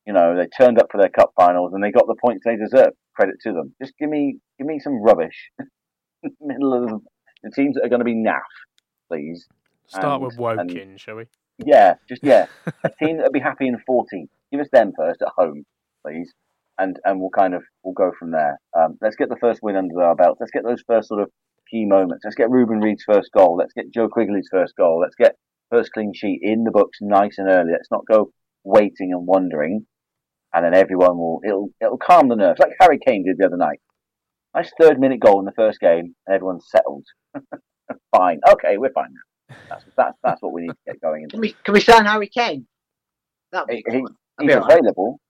You 0.07 0.13
know, 0.13 0.37
they 0.37 0.47
turned 0.47 0.79
up 0.79 0.89
for 0.93 1.01
their 1.01 1.09
cup 1.09 1.33
finals 1.37 1.73
and 1.73 1.83
they 1.83 1.91
got 1.91 2.07
the 2.07 2.17
points 2.23 2.43
they 2.45 2.57
deserve. 2.57 2.93
Credit 3.17 3.37
to 3.43 3.53
them. 3.53 3.75
Just 3.83 3.97
give 3.99 4.11
me 4.11 4.37
give 4.59 4.67
me 4.67 4.79
some 4.79 5.03
rubbish. 5.03 5.51
Middle 6.41 6.75
of 6.75 6.91
the, 6.91 6.99
the 7.45 7.51
teams 7.51 7.75
that 7.75 7.85
are 7.85 7.89
going 7.89 8.01
to 8.01 8.05
be 8.05 8.15
naff, 8.15 8.41
please. 9.11 9.47
Start 9.89 10.21
And- 10.21 10.25
with 10.25 10.39
Woking, 10.39 10.79
and- 10.79 11.01
shall 11.01 11.17
we? 11.17 11.27
Yeah, 11.59 11.95
just 12.09 12.23
yeah, 12.23 12.47
a 12.85 12.91
team 12.91 13.17
that'll 13.17 13.33
be 13.33 13.41
happy 13.41 13.67
in 13.67 13.79
14. 13.87 14.29
Give 14.53 14.61
us 14.61 14.69
them 14.71 14.93
first 14.95 15.23
at 15.23 15.29
home, 15.37 15.65
please, 16.05 16.35
and 16.79 16.99
and 17.05 17.19
we'll 17.21 17.31
kind 17.31 17.55
of 17.55 17.63
we'll 17.83 17.95
go 17.95 18.13
from 18.19 18.31
there. 18.31 18.59
Um, 18.77 18.99
let's 19.01 19.17
get 19.17 19.29
the 19.31 19.37
first 19.41 19.63
win 19.63 19.75
under 19.77 20.03
our 20.03 20.15
belt. 20.15 20.37
Let's 20.39 20.53
get 20.53 20.65
those 20.65 20.83
first 20.87 21.09
sort 21.09 21.23
of 21.23 21.31
key 21.71 21.87
moments. 21.87 22.25
Let's 22.25 22.37
get 22.37 22.51
Reuben 22.51 22.81
Reid's 22.81 23.05
first 23.05 23.31
goal. 23.33 23.57
Let's 23.57 23.73
get 23.73 23.91
Joe 23.91 24.09
Quigley's 24.09 24.49
first 24.51 24.77
goal. 24.77 25.01
Let's 25.01 25.15
get 25.17 25.37
first 25.71 25.93
clean 25.93 26.13
sheet 26.15 26.41
in 26.43 26.65
the 26.65 26.71
books 26.71 26.99
nice 27.01 27.39
and 27.39 27.49
early. 27.49 27.73
Let's 27.73 27.91
not 27.91 28.07
go 28.07 28.31
waiting 28.63 29.13
and 29.13 29.27
wondering, 29.27 29.87
and 30.53 30.65
then 30.65 30.75
everyone 30.75 31.17
will 31.17 31.41
it'll 31.43 31.71
it'll 31.81 31.97
calm 31.99 32.29
the 32.29 32.37
nerves 32.37 32.59
like 32.61 32.73
Harry 32.81 32.99
Kane 32.99 33.25
did 33.25 33.39
the 33.39 33.47
other 33.47 33.57
night. 33.57 33.81
Nice 34.55 34.73
third 34.79 35.01
minute 35.01 35.21
goal 35.21 35.39
in 35.39 35.47
the 35.47 35.53
first 35.53 35.81
game, 35.81 36.15
and 36.27 36.35
everyone's 36.35 36.67
settled. 36.71 37.07
fine, 38.15 38.41
okay, 38.47 38.77
we're 38.77 38.93
fine 38.93 39.13
now. 39.15 39.21
That's 39.69 39.85
that's 39.97 40.19
that's 40.23 40.43
what 40.43 40.53
we 40.53 40.63
need 40.63 40.69
to 40.71 40.77
get 40.87 41.01
going. 41.01 41.29
Can 41.29 41.41
we 41.41 41.55
can 41.65 41.75
we 41.75 41.81
sign 41.81 42.05
Harry 42.07 42.29
Kane? 42.29 42.67
That'd 43.53 43.69
be 43.69 43.77
He- 43.77 43.85
he- 43.93 43.99
he's 43.99 44.09
That'd 44.39 44.49
be 44.49 44.53
all 44.55 44.61
right. 44.61 44.73
available. 44.79 45.21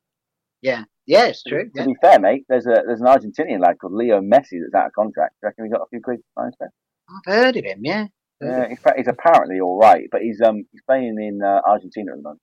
Yeah, 0.63 0.85
yeah, 1.07 1.27
it's 1.27 1.43
true. 1.43 1.65
To 1.65 1.71
Yeah. 1.75 1.87
be 1.87 1.95
fair, 2.01 2.19
mate, 2.19 2.45
there's 2.49 2.67
a 2.67 2.83
there's 2.87 3.01
an 3.01 3.07
Argentinian 3.07 3.61
lad 3.61 3.79
called 3.79 3.93
Leo 3.93 4.21
Messi 4.21 4.59
that's 4.61 4.75
out 4.75 4.87
of 4.87 4.93
contract. 4.93 5.35
Do 5.35 5.47
you 5.47 5.49
reckon 5.49 5.65
we 5.65 5.71
got 5.71 5.83
a 5.83 5.87
few 5.91 6.01
quid 6.01 6.19
to 6.19 6.25
sign 6.39 6.51
there? 6.59 6.73
I've 7.09 7.33
heard 7.33 7.57
of 7.57 7.65
him. 7.65 7.81
Yeah, 7.85 8.07
Yeah, 8.41 8.69
he's, 8.69 8.79
he's 8.97 9.07
apparently 9.09 9.61
all 9.61 9.79
right, 9.79 10.09
but 10.11 10.23
he's 10.23 10.41
um 10.41 10.65
he's 10.73 10.83
playing 10.87 11.17
in 11.21 11.41
uh, 11.43 11.61
Argentina 11.67 12.13
at 12.13 12.17
the 12.19 12.23
moment. 12.23 12.41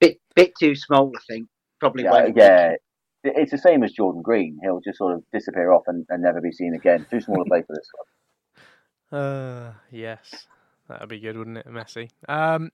bit 0.00 0.18
bit 0.34 0.52
too 0.60 0.74
small, 0.76 1.10
I 1.16 1.20
think. 1.28 1.48
Probably. 1.80 2.04
Yeah, 2.04 2.10
won't- 2.12 2.36
yeah. 2.36 2.74
It's 3.24 3.50
the 3.50 3.58
same 3.58 3.82
as 3.82 3.90
Jordan 3.90 4.22
Green. 4.22 4.56
He'll 4.62 4.80
just 4.80 4.98
sort 4.98 5.12
of 5.14 5.24
disappear 5.32 5.72
off 5.72 5.82
and, 5.88 6.06
and 6.10 6.22
never 6.22 6.40
be 6.40 6.52
seen 6.52 6.74
again. 6.76 7.04
Too 7.10 7.20
small 7.20 7.38
to 7.42 7.44
play 7.48 7.62
for 7.62 7.74
this 7.74 7.88
club. 7.90 8.06
Uh, 9.12 9.72
yes, 9.92 10.46
that'd 10.88 11.08
be 11.08 11.20
good, 11.20 11.36
wouldn't 11.36 11.58
it, 11.58 11.66
Messi? 11.66 12.10
Um, 12.28 12.70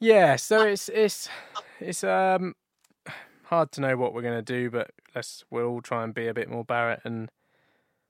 yeah. 0.00 0.36
So 0.36 0.62
it's 0.62 0.88
it's 0.88 1.28
it's 1.80 2.04
um 2.04 2.54
hard 3.44 3.72
to 3.72 3.80
know 3.80 3.96
what 3.96 4.14
we're 4.14 4.22
gonna 4.22 4.42
do, 4.42 4.70
but 4.70 4.90
let's 5.14 5.44
we'll 5.50 5.66
all 5.66 5.80
try 5.82 6.04
and 6.04 6.14
be 6.14 6.28
a 6.28 6.34
bit 6.34 6.48
more 6.48 6.64
Barrett 6.64 7.00
and 7.04 7.30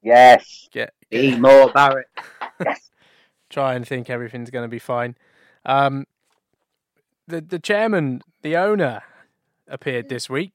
Yes. 0.02 0.68
get, 0.72 0.94
Be 1.10 1.36
more 1.36 1.70
Barrett. 1.72 2.06
Yes. 2.64 2.90
try 3.50 3.74
and 3.74 3.86
think 3.86 4.10
everything's 4.10 4.50
gonna 4.50 4.66
be 4.68 4.80
fine. 4.80 5.16
Um, 5.64 6.06
the 7.28 7.40
the 7.40 7.58
chairman, 7.60 8.22
the 8.42 8.56
owner, 8.56 9.02
appeared 9.68 10.08
this 10.08 10.28
week. 10.28 10.54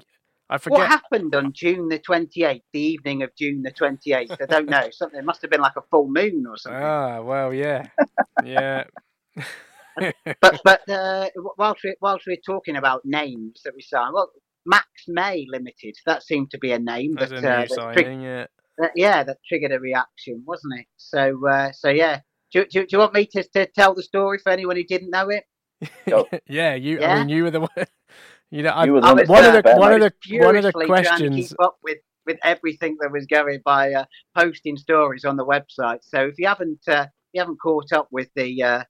I 0.49 0.55
What 0.55 0.61
forget. 0.61 0.87
happened 0.89 1.33
on 1.35 1.53
June 1.53 1.87
the 1.89 1.99
28th, 1.99 2.61
the 2.73 2.79
evening 2.79 3.23
of 3.23 3.31
June 3.35 3.63
the 3.63 3.71
28th? 3.71 4.37
I 4.41 4.45
don't 4.45 4.69
know. 4.69 4.89
Something 4.91 5.19
it 5.19 5.25
must 5.25 5.41
have 5.41 5.49
been 5.51 5.61
like 5.61 5.75
a 5.77 5.81
full 5.89 6.07
moon 6.07 6.45
or 6.47 6.57
something. 6.57 6.81
Ah, 6.81 7.21
well, 7.21 7.53
yeah, 7.53 7.87
yeah. 8.43 8.83
but 10.41 10.61
but 10.63 10.89
uh, 10.89 11.29
whilst 11.57 11.83
we 11.83 11.95
whilst 12.01 12.25
we're 12.27 12.37
talking 12.45 12.75
about 12.75 13.01
names 13.05 13.61
that 13.63 13.73
we 13.75 13.81
saw, 13.81 14.11
well, 14.11 14.31
Max 14.65 14.87
May 15.07 15.45
Limited. 15.49 15.95
That 16.05 16.23
seemed 16.23 16.51
to 16.51 16.57
be 16.57 16.71
a 16.71 16.79
name 16.79 17.15
that, 17.15 17.31
new 17.31 17.37
uh, 17.37 17.41
that 17.41 17.69
signing, 17.71 18.21
tri- 18.21 18.27
yeah. 18.27 18.45
that- 18.77 18.91
yeah, 18.95 19.23
that 19.23 19.37
triggered 19.47 19.71
a 19.71 19.79
reaction, 19.79 20.43
wasn't 20.45 20.79
it? 20.79 20.87
So 20.97 21.47
uh, 21.47 21.71
so 21.71 21.89
yeah. 21.89 22.19
Do, 22.51 22.63
do, 22.65 22.81
do 22.81 22.87
you 22.91 22.99
want 22.99 23.15
me 23.15 23.25
to, 23.31 23.43
to 23.55 23.65
tell 23.65 23.95
the 23.95 24.03
story 24.03 24.37
for 24.37 24.51
anyone 24.51 24.75
who 24.75 24.83
didn't 24.83 25.09
know 25.09 25.29
it? 25.29 25.43
Yeah, 26.47 26.75
you. 26.75 26.99
I 26.99 27.01
Yeah? 27.01 27.15
mean, 27.19 27.29
you 27.29 27.43
were 27.45 27.49
the 27.51 27.61
one. 27.61 27.69
You 28.53 28.61
know, 28.61 28.69
I, 28.69 28.85
You 28.85 28.93
were 28.93 29.03
I 29.03 29.13
one 29.13 29.17
was, 29.17 29.27
that 29.27 29.33
one 29.33 29.45
of 29.45 29.63
the 29.63 29.71
one 29.79 29.93
of 29.93 29.99
the 29.99 30.37
one 30.37 30.55
of 30.55 30.61
the 30.61 30.71
furiously 30.71 30.85
to 30.85 30.87
questions. 30.87 31.49
keep 31.49 31.59
up 31.59 31.77
with, 31.83 31.97
with 32.27 32.37
everything 32.43 32.97
that 32.99 33.11
was 33.11 33.25
going 33.25 33.61
by 33.65 33.93
uh, 33.93 34.05
posting 34.37 34.77
stories 34.77 35.25
on 35.25 35.37
the 35.37 35.45
website. 35.45 35.99
So 36.03 36.25
if 36.27 36.35
you 36.37 36.45
haven't 36.47 36.87
uh, 36.87 37.07
you 37.33 37.41
haven't 37.41 37.57
caught 37.57 37.91
up 37.91 38.09
with 38.11 38.29
the 38.35 38.61
uh, 38.61 38.83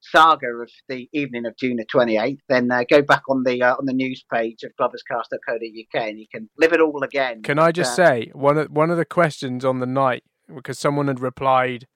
saga 0.00 0.48
of 0.48 0.68
the 0.88 1.08
evening 1.12 1.46
of 1.46 1.56
June 1.56 1.76
the 1.76 1.86
28th, 1.86 2.40
then 2.48 2.72
uh, 2.72 2.82
go 2.90 3.02
back 3.02 3.22
on 3.28 3.44
the 3.44 3.62
uh, 3.62 3.76
on 3.76 3.86
the 3.86 3.92
news 3.92 4.24
page 4.32 4.64
of 4.64 4.72
gloverscast.co.uk 4.80 6.02
and 6.02 6.18
you 6.18 6.26
can 6.28 6.50
live 6.58 6.72
it 6.72 6.80
all 6.80 7.04
again. 7.04 7.42
Can 7.42 7.60
I 7.60 7.70
just 7.70 7.92
Uh, 7.92 8.06
say 8.06 8.30
one 8.32 8.58
of 8.58 8.68
one 8.72 8.90
of 8.90 8.96
the 8.96 9.04
questions 9.04 9.64
on 9.64 9.78
the 9.78 9.86
night 9.86 10.24
because 10.52 10.76
someone 10.76 11.06
had 11.06 11.20
replied 11.20 11.86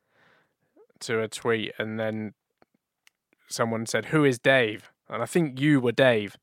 to 1.01 1.21
a 1.21 1.27
tweet 1.27 1.73
and 1.79 1.99
then 1.99 2.35
someone 3.49 3.87
said, 3.87 4.07
"Who 4.07 4.25
is 4.25 4.39
Dave?" 4.39 4.93
And 5.09 5.21
I 5.21 5.27
think 5.27 5.59
you 5.61 5.81
were 5.81 5.91
Dave. 5.91 6.37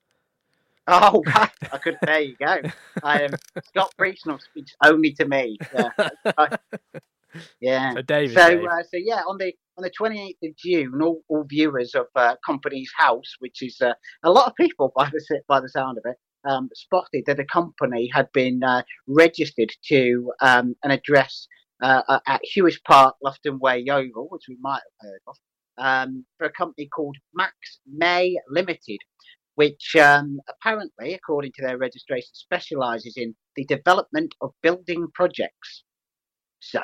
Oh, 0.88 1.24
right. 1.26 1.50
I 1.72 1.78
could. 1.80 1.98
There 2.06 2.20
you 2.22 2.36
go. 2.38 2.58
I 3.04 3.24
am 3.24 3.32
Scott 3.64 3.92
Priestnall 4.00 4.40
speaks 4.40 4.74
only 4.84 5.14
to 5.14 5.26
me. 5.28 5.58
Yeah. 5.74 6.48
Yeah. 7.60 7.94
So 7.96 8.02
Dave 8.02 8.30
is 8.30 8.34
So, 8.34 8.50
Dave. 8.50 8.66
uh, 8.66 8.84
so 8.84 8.98
yeah, 8.98 9.22
on 9.28 9.38
the 9.38 9.54
on 9.78 9.84
the 9.84 9.92
28th 9.92 10.50
of 10.50 10.56
June, 10.58 11.02
all, 11.02 11.22
all 11.28 11.44
viewers 11.44 11.94
of 11.94 12.06
uh, 12.16 12.36
Companies 12.46 12.90
House, 12.98 13.36
which 13.40 13.62
is 13.62 13.82
uh, 13.82 13.94
a 14.24 14.32
lot 14.32 14.48
of 14.48 14.56
people 14.56 14.94
by 14.96 15.10
the 15.12 15.42
by 15.48 15.60
the 15.60 15.68
sound 15.68 15.98
of 15.98 16.04
it, 16.06 16.16
um, 16.50 16.70
spotted 16.74 17.24
that 17.26 17.40
a 17.40 17.46
company 17.46 18.10
had 18.14 18.32
been 18.32 18.64
uh, 18.64 18.84
registered 19.08 19.72
to 19.90 20.32
um, 20.42 20.76
an 20.84 20.92
address 20.92 21.48
uh, 21.84 22.04
uh, 22.08 22.20
at 22.26 22.42
Huish 22.56 22.82
Park, 22.88 23.16
Lufton 23.22 23.60
Way, 23.60 23.80
Yeovil, 23.86 24.28
which 24.30 24.44
we 24.48 24.58
might 24.62 24.82
have 25.02 25.10
heard 25.10 25.20
of, 25.28 25.36
um, 25.78 26.26
for 26.38 26.48
a 26.48 26.52
company 26.52 26.88
called 26.88 27.18
Max 27.34 27.54
May 27.86 28.38
Limited, 28.50 29.00
which 29.56 29.96
um, 29.96 30.40
apparently, 30.48 31.14
according 31.14 31.52
to 31.56 31.62
their 31.62 31.78
registration, 31.78 32.30
specialises 32.34 33.16
in 33.18 33.36
the 33.56 33.66
development 33.66 34.34
of 34.42 34.52
building 34.62 35.08
projects. 35.14 35.84
So, 36.60 36.82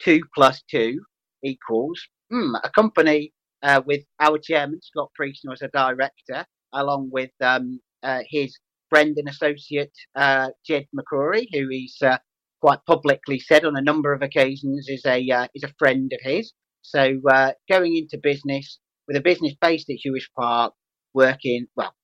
two 0.00 0.20
plus 0.34 0.62
two 0.70 1.00
equals 1.42 2.00
hmm, 2.30 2.54
a 2.62 2.70
company 2.70 3.32
uh, 3.62 3.82
with 3.84 4.02
our 4.20 4.38
chairman, 4.38 4.80
Scott 4.82 5.10
Priestnall, 5.18 5.52
as 5.52 5.62
a 5.62 5.68
director, 5.68 6.46
along 6.72 7.10
with 7.12 7.30
um, 7.40 7.80
uh, 8.02 8.20
his 8.28 8.56
friend 8.88 9.16
and 9.18 9.28
associate, 9.28 9.92
uh, 10.16 10.50
Jed 10.66 10.86
McCrory, 10.96 11.46
who 11.52 11.68
he's 11.68 11.96
uh, 12.02 12.18
quite 12.60 12.78
publicly 12.86 13.38
said 13.38 13.64
on 13.64 13.76
a 13.76 13.82
number 13.82 14.12
of 14.12 14.22
occasions 14.22 14.88
is 14.88 15.04
a, 15.06 15.28
uh, 15.30 15.46
is 15.54 15.64
a 15.64 15.74
friend 15.78 16.12
of 16.12 16.20
his. 16.22 16.52
So, 16.82 17.20
uh, 17.30 17.52
going 17.70 17.96
into 17.96 18.18
business 18.22 18.78
with 19.06 19.16
a 19.16 19.20
business 19.20 19.54
based 19.60 19.90
at 19.90 19.96
Huish 20.06 20.28
Park, 20.38 20.72
working, 21.12 21.66
well, 21.76 21.94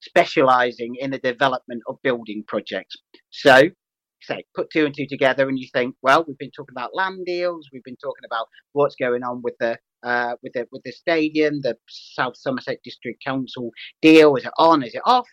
specialising 0.00 0.96
in 0.98 1.10
the 1.10 1.18
development 1.18 1.82
of 1.88 1.96
building 2.02 2.44
projects. 2.46 2.96
So, 3.30 3.70
say 4.22 4.44
put 4.54 4.70
two 4.70 4.84
and 4.84 4.94
two 4.94 5.06
together 5.06 5.48
and 5.48 5.58
you 5.58 5.68
think 5.72 5.94
well 6.02 6.24
we've 6.26 6.38
been 6.38 6.50
talking 6.50 6.72
about 6.72 6.94
land 6.94 7.24
deals 7.24 7.68
we've 7.72 7.84
been 7.84 7.96
talking 7.96 8.24
about 8.26 8.46
what's 8.72 8.96
going 8.96 9.22
on 9.22 9.40
with 9.42 9.54
the 9.60 9.78
uh, 10.02 10.34
with 10.42 10.52
the 10.52 10.66
with 10.72 10.82
the 10.84 10.92
stadium 10.92 11.60
the 11.62 11.76
south 11.88 12.36
somerset 12.36 12.78
district 12.84 13.22
council 13.24 13.70
deal 14.02 14.36
is 14.36 14.44
it 14.44 14.52
on 14.58 14.82
is 14.82 14.94
it 14.94 15.02
off? 15.04 15.26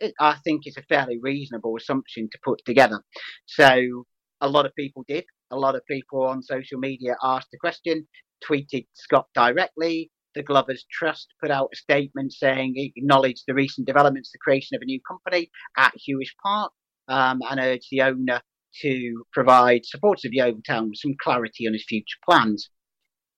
It, 0.00 0.14
i 0.20 0.36
think 0.44 0.62
it's 0.64 0.76
a 0.76 0.82
fairly 0.82 1.18
reasonable 1.18 1.76
assumption 1.76 2.28
to 2.30 2.38
put 2.44 2.60
together. 2.64 3.00
So 3.46 4.04
a 4.40 4.48
lot 4.48 4.64
of 4.64 4.74
people 4.74 5.04
did. 5.06 5.24
A 5.50 5.56
lot 5.56 5.74
of 5.74 5.84
people 5.86 6.24
on 6.24 6.42
social 6.42 6.78
media 6.78 7.16
asked 7.22 7.48
the 7.52 7.58
question 7.58 8.06
tweeted 8.48 8.86
scott 8.94 9.26
directly 9.34 10.10
the 10.34 10.42
Glovers 10.42 10.84
Trust 10.90 11.28
put 11.40 11.50
out 11.50 11.70
a 11.72 11.76
statement 11.76 12.32
saying 12.32 12.74
it 12.76 12.92
acknowledged 12.96 13.44
the 13.46 13.54
recent 13.54 13.86
developments, 13.86 14.30
the 14.30 14.38
creation 14.38 14.76
of 14.76 14.82
a 14.82 14.86
new 14.86 15.00
company 15.06 15.50
at 15.76 15.92
Huish 15.94 16.34
Park, 16.42 16.72
um, 17.08 17.40
and 17.50 17.60
urged 17.60 17.88
the 17.90 18.02
owner 18.02 18.40
to 18.82 19.24
provide 19.32 19.84
supporters 19.84 20.24
of 20.24 20.32
Yeovil 20.32 20.62
Town 20.66 20.90
with 20.90 20.98
some 20.98 21.14
clarity 21.20 21.66
on 21.66 21.72
his 21.72 21.84
future 21.88 22.18
plans. 22.24 22.70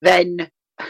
Then, 0.03 0.51
uh, 0.79 0.87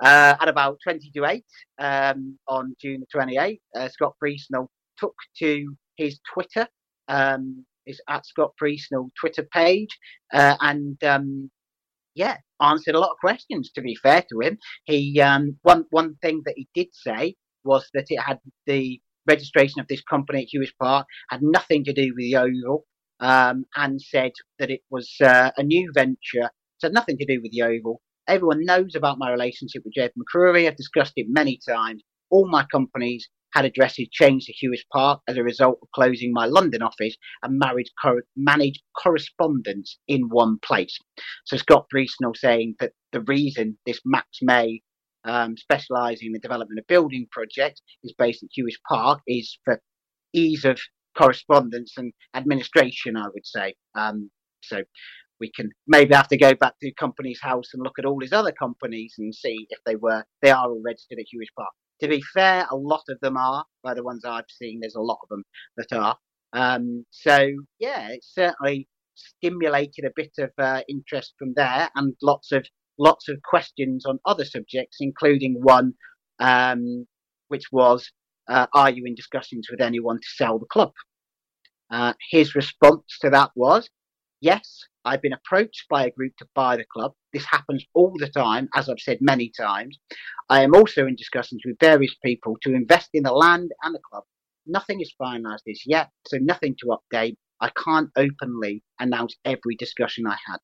at 0.00 0.48
about 0.48 0.78
20 0.82 1.10
to 1.10 1.24
8 1.24 1.44
um, 1.78 2.38
on 2.48 2.74
June 2.80 3.04
28th, 3.14 3.60
uh, 3.76 3.88
Scott 3.88 4.14
Priestnall 4.22 4.68
took 4.98 5.14
to 5.38 5.76
his 5.96 6.20
Twitter, 6.32 6.68
um, 7.08 7.64
his 7.84 8.00
at 8.08 8.24
Scott 8.26 8.52
Priestnall 8.60 9.10
Twitter 9.20 9.46
page, 9.52 9.98
uh, 10.32 10.56
and 10.60 11.02
um, 11.04 11.50
yeah, 12.14 12.36
answered 12.60 12.94
a 12.94 13.00
lot 13.00 13.10
of 13.10 13.18
questions. 13.18 13.70
To 13.74 13.82
be 13.82 13.96
fair 13.96 14.22
to 14.22 14.40
him, 14.40 14.58
he 14.84 15.20
um, 15.20 15.58
one 15.62 15.84
one 15.90 16.16
thing 16.22 16.42
that 16.44 16.54
he 16.56 16.68
did 16.74 16.88
say 16.92 17.34
was 17.64 17.88
that 17.94 18.06
it 18.08 18.20
had 18.20 18.38
the 18.66 19.00
registration 19.26 19.80
of 19.80 19.88
this 19.88 20.02
company 20.02 20.42
at 20.42 20.58
Huish 20.58 20.72
Park 20.80 21.06
had 21.30 21.40
nothing 21.42 21.84
to 21.84 21.92
do 21.92 22.12
with 22.14 22.24
the 22.24 22.36
Oval, 22.36 22.84
um, 23.20 23.64
and 23.76 24.00
said 24.00 24.32
that 24.58 24.70
it 24.70 24.80
was 24.90 25.10
uh, 25.22 25.50
a 25.56 25.62
new 25.62 25.90
venture. 25.94 26.50
So 26.78 26.88
nothing 26.88 27.16
to 27.18 27.26
do 27.26 27.40
with 27.42 27.52
the 27.52 27.62
Oval. 27.62 28.00
Everyone 28.28 28.64
knows 28.64 28.94
about 28.94 29.18
my 29.18 29.30
relationship 29.30 29.82
with 29.84 29.94
Jed 29.94 30.12
McCrory. 30.18 30.66
I've 30.66 30.76
discussed 30.76 31.12
it 31.16 31.26
many 31.28 31.58
times. 31.68 32.02
All 32.30 32.48
my 32.48 32.64
companies 32.70 33.28
had 33.54 33.64
addresses 33.64 34.08
changed 34.10 34.46
to 34.46 34.52
Huish 34.52 34.82
Park 34.92 35.20
as 35.28 35.36
a 35.36 35.42
result 35.42 35.78
of 35.80 35.88
closing 35.94 36.32
my 36.32 36.46
London 36.46 36.82
office 36.82 37.16
and 37.42 37.58
married 37.58 37.88
managed 38.36 38.82
correspondence 39.00 39.98
in 40.08 40.28
one 40.28 40.58
place. 40.58 40.98
So 41.44 41.56
Scott 41.56 41.86
Priestnall 41.94 42.36
saying 42.36 42.74
that 42.80 42.92
the 43.12 43.20
reason 43.20 43.78
this 43.86 44.00
Max 44.04 44.26
May 44.42 44.82
um, 45.24 45.56
specialising 45.56 46.26
in 46.26 46.32
the 46.32 46.38
development 46.38 46.78
of 46.78 46.86
building 46.86 47.26
projects 47.30 47.80
is 48.02 48.14
based 48.18 48.42
at 48.42 48.50
Huish 48.58 48.78
Park 48.88 49.20
is 49.26 49.58
for 49.64 49.80
ease 50.34 50.64
of 50.64 50.78
correspondence 51.16 51.94
and 51.96 52.12
administration, 52.34 53.16
I 53.16 53.28
would 53.32 53.46
say. 53.46 53.74
Um, 53.94 54.30
so 54.62 54.82
we 55.40 55.50
can 55.54 55.70
maybe 55.86 56.14
have 56.14 56.28
to 56.28 56.36
go 56.36 56.54
back 56.54 56.72
to 56.72 56.88
the 56.88 56.94
Companies 56.94 57.40
House 57.42 57.68
and 57.72 57.82
look 57.82 57.98
at 57.98 58.04
all 58.04 58.20
his 58.20 58.32
other 58.32 58.52
companies 58.52 59.14
and 59.18 59.34
see 59.34 59.66
if 59.70 59.78
they 59.86 59.96
were 59.96 60.24
they 60.42 60.50
are 60.50 60.66
all 60.68 60.82
registered 60.84 61.18
at 61.18 61.26
Huish 61.26 61.54
Park. 61.56 61.72
To 62.04 62.10
be 62.10 62.22
fair, 62.34 62.66
a 62.70 62.76
lot 62.76 63.04
of 63.08 63.18
them 63.20 63.38
are. 63.38 63.64
By 63.82 63.94
the 63.94 64.02
ones 64.02 64.26
I've 64.26 64.50
seen, 64.50 64.80
there's 64.80 64.94
a 64.94 65.00
lot 65.00 65.20
of 65.22 65.30
them 65.30 65.42
that 65.78 65.90
are. 65.90 66.18
Um, 66.52 67.06
so 67.10 67.48
yeah, 67.78 68.10
it's 68.10 68.30
certainly 68.34 68.88
stimulated 69.14 70.04
a 70.04 70.12
bit 70.14 70.32
of 70.36 70.50
uh, 70.58 70.82
interest 70.86 71.32
from 71.38 71.54
there, 71.56 71.88
and 71.94 72.14
lots 72.20 72.52
of 72.52 72.66
lots 72.98 73.30
of 73.30 73.40
questions 73.42 74.04
on 74.04 74.18
other 74.26 74.44
subjects, 74.44 74.98
including 75.00 75.54
one 75.62 75.94
um, 76.40 77.06
which 77.48 77.72
was, 77.72 78.12
uh, 78.50 78.66
"Are 78.74 78.90
you 78.90 79.04
in 79.06 79.14
discussions 79.14 79.68
with 79.70 79.80
anyone 79.80 80.16
to 80.16 80.28
sell 80.36 80.58
the 80.58 80.66
club?" 80.66 80.92
Uh, 81.90 82.12
his 82.30 82.54
response 82.54 83.16
to 83.22 83.30
that 83.30 83.50
was, 83.56 83.88
"Yes, 84.42 84.80
I've 85.04 85.22
been 85.22 85.32
approached 85.32 85.86
by 85.90 86.06
a 86.06 86.10
group 86.10 86.32
to 86.38 86.46
buy 86.54 86.76
the 86.76 86.84
club. 86.92 87.12
This 87.32 87.44
happens 87.44 87.84
all 87.94 88.14
the 88.18 88.28
time, 88.28 88.68
as 88.74 88.88
I've 88.88 89.00
said 89.00 89.18
many 89.20 89.52
times. 89.56 89.98
I 90.48 90.62
am 90.62 90.74
also 90.74 91.06
in 91.06 91.16
discussions 91.16 91.62
with 91.64 91.76
various 91.80 92.14
people 92.24 92.56
to 92.62 92.74
invest 92.74 93.10
in 93.12 93.24
the 93.24 93.32
land 93.32 93.70
and 93.82 93.94
the 93.94 94.00
club. 94.10 94.24
Nothing 94.66 95.00
is 95.00 95.14
finalised 95.20 95.68
as 95.70 95.82
yet, 95.86 96.10
so 96.26 96.38
nothing 96.38 96.74
to 96.80 96.96
update. 96.96 97.36
I 97.60 97.70
can't 97.84 98.10
openly 98.16 98.82
announce 98.98 99.36
every 99.44 99.76
discussion 99.78 100.26
I 100.26 100.36
had. 100.46 100.58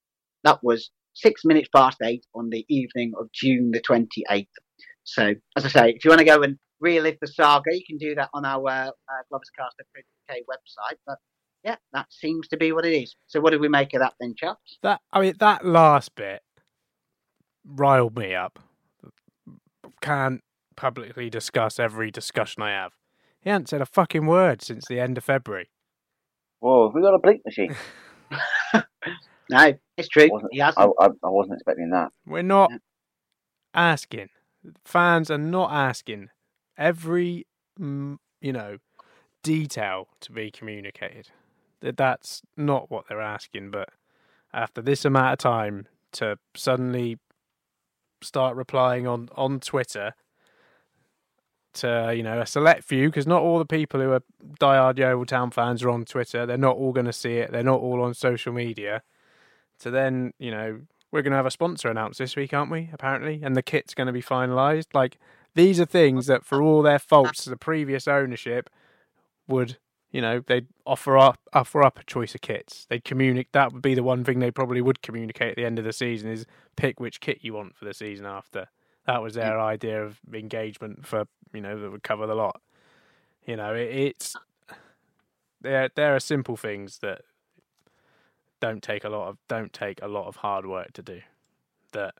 That 0.44 0.60
was 0.62 0.90
six 1.14 1.42
minutes 1.44 1.68
past 1.74 1.98
eight 2.02 2.24
on 2.34 2.50
the 2.50 2.64
evening 2.68 3.12
of 3.20 3.30
June 3.32 3.70
the 3.72 3.80
28th. 3.80 4.46
So, 5.04 5.34
as 5.56 5.64
I 5.64 5.68
say, 5.68 5.90
if 5.90 6.04
you 6.04 6.10
want 6.10 6.20
to 6.20 6.24
go 6.24 6.42
and 6.42 6.56
relive 6.80 7.18
the 7.20 7.26
saga, 7.26 7.74
you 7.74 7.82
can 7.86 7.98
do 7.98 8.14
that 8.14 8.30
on 8.32 8.44
our 8.44 8.68
uh, 8.68 8.90
Gloverscast.co.uk 9.32 10.36
website. 10.48 10.96
But 11.06 11.18
yeah, 11.64 11.76
that 11.92 12.06
seems 12.10 12.48
to 12.48 12.56
be 12.56 12.72
what 12.72 12.86
it 12.86 12.92
is. 12.92 13.14
So, 13.26 13.40
what 13.40 13.50
do 13.50 13.58
we 13.58 13.68
make 13.68 13.94
of 13.94 14.00
that 14.00 14.14
then, 14.20 14.34
chaps? 14.36 14.78
That 14.82 15.00
I 15.12 15.20
mean, 15.20 15.34
that 15.40 15.64
last 15.64 16.14
bit 16.14 16.42
riled 17.64 18.16
me 18.16 18.34
up. 18.34 18.58
Can't 20.00 20.42
publicly 20.76 21.28
discuss 21.28 21.78
every 21.78 22.10
discussion 22.10 22.62
I 22.62 22.70
have. 22.70 22.92
He 23.40 23.50
hasn't 23.50 23.68
said 23.68 23.82
a 23.82 23.86
fucking 23.86 24.26
word 24.26 24.62
since 24.62 24.86
the 24.86 25.00
end 25.00 25.18
of 25.18 25.24
February. 25.24 25.70
Whoa, 26.60 26.88
have 26.88 26.94
we 26.94 27.02
got 27.02 27.14
a 27.14 27.18
bleep 27.18 27.40
machine? 27.44 27.74
no, 29.50 29.74
it's 29.96 30.08
true. 30.08 30.24
I 30.24 30.28
wasn't, 30.30 30.52
he 30.52 30.58
hasn't. 30.58 30.90
I, 30.98 31.04
I, 31.04 31.08
I 31.08 31.28
wasn't 31.30 31.54
expecting 31.54 31.90
that. 31.90 32.12
We're 32.26 32.42
not 32.42 32.70
asking. 33.74 34.28
Fans 34.84 35.30
are 35.30 35.38
not 35.38 35.72
asking 35.72 36.28
every, 36.76 37.46
mm, 37.78 38.16
you 38.42 38.52
know, 38.52 38.78
detail 39.42 40.08
to 40.20 40.32
be 40.32 40.50
communicated. 40.50 41.30
That 41.80 41.96
that's 41.96 42.42
not 42.56 42.90
what 42.90 43.06
they're 43.08 43.20
asking. 43.20 43.70
But 43.70 43.90
after 44.52 44.82
this 44.82 45.04
amount 45.04 45.32
of 45.32 45.38
time, 45.38 45.86
to 46.12 46.38
suddenly 46.54 47.18
start 48.22 48.56
replying 48.56 49.06
on 49.06 49.28
on 49.34 49.60
Twitter 49.60 50.14
to 51.72 52.12
you 52.16 52.22
know 52.22 52.40
a 52.40 52.46
select 52.46 52.84
few 52.84 53.08
because 53.08 53.26
not 53.26 53.42
all 53.42 53.58
the 53.58 53.64
people 53.64 54.00
who 54.00 54.10
are 54.12 54.22
diehard 54.60 54.98
Yeovil 54.98 55.26
Town 55.26 55.50
fans 55.50 55.82
are 55.82 55.90
on 55.90 56.04
Twitter. 56.04 56.46
They're 56.46 56.58
not 56.58 56.76
all 56.76 56.92
going 56.92 57.06
to 57.06 57.12
see 57.12 57.36
it. 57.36 57.52
They're 57.52 57.62
not 57.62 57.80
all 57.80 58.02
on 58.02 58.14
social 58.14 58.52
media. 58.52 59.02
So 59.78 59.90
then 59.90 60.32
you 60.38 60.50
know 60.50 60.80
we're 61.12 61.22
going 61.22 61.32
to 61.32 61.36
have 61.36 61.46
a 61.46 61.50
sponsor 61.50 61.88
announced 61.88 62.18
this 62.18 62.36
week, 62.36 62.54
aren't 62.54 62.70
we? 62.70 62.90
Apparently, 62.92 63.40
and 63.42 63.56
the 63.56 63.62
kit's 63.62 63.94
going 63.94 64.06
to 64.06 64.12
be 64.12 64.22
finalised. 64.22 64.86
Like 64.94 65.18
these 65.54 65.80
are 65.80 65.84
things 65.84 66.26
that, 66.26 66.44
for 66.44 66.62
all 66.62 66.82
their 66.82 66.98
faults, 66.98 67.44
the 67.44 67.56
previous 67.56 68.06
ownership 68.06 68.70
would 69.48 69.78
you 70.10 70.20
know 70.20 70.40
they'd 70.46 70.66
offer 70.86 71.16
up 71.16 71.38
offer 71.52 71.82
up 71.82 71.98
a 71.98 72.04
choice 72.04 72.34
of 72.34 72.40
kits. 72.40 72.86
They'd 72.88 73.04
communicate. 73.04 73.52
That 73.52 73.72
would 73.72 73.82
be 73.82 73.94
the 73.94 74.02
one 74.02 74.24
thing 74.24 74.38
they 74.38 74.50
probably 74.50 74.80
would 74.80 75.02
communicate 75.02 75.50
at 75.50 75.56
the 75.56 75.64
end 75.64 75.78
of 75.78 75.84
the 75.84 75.92
season 75.92 76.30
is 76.30 76.46
pick 76.76 77.00
which 77.00 77.20
kit 77.20 77.38
you 77.42 77.54
want 77.54 77.76
for 77.76 77.84
the 77.84 77.94
season 77.94 78.26
after. 78.26 78.68
That 79.06 79.22
was 79.22 79.34
their 79.34 79.60
idea 79.60 80.04
of 80.04 80.18
engagement 80.32 81.06
for 81.06 81.24
you 81.52 81.60
know 81.60 81.80
that 81.80 81.90
would 81.90 82.02
cover 82.02 82.26
the 82.26 82.34
lot. 82.34 82.60
You 83.46 83.56
know, 83.56 83.74
it, 83.74 83.88
it's 83.90 84.36
there. 85.60 85.88
There 85.94 86.14
are 86.14 86.20
simple 86.20 86.56
things 86.56 86.98
that 86.98 87.22
don't 88.60 88.82
take 88.82 89.04
a 89.04 89.08
lot 89.08 89.28
of 89.28 89.38
don't 89.48 89.72
take 89.72 90.00
a 90.02 90.08
lot 90.08 90.26
of 90.26 90.36
hard 90.36 90.66
work 90.66 90.92
to 90.92 91.02
do 91.02 91.20
that 91.92 92.14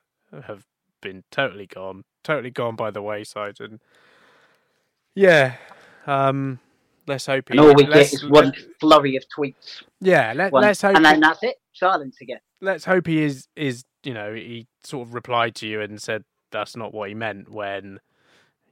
have 0.46 0.66
been 1.00 1.24
totally 1.30 1.66
gone, 1.66 2.04
totally 2.22 2.50
gone 2.50 2.76
by 2.76 2.90
the 2.90 3.02
wayside. 3.02 3.60
And 3.60 3.80
yeah, 5.14 5.56
um, 6.06 6.60
let's 7.06 7.26
hope. 7.26 7.48
He, 7.48 7.52
and 7.52 7.60
all 7.60 7.74
we 7.74 7.84
get 7.84 8.12
is 8.12 8.24
one 8.28 8.52
flurry 8.80 9.16
of 9.16 9.24
tweets. 9.36 9.82
Yeah, 10.00 10.32
let, 10.34 10.52
let's 10.52 10.82
hope. 10.82 10.96
and 10.96 11.04
then 11.04 11.20
that's 11.20 11.42
it. 11.42 11.56
Silence 11.72 12.16
again. 12.20 12.40
let's 12.60 12.84
hope 12.84 13.06
he 13.06 13.22
is 13.22 13.46
is 13.56 13.84
you 14.04 14.12
know 14.14 14.34
he 14.34 14.66
sort 14.82 15.06
of 15.08 15.14
replied 15.14 15.54
to 15.56 15.66
you 15.66 15.80
and 15.80 16.00
said 16.00 16.24
that's 16.50 16.76
not 16.76 16.92
what 16.92 17.08
he 17.08 17.14
meant 17.14 17.48
when 17.50 18.00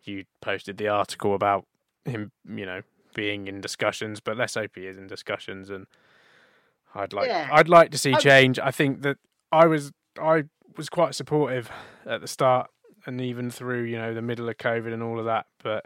you 0.05 0.25
posted 0.41 0.77
the 0.79 0.89
article 0.89 1.35
about 1.35 1.65
him 2.05 2.33
you 2.49 2.67
know 2.67 2.81
being 3.15 3.47
in 3.47 3.61
discussions 3.61 4.21
but 4.21 4.37
let's 4.37 4.55
hope 4.55 4.73
he 4.75 4.87
is 4.87 4.97
in 4.99 5.07
discussions 5.07 5.71
and 5.71 5.87
i'd 6.95 7.13
like 7.13 7.29
Yeah. 7.29 7.49
i'd 7.53 7.69
like 7.69 7.91
to 7.93 7.99
see 7.99 8.15
I- 8.15 8.19
change 8.19 8.59
i 8.59 8.71
think 8.71 9.03
that 9.03 9.17
i 9.53 9.67
was 9.67 9.93
i 10.21 10.45
was 10.77 10.89
quite 10.89 11.15
supportive 11.15 11.71
at 12.07 12.21
the 12.21 12.29
start 12.29 12.69
and 13.07 13.21
even 13.21 13.51
through 13.51 13.83
you 13.85 13.97
know 13.99 14.13
the 14.15 14.23
middle 14.23 14.49
of 14.49 14.57
covid 14.57 14.93
and 14.93 15.03
all 15.03 15.19
of 15.19 15.25
that 15.27 15.47
but 15.63 15.85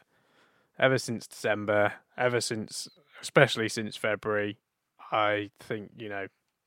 ever 0.79 0.99
since 0.99 1.27
december 1.27 1.95
ever 2.17 2.41
since 2.41 2.89
especially 3.21 3.69
since 3.69 3.97
february 3.97 4.59
i 5.11 5.51
think 5.61 5.91
you 5.97 6.09
know 6.09 6.27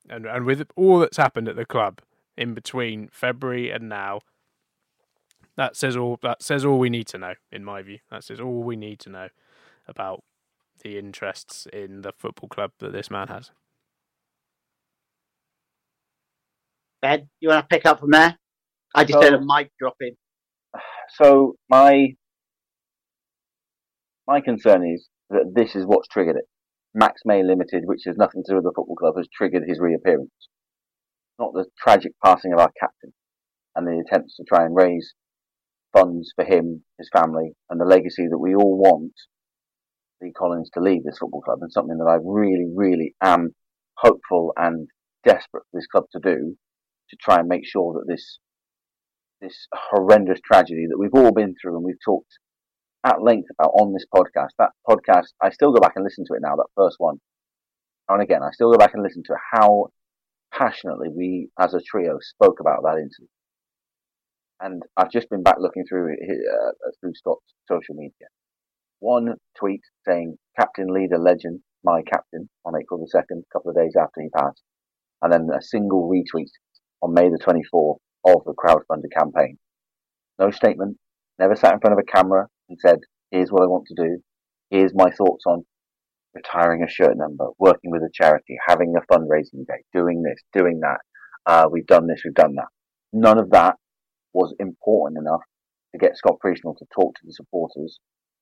and 0.09 0.25
and 0.25 0.45
with 0.45 0.65
all 0.75 0.99
that's 0.99 1.17
happened 1.17 1.47
at 1.47 1.55
the 1.55 1.65
club 1.65 2.01
in 2.37 2.53
between 2.53 3.07
February 3.07 3.71
and 3.71 3.87
now, 3.89 4.19
that 5.55 5.75
says 5.75 5.95
all 5.95 6.19
that 6.21 6.43
says 6.43 6.65
all 6.65 6.77
we 6.77 6.89
need 6.89 7.07
to 7.07 7.17
know, 7.17 7.33
in 7.51 7.63
my 7.63 7.81
view. 7.81 7.99
That 8.11 8.23
says 8.23 8.39
all 8.39 8.61
we 8.63 8.75
need 8.75 8.99
to 8.99 9.09
know 9.09 9.29
about 9.87 10.23
the 10.83 10.97
interests 10.97 11.65
in 11.71 12.01
the 12.01 12.11
football 12.11 12.49
club 12.49 12.71
that 12.79 12.91
this 12.91 13.09
man 13.09 13.29
has. 13.29 13.51
Ben, 17.01 17.29
you 17.39 17.49
want 17.49 17.67
to 17.69 17.73
pick 17.73 17.85
up 17.85 17.99
from 17.99 18.11
there? 18.11 18.37
I 18.93 19.03
just 19.03 19.13
So- 19.13 19.21
heard 19.21 19.33
a 19.33 19.45
mic 19.45 19.71
drop 19.79 19.95
in. 20.01 20.15
So 21.09 21.55
my 21.69 22.15
my 24.27 24.41
concern 24.41 24.85
is 24.85 25.07
that 25.29 25.51
this 25.53 25.75
is 25.75 25.85
what's 25.85 26.07
triggered 26.07 26.37
it. 26.37 26.45
Max 26.93 27.21
May 27.25 27.43
Limited, 27.43 27.83
which 27.85 28.03
has 28.05 28.17
nothing 28.17 28.43
to 28.45 28.53
do 28.53 28.55
with 28.55 28.63
the 28.63 28.73
football 28.75 28.95
club, 28.95 29.15
has 29.17 29.27
triggered 29.35 29.63
his 29.67 29.79
reappearance. 29.79 30.31
Not 31.37 31.53
the 31.53 31.65
tragic 31.77 32.13
passing 32.23 32.53
of 32.53 32.59
our 32.59 32.71
captain 32.79 33.13
and 33.75 33.85
the 33.85 34.01
attempts 34.05 34.35
to 34.37 34.43
try 34.47 34.63
and 34.63 34.75
raise 34.75 35.13
funds 35.93 36.31
for 36.35 36.45
him, 36.45 36.83
his 36.97 37.09
family, 37.13 37.51
and 37.69 37.79
the 37.79 37.85
legacy 37.85 38.27
that 38.29 38.39
we 38.39 38.55
all 38.55 38.77
want 38.77 39.13
Lee 40.21 40.31
Collins 40.31 40.69
to 40.73 40.79
leave 40.79 41.03
this 41.03 41.17
football 41.19 41.41
club, 41.41 41.59
and 41.61 41.71
something 41.71 41.97
that 41.97 42.09
I 42.09 42.17
really, 42.23 42.67
really 42.73 43.15
am 43.21 43.53
hopeful 43.97 44.53
and 44.57 44.87
desperate 45.25 45.63
for 45.71 45.79
this 45.79 45.87
club 45.87 46.05
to 46.13 46.19
do 46.19 46.55
to 47.09 47.17
try 47.21 47.39
and 47.39 47.47
make 47.47 47.65
sure 47.65 47.93
that 47.93 48.05
this 48.07 48.39
this 49.41 49.67
horrendous 49.73 50.39
tragedy 50.45 50.85
that 50.89 50.97
we've 50.97 51.13
all 51.13 51.33
been 51.33 51.53
through 51.61 51.75
and 51.75 51.83
we've 51.83 51.95
talked 52.03 52.39
at 53.05 53.21
length 53.21 53.49
about 53.51 53.71
on 53.79 53.93
this 53.93 54.05
podcast. 54.13 54.49
That 54.57 54.71
podcast, 54.89 55.27
I 55.41 55.51
still 55.51 55.71
go 55.71 55.79
back 55.79 55.93
and 55.95 56.03
listen 56.03 56.25
to 56.25 56.33
it 56.33 56.41
now, 56.41 56.55
that 56.55 56.73
first 56.75 56.95
one. 56.97 57.21
And 58.09 58.21
again, 58.21 58.41
I 58.43 58.51
still 58.51 58.71
go 58.71 58.77
back 58.77 58.93
and 58.93 59.03
listen 59.03 59.23
to 59.27 59.35
how 59.53 59.87
passionately 60.51 61.09
we 61.09 61.49
as 61.59 61.73
a 61.73 61.81
trio 61.81 62.17
spoke 62.21 62.59
about 62.59 62.81
that 62.83 62.97
incident. 62.97 63.29
And 64.59 64.83
I've 64.97 65.11
just 65.11 65.29
been 65.29 65.43
back 65.43 65.57
looking 65.59 65.85
through 65.87 66.13
uh, 66.13 66.71
through 66.99 67.13
Scott's 67.15 67.53
social 67.67 67.95
media. 67.95 68.27
One 68.99 69.35
tweet 69.59 69.81
saying, 70.07 70.37
Captain, 70.59 70.87
leader, 70.87 71.19
legend, 71.19 71.59
my 71.83 72.01
captain, 72.01 72.49
on 72.65 72.73
April 72.79 72.99
the 72.99 73.11
2nd, 73.13 73.39
a 73.39 73.53
couple 73.53 73.69
of 73.69 73.75
days 73.75 73.93
after 73.99 74.21
he 74.21 74.29
passed. 74.29 74.61
And 75.21 75.31
then 75.31 75.47
a 75.55 75.61
single 75.61 76.09
retweet 76.09 76.49
on 77.01 77.13
May 77.13 77.29
the 77.29 77.37
24th 77.37 77.97
of 78.25 78.43
the 78.45 78.53
crowdfunder 78.53 79.11
campaign. 79.15 79.57
No 80.39 80.51
statement, 80.51 80.97
never 81.37 81.55
sat 81.55 81.73
in 81.73 81.79
front 81.79 81.93
of 81.93 81.99
a 81.99 82.11
camera 82.11 82.47
and 82.69 82.77
said, 82.79 82.99
here's 83.31 83.49
what 83.49 83.63
I 83.63 83.67
want 83.67 83.85
to 83.87 84.03
do. 84.03 84.17
Here's 84.69 84.93
my 84.93 85.11
thoughts 85.11 85.43
on 85.45 85.65
retiring 86.33 86.83
a 86.83 86.89
shirt 86.89 87.17
number, 87.17 87.47
working 87.59 87.91
with 87.91 88.01
a 88.01 88.09
charity, 88.13 88.57
having 88.67 88.93
a 88.95 89.13
fundraising 89.13 89.65
day, 89.67 89.83
doing 89.93 90.23
this, 90.23 90.41
doing 90.53 90.81
that. 90.81 90.99
Uh, 91.45 91.67
we've 91.71 91.87
done 91.87 92.07
this, 92.07 92.21
we've 92.25 92.33
done 92.33 92.55
that. 92.55 92.67
None 93.13 93.37
of 93.37 93.51
that 93.51 93.75
was 94.33 94.53
important 94.59 95.19
enough 95.19 95.41
to 95.93 95.97
get 95.97 96.17
Scott 96.17 96.35
Priestnall 96.43 96.77
to 96.77 96.85
talk 96.93 97.15
to 97.15 97.21
the 97.23 97.33
supporters 97.33 97.99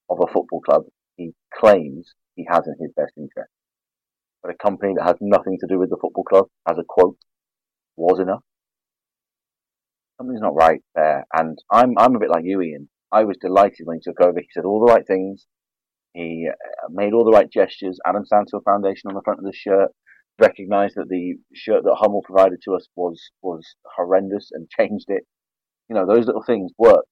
of 0.10 0.18
a 0.22 0.32
football 0.32 0.62
club 0.62 0.84
he 1.16 1.34
claims 1.54 2.14
he 2.36 2.48
has 2.50 2.64
in 2.66 2.76
his 2.82 2.92
best 2.96 3.14
interest. 3.18 3.52
But 4.42 4.54
a 4.54 4.58
company 4.64 4.94
that 4.98 5.06
has 5.06 5.16
nothing 5.22 5.58
to 5.60 5.68
do 5.68 5.80
with 5.80 5.90
the 5.90 5.98
football 6.02 6.24
club, 6.24 6.46
as 6.68 6.78
a 6.78 6.84
quote, 6.88 7.18
was 7.96 8.20
enough. 8.20 8.42
Something's 10.18 10.42
not 10.42 10.56
right 10.56 10.82
there. 10.96 11.26
And 11.34 11.58
I'm, 11.72 11.94
I'm 11.98 12.16
a 12.16 12.20
bit 12.20 12.30
like 12.30 12.44
you, 12.44 12.62
Ian. 12.62 12.90
I 13.14 13.24
was 13.26 13.38
delighted 13.40 13.86
when 13.86 13.98
he 13.98 14.02
took 14.02 14.20
over. 14.20 14.40
He 14.40 14.48
said 14.52 14.66
all 14.66 14.84
the 14.84 14.92
right 14.92 15.06
things. 15.06 15.46
He 16.14 16.50
uh, 16.50 16.88
made 16.90 17.14
all 17.14 17.24
the 17.24 17.32
right 17.32 17.50
gestures. 17.50 18.00
Adam 18.06 18.26
Stansfield 18.26 18.64
Foundation 18.64 19.10
on 19.10 19.16
the 19.16 19.22
front 19.24 19.40
of 19.40 19.46
the 19.46 19.54
shirt. 19.54 19.90
Recognised 20.40 20.96
that 20.96 21.10
the 21.10 21.36
shirt 21.54 21.84
that 21.84 21.98
Hummel 22.00 22.24
provided 22.24 22.60
to 22.66 22.74
us 22.74 22.88
was 22.96 23.22
was 23.44 23.76
horrendous 23.96 24.50
and 24.52 24.68
changed 24.80 25.06
it. 25.10 25.24
You 25.90 25.96
know 25.96 26.08
those 26.08 26.26
little 26.26 26.44
things 26.44 26.72
worked. 26.78 27.08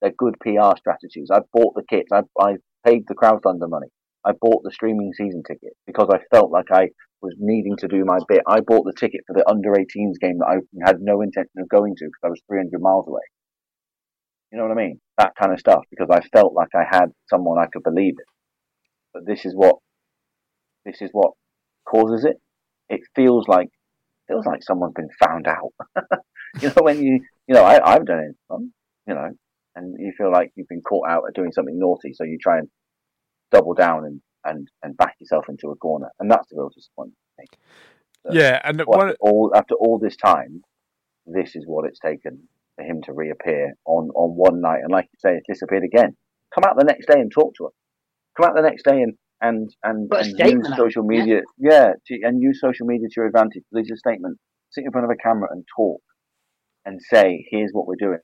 They're 0.00 0.12
good 0.16 0.36
PR 0.40 0.76
strategies. 0.78 1.30
I 1.32 1.40
bought 1.52 1.74
the 1.74 1.84
kits. 1.88 2.12
I 2.12 2.22
I 2.40 2.56
paid 2.86 3.04
the 3.08 3.14
crowdfunder 3.14 3.68
money. 3.68 3.88
I 4.24 4.32
bought 4.40 4.62
the 4.62 4.70
streaming 4.70 5.12
season 5.14 5.42
ticket 5.46 5.72
because 5.86 6.08
I 6.12 6.20
felt 6.34 6.50
like 6.52 6.70
I 6.70 6.88
was 7.20 7.34
needing 7.38 7.76
to 7.78 7.88
do 7.88 8.04
my 8.04 8.18
bit. 8.28 8.42
I 8.46 8.60
bought 8.60 8.84
the 8.84 8.94
ticket 8.98 9.22
for 9.26 9.34
the 9.34 9.48
under 9.48 9.70
18s 9.72 10.20
game 10.20 10.38
that 10.38 10.46
I 10.46 10.86
had 10.86 11.00
no 11.00 11.22
intention 11.22 11.58
of 11.58 11.68
going 11.68 11.94
to 11.96 12.04
because 12.06 12.24
I 12.24 12.28
was 12.28 12.42
300 12.48 12.80
miles 12.80 13.06
away. 13.08 13.22
You 14.54 14.60
know 14.60 14.68
what 14.68 14.78
I 14.78 14.86
mean? 14.86 15.00
That 15.18 15.32
kind 15.34 15.52
of 15.52 15.58
stuff 15.58 15.82
because 15.90 16.10
I 16.12 16.20
felt 16.32 16.54
like 16.54 16.68
I 16.76 16.84
had 16.88 17.06
someone 17.28 17.58
I 17.58 17.66
could 17.66 17.82
believe 17.82 18.14
in. 18.16 18.24
But 19.12 19.26
this 19.26 19.44
is 19.44 19.52
what 19.52 19.78
this 20.84 21.02
is 21.02 21.10
what 21.10 21.32
causes 21.84 22.24
it. 22.24 22.36
It 22.88 23.00
feels 23.16 23.48
like 23.48 23.70
feels 24.28 24.46
like 24.46 24.62
someone's 24.62 24.94
been 24.94 25.08
found 25.26 25.48
out. 25.48 25.72
you 26.60 26.68
know 26.68 26.82
when 26.82 27.02
you 27.02 27.14
you 27.48 27.54
know 27.56 27.64
I 27.64 27.80
I've 27.84 28.06
done 28.06 28.20
it, 28.20 28.36
you 29.08 29.14
know, 29.14 29.30
and 29.74 29.96
you 29.98 30.12
feel 30.16 30.30
like 30.30 30.52
you've 30.54 30.68
been 30.68 30.82
caught 30.82 31.08
out 31.10 31.24
at 31.26 31.34
doing 31.34 31.50
something 31.50 31.76
naughty, 31.76 32.12
so 32.14 32.22
you 32.22 32.38
try 32.40 32.58
and 32.58 32.68
double 33.50 33.74
down 33.74 34.04
and 34.04 34.20
and 34.44 34.68
and 34.84 34.96
back 34.96 35.16
yourself 35.18 35.46
into 35.48 35.70
a 35.70 35.76
corner, 35.76 36.10
and 36.20 36.30
that's 36.30 36.48
the 36.48 36.58
real 36.58 36.70
disappointment. 36.72 37.18
So 38.24 38.32
yeah, 38.32 38.60
and 38.62 38.80
what, 38.82 39.16
all 39.18 39.50
after 39.52 39.74
all 39.74 39.98
this 39.98 40.14
time, 40.16 40.62
this 41.26 41.56
is 41.56 41.64
what 41.66 41.88
it's 41.88 41.98
taken 41.98 42.46
for 42.76 42.84
him 42.84 43.00
to 43.04 43.12
reappear 43.12 43.74
on 43.86 44.10
on 44.14 44.30
one 44.36 44.60
night, 44.60 44.80
and 44.82 44.90
like 44.90 45.06
you 45.12 45.18
say, 45.18 45.36
it's 45.36 45.46
disappeared 45.46 45.84
again. 45.84 46.16
Come 46.54 46.64
out 46.64 46.76
the 46.78 46.84
next 46.84 47.06
day 47.06 47.20
and 47.20 47.30
talk 47.30 47.54
to 47.56 47.66
us. 47.66 47.72
Come 48.36 48.48
out 48.48 48.54
the 48.54 48.62
next 48.62 48.84
day 48.84 49.02
and 49.02 49.14
and 49.40 49.70
and, 49.82 50.12
and 50.12 50.50
use 50.50 50.76
social 50.76 51.02
media, 51.02 51.40
yeah, 51.58 51.70
yeah 51.70 51.92
to, 52.06 52.20
and 52.22 52.42
use 52.42 52.60
social 52.60 52.86
media 52.86 53.08
to 53.08 53.14
your 53.16 53.26
advantage. 53.26 53.62
Release 53.72 53.90
a 53.92 53.96
statement, 53.96 54.38
sit 54.70 54.84
in 54.84 54.92
front 54.92 55.04
of 55.04 55.10
a 55.10 55.22
camera 55.22 55.48
and 55.50 55.64
talk, 55.76 56.00
and 56.84 57.00
say, 57.12 57.46
"Here's 57.50 57.70
what 57.72 57.86
we're 57.86 57.96
doing." 57.98 58.20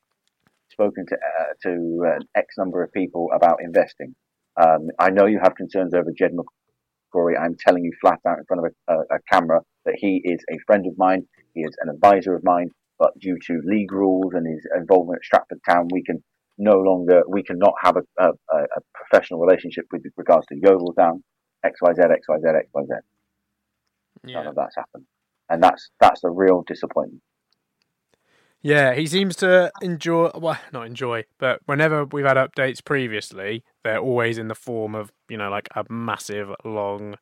Spoken 0.71 1.05
to 1.09 1.15
uh, 1.15 1.45
to 1.65 2.05
uh, 2.07 2.19
X 2.37 2.55
number 2.59 2.83
of 2.83 2.93
people 2.93 3.29
about 3.35 3.59
investing. 3.63 4.15
Um, 4.61 4.89
I 4.99 5.11
know 5.11 5.27
you 5.27 5.41
have 5.43 5.55
concerns 5.55 5.95
over 5.95 6.11
Jed 6.17 6.33
McCrory. 6.33 7.35
I'm 7.41 7.57
telling 7.57 7.85
you 7.85 7.93
flat 8.01 8.21
out 8.27 8.39
in 8.39 8.45
front 8.47 8.65
of 8.65 8.73
a, 8.89 8.93
a, 8.93 9.17
a 9.17 9.19
camera 9.31 9.61
that 9.85 9.95
he 9.97 10.21
is 10.25 10.41
a 10.51 10.59
friend 10.67 10.87
of 10.87 10.97
mine. 10.97 11.27
He 11.55 11.63
is 11.63 11.75
an 11.83 11.89
advisor 11.89 12.35
of 12.35 12.45
mine. 12.45 12.71
But 13.01 13.19
due 13.19 13.39
to 13.47 13.63
league 13.65 13.93
rules 13.93 14.35
and 14.35 14.47
his 14.47 14.65
involvement 14.77 15.21
at 15.21 15.25
Stratford 15.25 15.61
Town, 15.67 15.89
we 15.91 16.05
can 16.05 16.23
no 16.59 16.75
longer, 16.75 17.23
we 17.27 17.43
cannot 17.43 17.73
have 17.83 17.97
a, 17.97 18.03
a, 18.23 18.29
a 18.53 18.81
professional 18.95 19.41
relationship 19.41 19.87
with 19.91 20.03
regards 20.19 20.47
to 20.49 20.57
Yeovil 20.63 20.93
Town, 20.93 21.25
XYZ, 21.65 21.99
XYZ, 21.99 22.45
XYZ. 22.45 22.99
Yeah. 24.27 24.35
None 24.35 24.47
of 24.49 24.55
that's 24.55 24.77
happened. 24.77 25.07
And 25.49 25.63
that's, 25.63 25.89
that's 25.99 26.23
a 26.25 26.31
real 26.31 26.63
disappointment. 26.67 27.23
Yeah, 28.63 28.93
he 28.93 29.07
seems 29.07 29.37
to 29.37 29.73
enjoy, 29.81 30.31
well, 30.35 30.59
not 30.71 30.87
enjoy, 30.87 31.25
but 31.39 31.61
whenever 31.65 32.05
we've 32.05 32.27
had 32.27 32.37
updates 32.37 32.85
previously, 32.85 33.65
they're 33.83 33.99
always 33.99 34.37
in 34.37 34.49
the 34.49 34.55
form 34.55 34.95
of, 34.95 35.11
you 35.31 35.39
know, 35.39 35.49
like 35.49 35.71
a 35.75 35.87
massive, 35.89 36.51
long, 36.63 37.17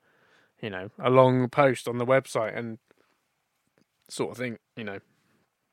you 0.61 0.71
know, 0.71 0.91
a 0.99 1.11
long 1.11 1.49
post 1.49 1.87
on 1.87 1.99
the 1.99 2.05
website 2.05 2.59
and 2.59 2.79
sort 4.09 4.33
of 4.33 4.37
thing, 4.37 4.59
you 4.77 4.83
know, 4.83 4.99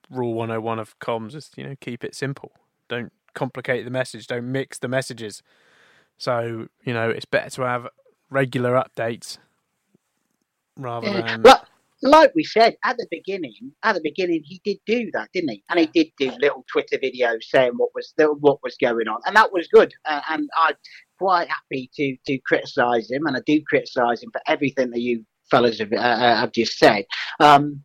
rule 0.09 0.33
101 0.33 0.79
of 0.79 0.97
comms 0.99 1.35
is, 1.35 1.51
you 1.55 1.63
know, 1.63 1.75
keep 1.79 2.03
it 2.03 2.15
simple. 2.15 2.51
Don't 2.87 3.11
complicate 3.33 3.85
the 3.85 3.91
message, 3.91 4.27
don't 4.27 4.51
mix 4.51 4.79
the 4.79 4.87
messages. 4.87 5.41
So, 6.17 6.67
you 6.83 6.93
know, 6.93 7.09
it's 7.09 7.25
better 7.25 7.49
to 7.51 7.61
have 7.63 7.87
regular 8.29 8.73
updates 8.73 9.37
rather 10.77 11.07
yeah. 11.07 11.21
than. 11.21 11.41
Well, 11.41 11.65
like 12.01 12.33
we 12.35 12.43
said 12.43 12.75
at 12.83 12.97
the 12.97 13.07
beginning, 13.09 13.71
at 13.83 13.93
the 13.93 14.01
beginning 14.01 14.41
he 14.43 14.61
did 14.63 14.77
do 14.85 15.09
that, 15.13 15.29
didn't 15.33 15.49
he? 15.49 15.63
And 15.69 15.79
he 15.79 15.87
did 15.87 16.11
do 16.19 16.31
little 16.39 16.65
Twitter 16.71 16.97
videos 16.97 17.43
saying 17.43 17.73
what 17.77 17.89
was 17.95 18.13
what 18.17 18.59
was 18.63 18.75
going 18.79 19.07
on, 19.07 19.19
and 19.25 19.35
that 19.35 19.51
was 19.51 19.67
good. 19.67 19.93
Uh, 20.05 20.21
and 20.29 20.49
I'm 20.57 20.75
quite 21.17 21.49
happy 21.49 21.89
to 21.95 22.15
to 22.27 22.37
criticise 22.39 23.09
him, 23.09 23.25
and 23.25 23.35
I 23.37 23.41
do 23.45 23.61
criticise 23.67 24.21
him 24.21 24.31
for 24.31 24.41
everything 24.47 24.91
that 24.91 25.01
you 25.01 25.25
fellas 25.49 25.79
have, 25.79 25.93
uh, 25.93 25.97
uh, 25.97 26.35
have 26.35 26.51
just 26.51 26.77
said. 26.77 27.05
Um, 27.39 27.83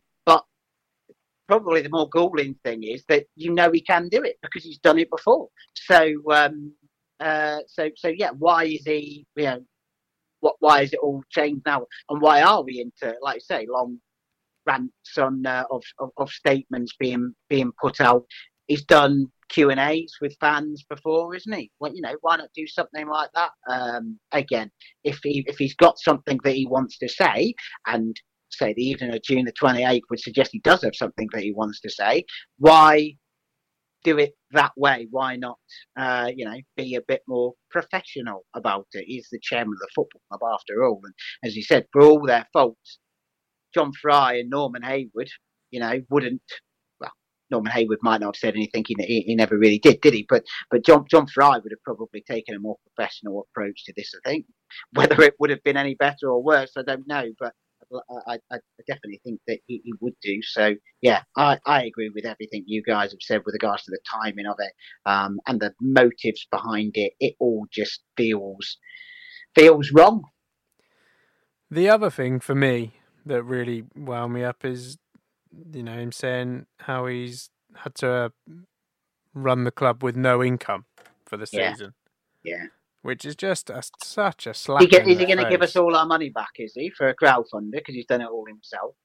probably 1.51 1.81
the 1.81 1.89
more 1.89 2.07
galling 2.07 2.55
thing 2.63 2.81
is 2.83 3.03
that 3.09 3.25
you 3.35 3.51
know 3.53 3.69
he 3.71 3.81
can 3.81 4.07
do 4.07 4.23
it 4.23 4.37
because 4.41 4.63
he's 4.63 4.77
done 4.79 4.97
it 4.97 5.09
before. 5.11 5.49
So 5.75 5.99
um, 6.31 6.73
uh, 7.19 7.59
so 7.67 7.89
so 7.97 8.07
yeah, 8.07 8.31
why 8.37 8.63
is 8.63 8.83
he 8.85 9.25
you 9.35 9.43
know 9.43 9.59
what, 10.39 10.55
why 10.59 10.81
is 10.81 10.93
it 10.93 10.99
all 11.03 11.21
changed 11.29 11.63
now? 11.65 11.85
And 12.09 12.21
why 12.21 12.41
are 12.41 12.63
we 12.63 12.79
into, 12.79 13.15
like 13.21 13.41
say, 13.41 13.67
long 13.69 13.99
rants 14.65 15.17
on 15.17 15.45
uh, 15.45 15.65
of, 15.69 15.83
of, 15.99 16.09
of 16.17 16.29
statements 16.29 16.93
being 16.97 17.33
being 17.49 17.71
put 17.81 17.99
out? 17.99 18.25
He's 18.67 18.85
done 18.85 19.27
Q 19.49 19.71
and 19.71 19.79
A's 19.79 20.13
with 20.21 20.37
fans 20.39 20.85
before, 20.89 21.35
isn't 21.35 21.53
he? 21.53 21.69
Well, 21.81 21.93
you 21.93 22.01
know, 22.01 22.15
why 22.21 22.37
not 22.37 22.49
do 22.55 22.65
something 22.65 23.07
like 23.07 23.29
that 23.35 23.51
um, 23.69 24.17
again? 24.31 24.71
If 25.03 25.19
he 25.21 25.43
if 25.47 25.57
he's 25.57 25.75
got 25.75 25.99
something 25.99 26.39
that 26.45 26.55
he 26.55 26.65
wants 26.65 26.97
to 26.99 27.09
say, 27.09 27.55
and 27.87 28.15
say 28.51 28.73
the 28.73 28.83
evening 28.83 29.13
of 29.13 29.21
June 29.23 29.45
the 29.45 29.51
twenty 29.51 29.83
eighth 29.83 30.05
would 30.09 30.19
suggest 30.19 30.51
he 30.51 30.59
does 30.59 30.81
have 30.83 30.95
something 30.95 31.27
that 31.33 31.43
he 31.43 31.51
wants 31.51 31.79
to 31.81 31.89
say, 31.89 32.25
why 32.57 33.15
do 34.03 34.17
it 34.17 34.33
that 34.51 34.71
way. 34.75 35.07
Why 35.11 35.35
not, 35.35 35.59
uh, 35.97 36.31
you 36.35 36.45
know, 36.45 36.57
be 36.75 36.95
a 36.95 37.01
bit 37.07 37.21
more 37.27 37.53
professional 37.69 38.45
about 38.55 38.87
it? 38.93 39.05
He's 39.05 39.27
the 39.31 39.39
chairman 39.41 39.73
of 39.73 39.79
the 39.79 39.89
football 39.95 40.21
club 40.29 40.53
after 40.53 40.83
all. 40.83 41.01
And 41.03 41.13
as 41.43 41.55
you 41.55 41.63
said, 41.63 41.85
for 41.93 42.01
all 42.01 42.25
their 42.25 42.47
faults, 42.51 42.99
John 43.73 43.91
Fry 43.93 44.37
and 44.39 44.49
Norman 44.49 44.83
Hayward, 44.83 45.29
you 45.69 45.79
know, 45.79 46.01
wouldn't. 46.09 46.41
Well, 46.99 47.11
Norman 47.49 47.71
Hayward 47.71 47.99
might 48.01 48.21
not 48.21 48.35
have 48.35 48.39
said 48.39 48.55
anything. 48.55 48.85
He, 48.87 49.21
he 49.21 49.35
never 49.35 49.57
really 49.57 49.79
did, 49.79 50.01
did 50.01 50.13
he? 50.13 50.25
But 50.27 50.43
but 50.69 50.83
John 50.83 51.05
John 51.09 51.27
Fry 51.27 51.57
would 51.57 51.71
have 51.71 51.83
probably 51.85 52.23
taken 52.27 52.55
a 52.55 52.59
more 52.59 52.77
professional 52.87 53.47
approach 53.51 53.85
to 53.85 53.93
this. 53.95 54.11
I 54.25 54.29
think 54.29 54.45
whether 54.93 55.21
it 55.21 55.35
would 55.39 55.51
have 55.51 55.63
been 55.63 55.77
any 55.77 55.95
better 55.95 56.29
or 56.29 56.43
worse, 56.43 56.71
I 56.75 56.81
don't 56.81 57.07
know. 57.07 57.31
But 57.39 57.53
I, 58.27 58.39
I, 58.51 58.57
definitely 58.87 59.21
think 59.23 59.39
that 59.47 59.59
he, 59.67 59.81
he, 59.83 59.93
would 60.01 60.13
do. 60.21 60.41
So 60.41 60.75
yeah, 61.01 61.23
I, 61.35 61.59
I 61.65 61.83
agree 61.83 62.09
with 62.13 62.25
everything 62.25 62.63
you 62.65 62.81
guys 62.83 63.11
have 63.11 63.21
said 63.21 63.41
with 63.45 63.53
regards 63.53 63.83
to 63.83 63.91
the 63.91 63.99
timing 64.21 64.45
of 64.45 64.55
it 64.59 64.71
um, 65.05 65.39
and 65.47 65.59
the 65.59 65.73
motives 65.81 66.47
behind 66.51 66.91
it. 66.95 67.13
It 67.19 67.35
all 67.39 67.67
just 67.71 68.01
feels 68.17 68.77
feels 69.55 69.91
wrong. 69.91 70.23
The 71.69 71.89
other 71.89 72.09
thing 72.09 72.39
for 72.39 72.55
me 72.55 72.93
that 73.25 73.43
really 73.43 73.85
wound 73.95 74.33
me 74.33 74.43
up 74.43 74.65
is, 74.65 74.97
you 75.73 75.83
know, 75.83 75.97
him 75.97 76.11
saying 76.11 76.65
how 76.81 77.05
he's 77.05 77.49
had 77.75 77.95
to 77.95 78.33
run 79.33 79.63
the 79.63 79.71
club 79.71 80.03
with 80.03 80.15
no 80.15 80.43
income 80.43 80.85
for 81.25 81.37
the 81.37 81.47
season. 81.47 81.93
Yeah. 82.43 82.65
Which 83.01 83.25
is 83.25 83.35
just 83.35 83.69
a, 83.69 83.81
such 84.03 84.47
a 84.47 84.53
slap. 84.53 84.81
He 84.81 84.87
get, 84.87 85.07
is 85.07 85.19
he 85.19 85.25
going 85.25 85.37
to 85.37 85.49
give 85.49 85.61
us 85.61 85.75
all 85.75 85.95
our 85.95 86.05
money 86.05 86.29
back? 86.29 86.51
Is 86.57 86.73
he 86.75 86.89
for 86.89 87.09
a 87.09 87.15
crowdfunder 87.15 87.71
because 87.71 87.95
he's 87.95 88.05
done 88.05 88.21
it 88.21 88.29
all 88.29 88.45
himself? 88.45 88.95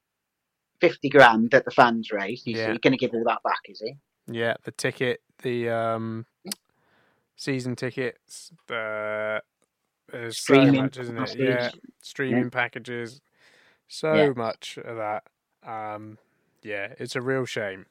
Fifty 0.79 1.09
grand 1.09 1.51
that 1.51 1.65
the 1.65 1.71
fans 1.71 2.11
raised. 2.11 2.45
He's, 2.45 2.57
yeah. 2.57 2.71
he's 2.71 2.79
going 2.79 2.93
to 2.93 2.97
give 2.97 3.13
all 3.13 3.23
that 3.25 3.41
back, 3.43 3.61
is 3.67 3.81
he? 3.81 3.95
Yeah, 4.29 4.55
the 4.63 4.71
ticket, 4.71 5.21
the 5.41 5.69
um, 5.69 6.25
season 7.35 7.75
tickets, 7.75 8.51
the 8.67 9.41
uh, 10.13 10.29
streaming 10.29 10.75
so 10.75 10.81
much, 10.81 10.97
isn't 10.99 11.17
it? 11.17 11.35
Yeah, 11.39 11.69
streaming 12.01 12.43
yeah. 12.43 12.49
packages, 12.49 13.21
so 13.87 14.13
yeah. 14.13 14.29
much 14.35 14.77
of 14.83 14.97
that. 14.97 15.23
Um, 15.65 16.17
yeah, 16.61 16.93
it's 16.99 17.15
a 17.15 17.21
real 17.21 17.45
shame. 17.45 17.85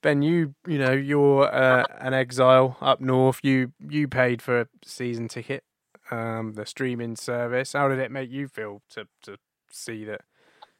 Ben, 0.00 0.22
you 0.22 0.54
you 0.66 0.78
know 0.78 0.92
you're 0.92 1.52
uh, 1.52 1.84
an 1.98 2.14
exile 2.14 2.76
up 2.80 3.00
north. 3.00 3.40
You 3.42 3.72
you 3.80 4.06
paid 4.06 4.40
for 4.40 4.60
a 4.60 4.68
season 4.84 5.26
ticket, 5.26 5.64
um, 6.10 6.52
the 6.54 6.66
streaming 6.66 7.16
service. 7.16 7.72
How 7.72 7.88
did 7.88 7.98
it 7.98 8.12
make 8.12 8.30
you 8.30 8.46
feel 8.46 8.82
to 8.90 9.08
to 9.22 9.38
see 9.70 10.04
that 10.04 10.20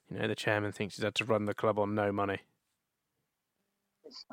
you 0.08 0.18
know 0.18 0.28
the 0.28 0.36
chairman 0.36 0.70
thinks 0.70 0.96
he's 0.96 1.04
had 1.04 1.16
to 1.16 1.24
run 1.24 1.46
the 1.46 1.54
club 1.54 1.80
on 1.80 1.96
no 1.96 2.12
money? 2.12 2.38
It's, 4.04 4.24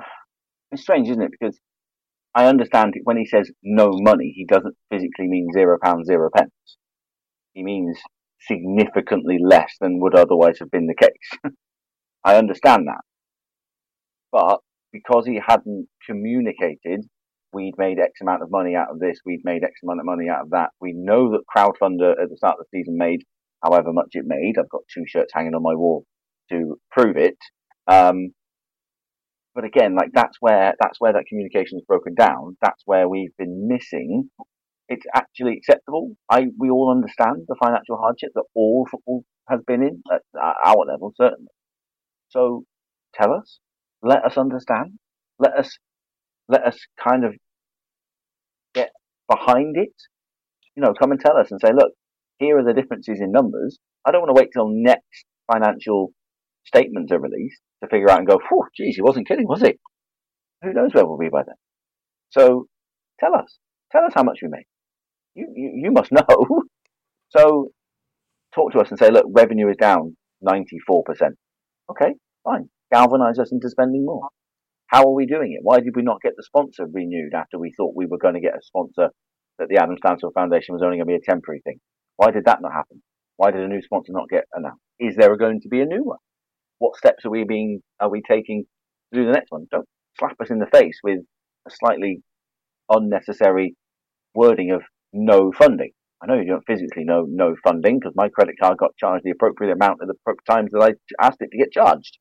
it's 0.72 0.82
strange, 0.84 1.10
isn't 1.10 1.22
it? 1.22 1.32
Because 1.32 1.60
I 2.36 2.46
understand 2.46 2.94
when 3.06 3.18
he 3.18 3.26
says 3.26 3.50
no 3.64 3.92
money, 3.94 4.34
he 4.36 4.46
doesn't 4.46 4.76
physically 4.92 5.28
mean 5.28 5.50
zero 5.52 5.80
pounds 5.84 6.06
zero 6.06 6.30
pence. 6.36 6.52
He 7.54 7.64
means 7.64 7.98
significantly 8.42 9.38
less 9.44 9.74
than 9.82 10.00
would 10.00 10.14
otherwise 10.14 10.60
have 10.60 10.70
been 10.70 10.86
the 10.86 10.94
case. 10.94 11.54
I 12.24 12.36
understand 12.36 12.88
that. 12.88 13.02
But 14.32 14.60
because 15.02 15.26
he 15.26 15.40
hadn't 15.46 15.88
communicated 16.08 17.02
we'd 17.56 17.78
made 17.78 17.98
X 18.00 18.20
amount 18.22 18.44
of 18.44 18.52
money 18.52 18.76
out 18.76 18.92
of 18.92 19.00
this, 19.00 19.18
we'd 19.26 19.46
made 19.46 19.64
X 19.64 19.80
amount 19.82 20.02
of 20.02 20.06
money 20.06 20.28
out 20.30 20.42
of 20.42 20.50
that. 20.52 20.72
We 20.82 20.94
know 20.94 21.32
that 21.32 21.46
Crowdfunder 21.50 22.12
at 22.22 22.30
the 22.30 22.38
start 22.38 22.58
of 22.60 22.66
the 22.70 22.78
season 22.78 22.98
made 22.98 23.22
however 23.64 23.94
much 23.94 24.10
it 24.12 24.26
made. 24.28 24.56
I've 24.60 24.70
got 24.70 24.82
two 24.94 25.06
shirts 25.08 25.32
hanging 25.34 25.56
on 25.56 25.64
my 25.64 25.74
wall 25.74 26.06
to 26.52 26.76
prove 26.92 27.16
it. 27.18 27.38
Um, 27.88 28.34
but 29.56 29.64
again, 29.64 29.96
like 29.96 30.10
that's 30.14 30.38
where 30.42 30.74
that's 30.80 31.00
where 31.00 31.14
that 31.14 31.26
communication 31.30 31.80
is 31.80 31.86
broken 31.88 32.14
down. 32.14 32.58
That's 32.62 32.82
where 32.86 33.08
we've 33.08 33.36
been 33.38 33.68
missing. 33.70 34.30
It's 34.90 35.06
actually 35.16 35.54
acceptable. 35.58 36.12
I 36.30 36.48
we 36.60 36.70
all 36.70 36.92
understand 36.92 37.46
the 37.48 37.56
financial 37.64 37.98
hardship 37.98 38.32
that 38.36 38.44
all 38.54 38.86
football 38.92 39.24
has 39.50 39.62
been 39.66 39.82
in 39.82 40.04
at 40.14 40.22
our 40.66 40.86
level, 40.86 41.14
certainly. 41.16 41.52
So 42.30 42.66
tell 43.14 43.32
us, 43.32 43.60
let 44.02 44.24
us 44.26 44.38
understand, 44.38 45.00
let 45.40 45.54
us 45.58 45.78
let 46.48 46.64
us 46.66 46.78
kind 47.04 47.26
of 47.26 47.34
get 48.74 48.92
behind 49.30 49.78
it. 49.78 49.94
You 50.76 50.84
know, 50.84 50.94
come 51.00 51.12
and 51.12 51.20
tell 51.20 51.38
us 51.38 51.52
and 51.52 51.60
say, 51.62 51.72
look, 51.74 51.94
here 52.40 52.58
are 52.60 52.64
the 52.64 52.74
differences 52.74 53.20
in 53.22 53.32
numbers. 53.32 53.80
I 54.06 54.12
don't 54.12 54.22
want 54.22 54.36
to 54.36 54.40
wait 54.42 54.50
till 54.54 54.70
next 54.70 55.26
financial 55.52 56.12
statements 56.66 57.12
are 57.12 57.20
released 57.20 57.62
to 57.84 57.90
figure 57.90 58.10
out 58.10 58.20
and 58.20 58.28
go, 58.28 58.40
"Whew, 58.50 58.64
geez, 58.76 58.96
he 58.96 59.02
wasn't 59.02 59.28
kidding, 59.28 59.48
was 59.48 59.62
he?" 59.62 59.78
Who 60.64 60.74
knows 60.74 60.94
where 60.94 61.06
we'll 61.06 61.18
be 61.18 61.30
by 61.30 61.44
then? 61.44 61.56
So 62.30 62.68
tell 63.20 63.36
us, 63.36 63.58
tell 63.92 64.04
us 64.06 64.14
how 64.16 64.24
much 64.24 64.40
we 64.42 64.50
make. 64.50 64.68
You 65.36 65.48
you, 65.56 65.72
you 65.86 65.92
must 65.92 66.12
know. 66.14 66.64
so 67.30 67.70
talk 68.54 68.72
to 68.74 68.80
us 68.80 68.90
and 68.90 69.00
say, 69.00 69.10
look, 69.12 69.26
revenue 69.30 69.70
is 69.70 69.78
down 69.78 70.18
ninety 70.42 70.80
four 70.88 71.04
percent. 71.04 71.36
Okay, 71.90 72.14
fine. 72.44 72.70
Galvanize 72.92 73.40
us 73.40 73.52
into 73.52 73.70
spending 73.70 74.06
more. 74.06 74.30
How 74.88 75.04
are 75.04 75.14
we 75.14 75.26
doing 75.26 75.54
it? 75.54 75.64
Why 75.64 75.80
did 75.80 75.96
we 75.96 76.04
not 76.04 76.22
get 76.22 76.34
the 76.38 76.44
sponsor 76.44 76.86
renewed 76.92 77.34
after 77.34 77.58
we 77.58 77.74
thought 77.76 77.96
we 77.96 78.06
were 78.06 78.20
going 78.20 78.36
to 78.36 78.40
get 78.40 78.56
a 78.56 78.62
sponsor 78.62 79.10
that 79.58 79.68
the 79.70 79.78
Adam 79.78 79.96
Stansfield 79.98 80.34
Foundation 80.34 80.74
was 80.74 80.82
only 80.84 80.98
going 80.98 81.08
to 81.08 81.14
be 81.14 81.16
a 81.16 81.32
temporary 81.32 81.62
thing? 81.64 81.80
Why 82.18 82.32
did 82.32 82.46
that 82.46 82.62
not 82.62 82.74
happen? 82.74 83.02
Why 83.38 83.52
did 83.52 83.62
a 83.62 83.68
new 83.68 83.82
sponsor 83.82 84.12
not 84.14 84.30
get 84.30 84.46
announced? 84.54 84.82
Is 85.00 85.16
there 85.16 85.36
going 85.36 85.62
to 85.62 85.70
be 85.70 85.82
a 85.82 85.86
new 85.86 86.04
one? 86.04 86.20
What 86.80 86.98
steps 86.98 87.26
are 87.26 87.32
we 87.32 87.44
being 87.44 87.82
are 88.00 88.10
we 88.10 88.22
taking 88.22 88.66
to 89.14 89.20
do 89.20 89.26
the 89.26 89.32
next 89.32 89.52
one? 89.52 89.68
Don't 89.72 89.88
slap 90.20 90.40
us 90.42 90.52
in 90.52 90.60
the 90.60 90.68
face 90.68 91.00
with 91.04 91.20
a 91.68 91.72
slightly 91.72 92.22
unnecessary 92.90 93.76
wording 94.34 94.72
of 94.72 94.82
no 95.12 95.52
funding. 95.52 95.92
I 96.22 96.28
know 96.28 96.40
you 96.40 96.48
don't 96.48 96.66
physically 96.66 97.04
know 97.04 97.26
no 97.28 97.56
funding 97.64 98.00
because 98.00 98.14
my 98.16 98.30
credit 98.30 98.56
card 98.62 98.78
got 98.78 98.96
charged 98.98 99.24
the 99.26 99.32
appropriate 99.32 99.74
amount 99.74 100.00
at 100.02 100.08
the 100.08 100.34
times 100.50 100.72
that 100.72 100.82
I 100.82 101.26
asked 101.26 101.42
it 101.42 101.50
to 101.52 101.58
get 101.58 101.72
charged. 101.72 102.18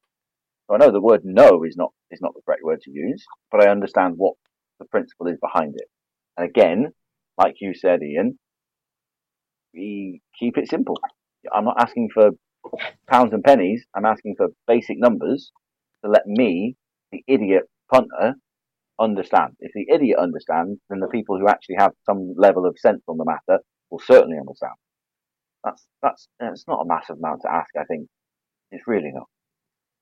So 0.66 0.74
I 0.74 0.78
know 0.78 0.90
the 0.90 1.00
word 1.00 1.22
no 1.24 1.64
is 1.64 1.76
not 1.76 1.92
is 2.10 2.20
not 2.20 2.34
the 2.34 2.40
correct 2.46 2.62
word 2.64 2.80
to 2.82 2.90
use, 2.90 3.24
but 3.50 3.62
I 3.62 3.70
understand 3.70 4.14
what 4.16 4.34
the 4.78 4.86
principle 4.86 5.26
is 5.26 5.38
behind 5.40 5.74
it. 5.76 5.88
And 6.36 6.48
again, 6.48 6.92
like 7.38 7.56
you 7.60 7.74
said, 7.74 8.02
Ian, 8.02 8.38
we 9.74 10.20
keep 10.38 10.56
it 10.56 10.68
simple. 10.68 10.98
I'm 11.52 11.64
not 11.64 11.80
asking 11.80 12.10
for 12.14 12.30
pounds 13.08 13.32
and 13.34 13.44
pennies. 13.44 13.84
I'm 13.94 14.06
asking 14.06 14.34
for 14.36 14.48
basic 14.66 14.98
numbers 14.98 15.52
to 16.04 16.10
let 16.10 16.26
me, 16.26 16.76
the 17.12 17.22
idiot 17.28 17.64
punter, 17.92 18.34
understand. 19.00 19.52
If 19.60 19.72
the 19.74 19.86
idiot 19.92 20.18
understands, 20.18 20.80
then 20.88 21.00
the 21.00 21.08
people 21.08 21.38
who 21.38 21.48
actually 21.48 21.76
have 21.78 21.92
some 22.06 22.34
level 22.36 22.66
of 22.66 22.76
sense 22.78 23.02
on 23.08 23.18
the 23.18 23.24
matter 23.24 23.62
will 23.90 24.00
certainly 24.00 24.38
understand. 24.38 24.74
That's 25.64 25.86
that's 26.02 26.28
it's 26.40 26.64
not 26.68 26.82
a 26.82 26.86
massive 26.86 27.16
amount 27.18 27.42
to 27.42 27.52
ask. 27.52 27.70
I 27.78 27.84
think 27.84 28.08
it's 28.70 28.86
really 28.86 29.10
not. 29.12 29.28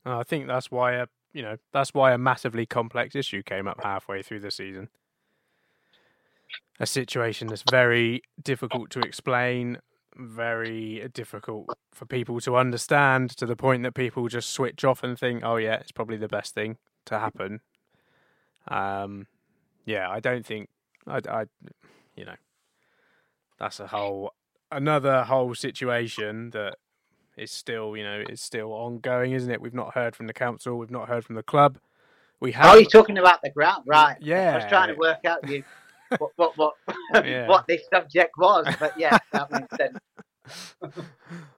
I 0.04 0.22
think 0.22 0.46
that's 0.46 0.70
why 0.70 0.92
a 0.94 1.06
you 1.32 1.42
know 1.42 1.56
that's 1.72 1.94
why 1.94 2.12
a 2.12 2.18
massively 2.18 2.66
complex 2.66 3.14
issue 3.14 3.42
came 3.42 3.66
up 3.66 3.82
halfway 3.82 4.22
through 4.22 4.40
the 4.40 4.50
season. 4.50 4.88
A 6.80 6.86
situation 6.86 7.46
that's 7.46 7.64
very 7.70 8.22
difficult 8.42 8.90
to 8.90 9.00
explain, 9.00 9.78
very 10.16 11.08
difficult 11.14 11.68
for 11.94 12.06
people 12.06 12.40
to 12.40 12.56
understand, 12.56 13.30
to 13.36 13.46
the 13.46 13.56
point 13.56 13.84
that 13.84 13.94
people 13.94 14.28
just 14.28 14.50
switch 14.50 14.84
off 14.84 15.02
and 15.02 15.18
think, 15.18 15.42
"Oh 15.44 15.56
yeah, 15.56 15.74
it's 15.74 15.92
probably 15.92 16.16
the 16.16 16.28
best 16.28 16.54
thing 16.54 16.78
to 17.06 17.18
happen." 17.18 17.60
Um, 18.68 19.26
yeah, 19.84 20.08
I 20.10 20.20
don't 20.20 20.44
think 20.44 20.68
I, 21.06 21.20
I, 21.28 21.44
you 22.16 22.24
know, 22.24 22.36
that's 23.58 23.80
a 23.80 23.86
whole 23.86 24.32
another 24.70 25.24
whole 25.24 25.54
situation 25.54 26.50
that 26.50 26.76
is 27.36 27.50
still, 27.50 27.96
you 27.96 28.04
know, 28.04 28.22
is 28.28 28.40
still 28.40 28.72
ongoing, 28.72 29.32
isn't 29.32 29.50
it? 29.50 29.60
We've 29.60 29.74
not 29.74 29.94
heard 29.94 30.14
from 30.16 30.26
the 30.26 30.32
council, 30.34 30.78
we've 30.78 30.90
not 30.90 31.08
heard 31.08 31.24
from 31.24 31.36
the 31.36 31.42
club. 31.42 31.78
We 32.40 32.52
have. 32.52 32.66
Oh, 32.74 32.74
you're 32.78 32.90
talking 32.90 33.18
about 33.18 33.40
the 33.42 33.50
ground, 33.50 33.84
right? 33.86 34.16
Yeah. 34.20 34.52
I 34.52 34.56
was 34.56 34.64
trying 34.66 34.88
to 34.88 34.94
work 34.94 35.24
out 35.24 35.48
you 35.48 35.62
what 36.18 36.30
what 36.36 36.56
what, 36.58 36.74
Yeah. 37.24 37.46
what 37.48 37.66
this 37.66 37.82
subject 37.92 38.32
was, 38.36 38.66
but 38.80 38.98
yeah, 38.98 39.16
that 39.32 39.50
makes 39.50 39.76
sense. 39.76 39.98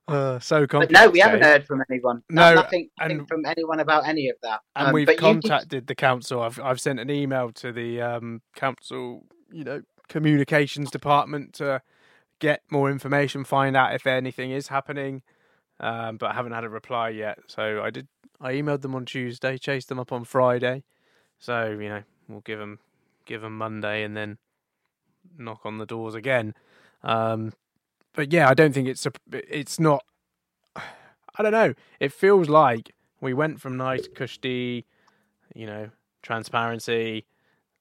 Uh, 0.06 0.38
so 0.38 0.66
But 0.66 0.90
no, 0.90 1.08
we 1.08 1.18
haven't 1.20 1.42
heard 1.42 1.64
from 1.66 1.82
anyone. 1.90 2.22
No, 2.28 2.50
No, 2.50 2.60
nothing, 2.60 2.90
nothing 3.00 3.20
and- 3.20 3.28
from 3.28 3.46
anyone 3.46 3.80
about 3.80 4.06
any 4.06 4.28
of 4.28 4.36
that. 4.42 4.60
and 4.76 4.88
Um, 4.88 4.92
we've 4.92 5.06
but 5.06 5.12
you 5.12 5.16
did- 5.20 5.22
contacted 5.42 5.86
the 5.86 5.94
council. 5.94 6.42
I've 6.42 6.60
I've 6.60 6.78
sent 6.78 7.00
an 7.00 7.08
email 7.10 7.50
to 7.52 7.72
the 7.72 8.02
um, 8.02 8.42
council, 8.54 9.24
you 9.50 9.64
know, 9.64 9.80
communications 10.08 10.90
department 10.90 11.54
to 11.54 11.80
get 12.38 12.60
more 12.70 12.90
information, 12.90 13.44
find 13.44 13.74
out 13.74 13.94
if 13.94 14.06
anything 14.06 14.50
is 14.50 14.68
happening, 14.68 15.22
um, 15.80 16.16
but 16.16 16.30
I 16.30 16.34
haven't 16.34 16.52
had 16.52 16.64
a 16.64 16.68
reply 16.68 17.10
yet. 17.10 17.38
So 17.46 17.82
I 17.82 17.90
did. 17.90 18.08
I 18.40 18.52
emailed 18.52 18.82
them 18.82 18.94
on 18.94 19.04
Tuesday, 19.04 19.58
chased 19.58 19.88
them 19.88 19.98
up 19.98 20.12
on 20.12 20.24
Friday. 20.24 20.84
So 21.38 21.76
you 21.80 21.88
know, 21.88 22.02
we'll 22.28 22.40
give 22.40 22.58
them 22.58 22.78
give 23.26 23.42
them 23.42 23.56
Monday, 23.56 24.02
and 24.02 24.16
then 24.16 24.38
knock 25.38 25.60
on 25.64 25.78
the 25.78 25.86
doors 25.86 26.14
again. 26.14 26.54
Um, 27.02 27.52
but 28.14 28.32
yeah, 28.32 28.48
I 28.48 28.54
don't 28.54 28.72
think 28.72 28.88
it's 28.88 29.06
a, 29.06 29.12
it's 29.32 29.80
not. 29.80 30.04
I 30.76 31.42
don't 31.42 31.52
know. 31.52 31.74
It 31.98 32.12
feels 32.12 32.48
like 32.48 32.94
we 33.20 33.34
went 33.34 33.60
from 33.60 33.76
nice, 33.76 34.06
cushy, 34.14 34.84
you 35.54 35.66
know, 35.66 35.90
transparency, 36.22 37.26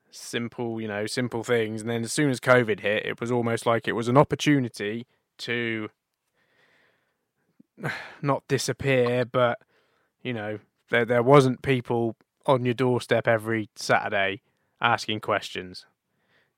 simple, 0.10 0.82
you 0.82 0.88
know, 0.88 1.06
simple 1.06 1.44
things, 1.44 1.82
and 1.82 1.90
then 1.90 2.04
as 2.04 2.12
soon 2.12 2.32
as 2.32 2.40
COVID 2.40 2.80
hit, 2.80 3.06
it 3.06 3.20
was 3.20 3.32
almost 3.32 3.66
like 3.66 3.88
it 3.88 3.94
was 3.94 4.08
an 4.08 4.18
opportunity 4.18 5.06
to 5.40 5.90
not 8.22 8.48
disappear, 8.48 9.26
but 9.26 9.60
you 10.22 10.34
know, 10.34 10.60
there 10.90 11.06
there 11.06 11.24
wasn't 11.24 11.62
people 11.62 12.16
on 12.46 12.66
your 12.66 12.74
doorstep 12.74 13.28
every 13.28 13.70
Saturday 13.76 14.42
asking 14.82 15.22
questions. 15.22 15.86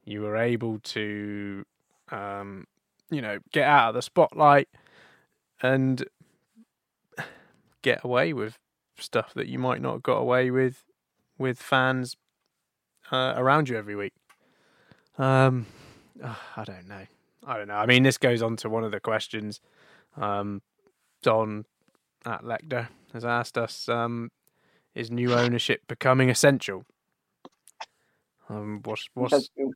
You 0.04 0.22
were 0.22 0.38
able 0.38 0.80
to, 0.80 1.66
um, 2.12 2.66
you 3.10 3.22
know, 3.22 3.40
get 3.52 3.68
out 3.68 3.90
of 3.90 3.96
the 3.96 4.02
spotlight 4.02 4.68
and 5.62 6.04
get 7.82 8.04
away 8.04 8.34
with 8.34 8.58
stuff 8.98 9.34
that 9.34 9.48
you 9.48 9.60
might 9.60 9.82
not 9.82 9.94
have 9.94 10.04
got 10.04 10.18
away 10.18 10.52
with 10.52 10.84
with 11.38 11.60
fans 11.60 12.16
uh, 13.12 13.34
around 13.36 13.70
you 13.70 13.78
every 13.78 13.96
week. 13.96 14.14
Um, 15.18 15.66
I 16.24 16.64
don't 16.64 16.88
know. 16.88 17.06
I 17.48 17.58
don't 17.58 17.68
know. 17.68 17.76
I 17.76 17.86
mean, 17.86 18.04
this 18.04 18.18
goes 18.18 18.42
on 18.42 18.56
to 18.58 18.70
one 18.70 18.84
of 18.84 18.92
the 18.92 19.00
questions. 19.00 19.62
Um, 20.18 20.62
Don 21.26 21.66
at 22.24 22.44
Lecter 22.44 22.88
has 23.12 23.26
asked 23.26 23.58
us: 23.58 23.90
um, 23.90 24.30
Is 24.94 25.10
new 25.10 25.34
ownership 25.34 25.82
becoming 25.88 26.30
essential? 26.30 26.86
Um, 28.48 28.82
what's 28.86 29.08
what's 29.16 29.50
Can 29.58 29.72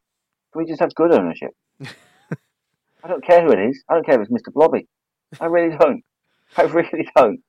we 0.54 0.66
just 0.66 0.80
have 0.80 0.94
good 0.94 1.12
ownership? 1.12 1.50
I 3.04 3.08
don't 3.08 3.26
care 3.26 3.42
who 3.44 3.52
it 3.52 3.60
is. 3.68 3.84
I 3.90 3.96
don't 3.96 4.06
care 4.06 4.22
if 4.22 4.30
it's 4.30 4.32
Mr. 4.32 4.54
Blobby. 4.54 4.88
I 5.42 5.46
really 5.46 5.76
don't. 5.76 6.04
I 6.56 6.64
really 6.64 7.08
don't. 7.16 7.40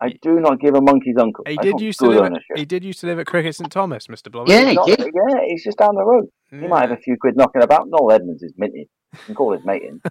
I 0.00 0.10
do 0.22 0.38
not 0.38 0.60
give 0.60 0.74
a 0.76 0.80
monkey's 0.80 1.16
uncle. 1.18 1.44
he 1.46 1.56
did 1.56 1.80
used 1.80 1.98
to 2.00 2.06
good 2.06 2.20
live. 2.20 2.32
At, 2.32 2.58
he 2.58 2.64
did 2.64 2.84
used 2.84 3.00
to 3.00 3.06
live 3.06 3.18
at 3.18 3.26
Cricket 3.26 3.56
St 3.56 3.70
Thomas, 3.70 4.08
Mister 4.08 4.30
Blobby. 4.30 4.52
Yeah, 4.52 4.68
he 4.70 4.74
Not- 4.76 4.86
did. 4.86 5.00
yeah, 5.00 5.40
he's 5.48 5.64
just 5.64 5.78
down 5.78 5.96
the 5.96 6.04
road. 6.04 6.26
He 6.50 6.68
might 6.68 6.82
have 6.88 6.92
a 6.92 6.96
few 7.02 7.16
quid 7.20 7.36
knocking 7.36 7.62
about. 7.62 7.88
Noel 7.88 8.12
Edmonds 8.12 8.42
is 8.44 8.54
minted. 8.56 8.86
You 9.12 9.18
can 9.26 9.34
call 9.34 9.52
his 9.54 9.64
mate 9.64 9.82
in. 9.82 10.00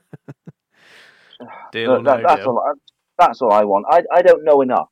deal 1.72 1.92
or 1.92 1.96
Look, 1.98 2.06
that- 2.06 2.22
no 2.22 2.28
that's 2.28 2.42
deal. 2.42 2.50
all. 2.50 2.74
That's 3.20 3.42
all 3.42 3.52
I 3.54 3.66
want. 3.66 3.86
I 3.90 4.04
I 4.14 4.22
don't 4.22 4.44
know 4.46 4.62
enough. 4.62 4.88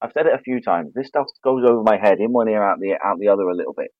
I've 0.00 0.12
said 0.12 0.26
it 0.26 0.34
a 0.34 0.42
few 0.42 0.60
times. 0.60 0.92
This 0.94 1.08
stuff 1.08 1.26
goes 1.42 1.64
over 1.68 1.82
my 1.82 1.96
head 2.00 2.18
in 2.20 2.32
one 2.32 2.48
ear, 2.48 2.62
out 2.62 2.78
the 2.80 2.92
out 3.04 3.18
the 3.18 3.28
other 3.28 3.42
a 3.48 3.54
little 3.56 3.74
bit 3.76 3.90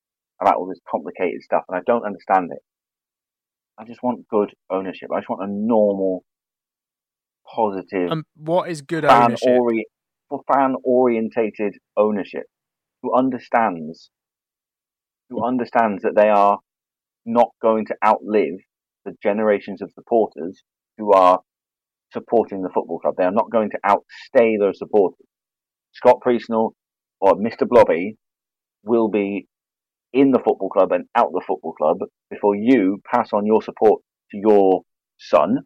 about 0.41 0.57
all 0.57 0.67
this 0.69 0.79
complicated 0.91 1.43
stuff, 1.43 1.63
and 1.69 1.77
I 1.79 1.83
don't 1.87 2.05
understand 2.05 2.51
it. 2.53 2.61
I 3.79 3.85
just 3.85 4.03
want 4.03 4.27
good 4.29 4.53
ownership. 4.71 5.09
I 5.13 5.19
just 5.21 5.29
want 5.29 5.43
a 5.43 5.53
normal, 5.53 6.25
positive, 7.55 8.11
Um, 8.11 8.25
what 8.37 8.71
is 8.71 8.83
good 8.83 9.05
fan 9.05 9.25
ownership? 9.25 9.49
ori- 9.49 9.87
for 10.29 10.43
fan 10.53 10.75
orientated 10.85 11.75
ownership 11.97 12.45
who 13.03 13.15
understands 13.15 14.11
who 15.29 15.45
understands 15.45 16.03
that 16.03 16.15
they 16.15 16.29
are 16.29 16.59
not 17.25 17.49
going 17.61 17.85
to 17.87 17.97
outlive 18.05 18.59
the 19.05 19.13
generations 19.23 19.83
of 19.83 19.91
supporters 19.93 20.63
who 20.99 21.13
are 21.13 21.41
supporting 22.17 22.63
the 22.63 22.71
football 22.73 22.99
club. 22.99 23.15
They 23.19 23.25
are 23.25 23.31
not 23.31 23.51
going 23.51 23.71
to 23.71 23.79
outstay 23.85 24.57
those 24.57 24.79
supporters. 24.79 25.27
Scott 25.93 26.21
Priestnall 26.25 26.73
or 27.21 27.35
Mr. 27.35 27.69
Blobby 27.69 28.17
will 28.83 29.09
be 29.09 29.47
in 30.13 30.31
the 30.31 30.39
football 30.39 30.71
club 30.71 30.93
and 30.93 31.05
out 31.15 31.31
the 31.33 31.45
football 31.47 31.75
club 31.75 31.99
before 32.31 32.55
you 32.57 33.01
pass 33.13 33.31
on 33.33 33.45
your 33.45 33.63
support 33.63 34.01
to 34.31 34.39
your 34.39 34.83
son 35.19 35.59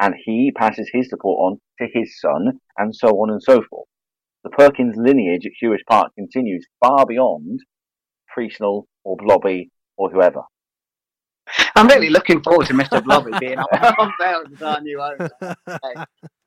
and 0.00 0.14
he 0.24 0.50
passes 0.56 0.90
his 0.92 1.08
support 1.10 1.38
on 1.38 1.60
to 1.78 1.86
his 1.92 2.18
son 2.20 2.60
and 2.78 2.94
so 2.94 3.08
on 3.08 3.30
and 3.30 3.42
so 3.42 3.62
forth. 3.68 3.88
The 4.44 4.50
Perkins 4.50 4.96
lineage 4.96 5.46
at 5.46 5.52
Huish 5.62 5.84
Park 5.88 6.12
continues 6.16 6.66
far 6.82 7.04
beyond 7.04 7.60
Priestnall 8.34 8.84
or 9.04 9.16
Blobby 9.16 9.70
or 9.96 10.10
whoever. 10.10 10.42
I'm 11.76 11.86
really 11.88 12.10
looking 12.10 12.42
forward 12.42 12.66
to 12.66 12.74
Mr. 12.74 13.02
Blobby 13.02 13.32
being 13.38 13.58
bail 14.18 14.42
as 14.52 14.62
our 14.62 14.80
new 14.80 15.00
owner. 15.00 15.30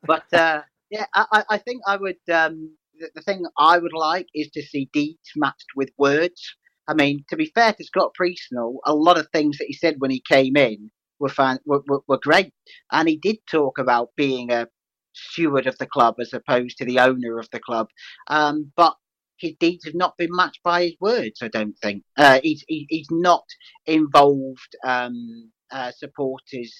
But 0.04 0.34
uh, 0.34 0.62
yeah, 0.90 1.06
I, 1.14 1.44
I 1.50 1.58
think 1.58 1.82
I 1.88 1.98
would. 1.98 2.18
Um, 2.32 2.76
the, 3.00 3.10
the 3.16 3.22
thing 3.22 3.44
I 3.58 3.78
would 3.78 3.94
like 3.94 4.28
is 4.34 4.50
to 4.52 4.62
see 4.62 4.90
deeds 4.94 5.32
matched 5.36 5.68
with 5.76 5.90
words. 5.98 6.56
I 6.88 6.94
mean, 6.94 7.24
to 7.30 7.38
be 7.38 7.52
fair 7.54 7.74
to 7.74 7.84
Scott 7.84 8.14
Priestnall, 8.20 8.78
a 8.86 8.94
lot 8.94 9.18
of 9.18 9.28
things 9.32 9.58
that 9.58 9.68
he 9.68 9.74
said 9.74 9.96
when 10.00 10.12
he 10.12 10.22
came 10.28 10.58
in 10.58 10.92
were, 11.20 11.30
fan, 11.30 11.60
were, 11.66 11.82
were, 11.88 12.02
were 12.08 12.20
great, 12.22 12.54
and 12.92 13.08
he 13.08 13.18
did 13.18 13.38
talk 13.50 13.78
about 13.78 14.10
being 14.18 14.52
a 14.52 14.68
steward 15.14 15.68
of 15.68 15.78
the 15.78 15.86
club 15.86 16.16
as 16.20 16.34
opposed 16.34 16.78
to 16.78 16.86
the 16.86 17.00
owner 17.00 17.38
of 17.38 17.48
the 17.52 17.60
club. 17.60 17.88
Um, 18.28 18.72
but 18.76 18.96
his 19.42 19.54
deeds 19.60 19.86
have 19.86 19.96
not 19.96 20.18
been 20.18 20.30
matched 20.32 20.62
by 20.64 20.84
his 20.84 20.96
words. 21.00 21.40
I 21.42 21.48
don't 21.48 21.78
think 21.82 22.04
uh, 22.18 22.40
he's 22.44 22.64
he, 22.68 22.86
he's 22.90 23.08
not 23.12 23.44
involved 23.86 24.76
um, 24.86 25.52
uh, 25.72 25.92
supporters 25.92 26.74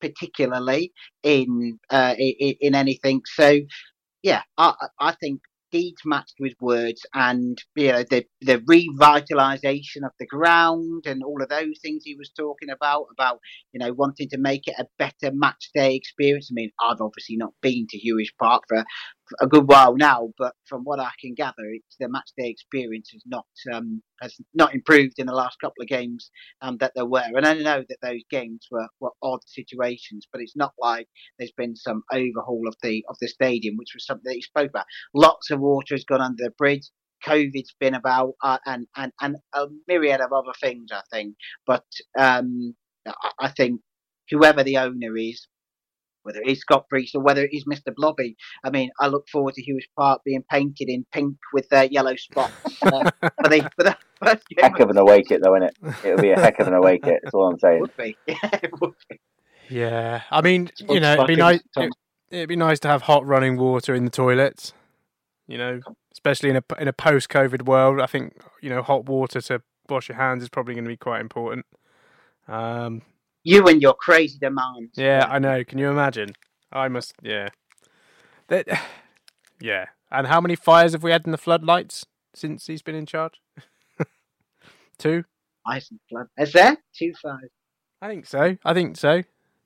particularly 0.00 0.92
in, 1.22 1.78
uh, 1.90 2.14
in 2.18 2.54
in 2.60 2.74
anything. 2.74 3.22
So 3.26 3.60
yeah, 4.22 4.42
I 4.58 4.74
I 4.98 5.12
think 5.12 5.40
deeds 5.70 6.02
matched 6.04 6.34
with 6.40 6.52
words 6.60 7.02
and 7.14 7.58
you 7.76 7.92
know 7.92 8.02
the 8.10 8.24
the 8.40 8.58
revitalization 8.58 10.04
of 10.04 10.12
the 10.18 10.26
ground 10.26 11.04
and 11.06 11.22
all 11.22 11.42
of 11.42 11.48
those 11.48 11.78
things 11.80 12.02
he 12.04 12.16
was 12.16 12.30
talking 12.30 12.70
about 12.70 13.06
about 13.12 13.38
you 13.72 13.78
know 13.78 13.92
wanting 13.92 14.28
to 14.28 14.38
make 14.38 14.66
it 14.66 14.74
a 14.78 14.86
better 14.98 15.32
match 15.34 15.70
day 15.74 15.94
experience 15.94 16.48
i 16.50 16.54
mean 16.54 16.70
i've 16.82 17.00
obviously 17.00 17.36
not 17.36 17.52
been 17.62 17.86
to 17.88 17.98
Huish 17.98 18.34
Park 18.38 18.64
for 18.68 18.84
a 19.40 19.46
good 19.46 19.68
while 19.68 19.96
now, 19.96 20.30
but 20.38 20.54
from 20.66 20.82
what 20.82 21.00
I 21.00 21.10
can 21.20 21.34
gather, 21.34 21.64
it's 21.72 21.96
the 21.98 22.08
match 22.08 22.30
day 22.36 22.48
experience 22.48 23.10
has 23.12 23.22
not 23.26 23.46
um, 23.72 24.02
has 24.20 24.36
not 24.54 24.74
improved 24.74 25.18
in 25.18 25.26
the 25.26 25.34
last 25.34 25.58
couple 25.60 25.82
of 25.82 25.88
games 25.88 26.30
um, 26.62 26.76
that 26.78 26.92
there 26.94 27.06
were. 27.06 27.30
And 27.34 27.46
I 27.46 27.54
know 27.54 27.84
that 27.88 27.98
those 28.02 28.22
games 28.30 28.66
were, 28.70 28.88
were 29.00 29.12
odd 29.22 29.40
situations, 29.46 30.26
but 30.32 30.40
it's 30.40 30.56
not 30.56 30.72
like 30.78 31.08
there's 31.38 31.52
been 31.56 31.76
some 31.76 32.02
overhaul 32.12 32.64
of 32.66 32.76
the 32.82 33.04
of 33.08 33.16
the 33.20 33.28
stadium, 33.28 33.76
which 33.76 33.94
was 33.94 34.06
something 34.06 34.24
that 34.24 34.36
you 34.36 34.42
spoke 34.42 34.70
about. 34.70 34.86
Lots 35.14 35.50
of 35.50 35.60
water 35.60 35.94
has 35.94 36.04
gone 36.04 36.20
under 36.20 36.44
the 36.44 36.50
bridge. 36.50 36.88
COVID's 37.24 37.74
been 37.78 37.94
about, 37.94 38.32
uh, 38.42 38.58
and 38.66 38.86
and 38.96 39.12
and 39.20 39.36
a 39.54 39.66
myriad 39.86 40.20
of 40.20 40.32
other 40.32 40.54
things, 40.60 40.90
I 40.92 41.02
think. 41.12 41.34
But 41.66 41.84
um, 42.18 42.74
I 43.38 43.48
think 43.48 43.80
whoever 44.30 44.62
the 44.62 44.78
owner 44.78 45.16
is, 45.16 45.46
whether 46.22 46.40
it 46.40 46.48
is 46.48 46.60
Scott 46.60 46.88
Priest 46.88 47.14
or 47.14 47.22
whether 47.22 47.44
it 47.44 47.50
is 47.52 47.64
Mr. 47.64 47.94
Blobby. 47.94 48.36
I 48.64 48.70
mean, 48.70 48.90
I 49.00 49.08
look 49.08 49.28
forward 49.28 49.54
to 49.54 49.62
Huish 49.62 49.86
Park 49.96 50.22
being 50.24 50.42
painted 50.50 50.88
in 50.88 51.04
pink 51.12 51.36
with 51.52 51.66
uh, 51.72 51.88
yellow 51.90 52.16
spots 52.16 52.52
uh, 52.82 53.10
for, 53.20 53.48
the, 53.48 53.70
for 53.76 53.84
the 53.84 53.96
first 54.22 54.46
game. 54.48 54.62
Heck 54.62 54.80
of 54.80 54.90
an 54.90 54.98
away 54.98 55.22
kit, 55.22 55.40
though, 55.42 55.56
isn't 55.56 55.70
it? 55.70 55.94
It'll 56.04 56.22
be 56.22 56.30
a 56.30 56.40
heck 56.40 56.60
of 56.60 56.66
an 56.66 56.74
away 56.74 56.98
kit. 56.98 57.20
That's 57.22 57.34
all 57.34 57.48
I'm 57.48 57.58
saying. 57.58 57.80
Would 57.80 57.96
be. 57.96 58.16
Yeah, 58.26 58.50
it 58.62 58.80
would 58.80 58.94
be. 59.08 59.20
Yeah, 59.68 60.22
I 60.30 60.40
mean, 60.40 60.70
you 60.88 61.00
know, 61.00 61.14
it'd 61.14 61.26
be 61.28 61.36
nice. 61.36 61.60
It, 61.76 61.92
it'd 62.30 62.48
be 62.48 62.56
nice 62.56 62.80
to 62.80 62.88
have 62.88 63.02
hot 63.02 63.24
running 63.24 63.56
water 63.56 63.94
in 63.94 64.04
the 64.04 64.10
toilets. 64.10 64.72
You 65.46 65.58
know, 65.58 65.80
especially 66.12 66.50
in 66.50 66.56
a 66.56 66.64
in 66.78 66.88
a 66.88 66.92
post 66.92 67.28
COVID 67.28 67.66
world. 67.66 68.00
I 68.00 68.06
think 68.06 68.36
you 68.60 68.68
know, 68.68 68.82
hot 68.82 69.06
water 69.06 69.40
to 69.40 69.62
wash 69.88 70.08
your 70.08 70.16
hands 70.16 70.42
is 70.42 70.48
probably 70.48 70.74
going 70.74 70.84
to 70.84 70.88
be 70.88 70.96
quite 70.96 71.20
important. 71.20 71.66
Um, 72.48 73.02
you 73.42 73.66
and 73.66 73.80
your 73.80 73.94
crazy 73.94 74.38
demands. 74.38 74.92
Yeah, 74.96 75.26
I 75.28 75.38
know. 75.38 75.64
Can 75.64 75.78
you 75.78 75.90
imagine? 75.90 76.34
I 76.72 76.88
must. 76.88 77.14
Yeah. 77.22 77.48
That. 78.48 78.66
Yeah. 79.62 79.88
And 80.10 80.26
how 80.26 80.40
many 80.40 80.56
fires 80.56 80.92
have 80.92 81.02
we 81.02 81.10
had 81.10 81.26
in 81.26 81.32
the 81.32 81.36
floodlights 81.36 82.06
since 82.34 82.66
he's 82.66 82.80
been 82.80 82.94
in 82.94 83.04
charge? 83.04 83.42
Two. 84.98 85.24
Ice 85.66 85.90
and 85.90 86.00
flood. 86.08 86.28
Is 86.38 86.52
there 86.54 86.78
two 86.96 87.12
fires? 87.20 87.50
I 88.00 88.08
think 88.08 88.24
so. 88.24 88.56
I 88.64 88.72
think 88.72 88.96
so. 88.96 89.22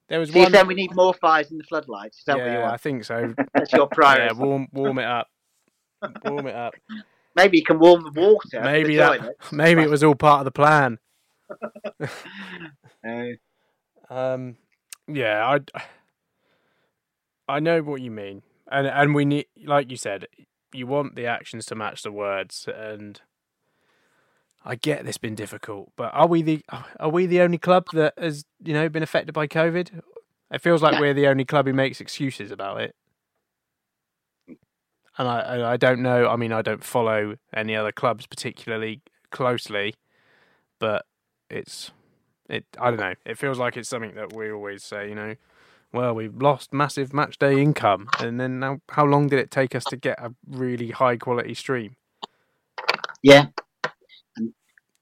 There 0.09 0.18
was 0.18 0.33
so 0.33 0.41
one. 0.41 0.53
Said 0.53 0.66
we 0.66 0.75
need 0.75 0.95
more 0.95 1.14
fires 1.14 1.53
in 1.53 1.59
the 1.59 1.64
floodlights. 1.64 2.18
Is 2.18 2.25
that 2.25 2.39
yeah, 2.39 2.45
what 2.45 2.53
you 2.53 2.59
want? 2.59 2.72
I 2.72 2.77
think 2.77 3.05
so. 3.05 3.35
That's 3.55 3.72
your 3.72 3.87
priority. 3.87 4.35
Yeah, 4.35 4.45
warm, 4.45 4.68
warm 4.72 4.99
it 4.99 5.05
up. 5.05 5.29
warm 6.25 6.49
it 6.49 6.55
up. 6.55 6.75
Maybe 7.37 7.59
you 7.59 7.64
can 7.64 7.79
warm 7.79 8.03
the 8.03 8.20
water. 8.20 8.62
Maybe 8.62 8.97
the 8.97 9.03
that. 9.03 9.53
Maybe 9.53 9.83
it 9.83 9.91
was 9.91 10.03
all 10.03 10.14
part 10.14 10.41
of 10.41 10.45
the 10.45 10.51
plan. 10.51 10.99
No. 12.01 12.07
Uh, 13.07 13.35
Um, 14.11 14.57
yeah, 15.09 15.59
I, 15.77 15.83
I 17.49 17.61
know 17.61 17.83
what 17.83 18.01
you 18.01 18.11
mean, 18.11 18.43
and 18.71 18.87
and 18.87 19.15
we 19.15 19.25
need, 19.25 19.47
like 19.65 19.91
you 19.91 19.97
said, 19.97 20.27
you 20.73 20.87
want 20.87 21.15
the 21.15 21.27
actions 21.27 21.67
to 21.67 21.75
match 21.75 22.03
the 22.03 22.13
words, 22.13 22.69
and 22.75 23.21
I 24.65 24.77
get 24.77 25.05
this 25.05 25.19
been 25.19 25.35
difficult, 25.35 25.93
but 25.97 26.13
are 26.15 26.27
we 26.27 26.43
the 26.43 26.63
are 26.99 27.11
we 27.11 27.27
the 27.27 27.41
only 27.41 27.59
club 27.59 27.87
that 27.93 28.15
has 28.19 28.45
you 28.63 28.73
know 28.73 28.89
been 28.89 29.03
affected 29.03 29.33
by 29.33 29.47
COVID? 29.47 30.01
It 30.51 30.61
feels 30.61 30.83
like 30.83 30.95
No. 30.95 31.01
we're 31.01 31.15
the 31.15 31.27
only 31.27 31.45
club 31.45 31.67
who 31.67 31.73
makes 31.73 32.01
excuses 32.01 32.51
about 32.51 32.81
it. 32.81 32.95
And 35.17 35.29
I, 35.29 35.41
and 35.41 35.63
I 35.63 35.77
don't 35.77 36.03
know. 36.03 36.29
I 36.29 36.37
mean, 36.37 36.53
I 36.53 36.63
don't 36.63 36.83
follow 36.83 37.37
any 37.55 37.77
other 37.77 37.93
clubs 37.93 38.27
particularly 38.27 39.01
closely, 39.31 39.95
but 40.81 41.07
it's 41.49 41.93
it. 42.49 42.65
I 42.79 42.91
don't 42.91 43.01
know. 43.01 43.15
It 43.25 43.39
feels 43.39 43.59
like 43.59 43.77
it's 43.77 43.89
something 43.89 44.15
that 44.15 44.33
we 44.33 44.51
always 44.51 44.83
say. 44.85 45.09
You 45.09 45.15
know, 45.15 45.35
well, 45.93 46.15
we've 46.15 46.35
lost 46.35 46.73
massive 46.73 47.13
match 47.13 47.39
day 47.39 47.61
income, 47.61 48.09
and 48.19 48.41
then 48.41 48.59
now, 48.59 48.81
how 48.91 49.05
long 49.05 49.29
did 49.29 49.39
it 49.39 49.51
take 49.51 49.75
us 49.75 49.85
to 49.85 49.97
get 49.97 50.19
a 50.19 50.33
really 50.49 50.91
high 50.91 51.17
quality 51.17 51.55
stream? 51.55 51.97
Yeah. 53.23 53.47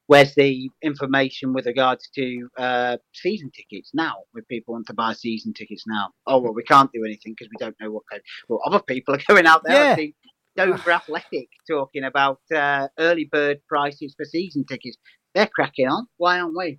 Where's 0.06 0.34
the 0.34 0.68
information 0.82 1.54
with 1.54 1.64
regards 1.64 2.10
to 2.16 2.48
uh, 2.58 2.96
season 3.14 3.50
tickets 3.56 3.92
now? 3.94 4.14
When 4.32 4.44
people 4.44 4.74
want 4.74 4.86
to 4.88 4.94
buy 4.94 5.14
season 5.14 5.54
tickets 5.54 5.84
now, 5.86 6.10
oh 6.26 6.38
well, 6.38 6.52
we 6.52 6.62
can't 6.64 6.90
do 6.92 7.04
anything 7.04 7.34
because 7.36 7.48
we 7.50 7.56
don't 7.58 7.76
know 7.80 7.90
what. 7.90 8.02
Code. 8.10 8.20
Well, 8.48 8.60
other 8.66 8.80
people 8.80 9.14
are 9.14 9.20
going 9.28 9.46
out 9.46 9.62
there. 9.64 9.98
Yeah. 9.98 10.06
Dover 10.54 10.90
Athletic 10.90 11.48
talking 11.66 12.04
about 12.04 12.40
uh, 12.54 12.88
early 12.98 13.24
bird 13.24 13.60
prices 13.66 14.14
for 14.14 14.26
season 14.26 14.64
tickets. 14.66 14.98
They're 15.34 15.46
cracking 15.46 15.88
on. 15.88 16.06
Why 16.18 16.40
aren't 16.40 16.56
we? 16.56 16.78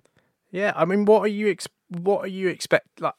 Yeah, 0.54 0.72
I 0.76 0.84
mean, 0.84 1.04
what 1.04 1.22
are 1.22 1.26
you 1.26 1.50
ex- 1.50 1.66
what 1.88 2.20
are 2.24 2.28
you 2.28 2.46
expect? 2.46 3.00
Like, 3.00 3.14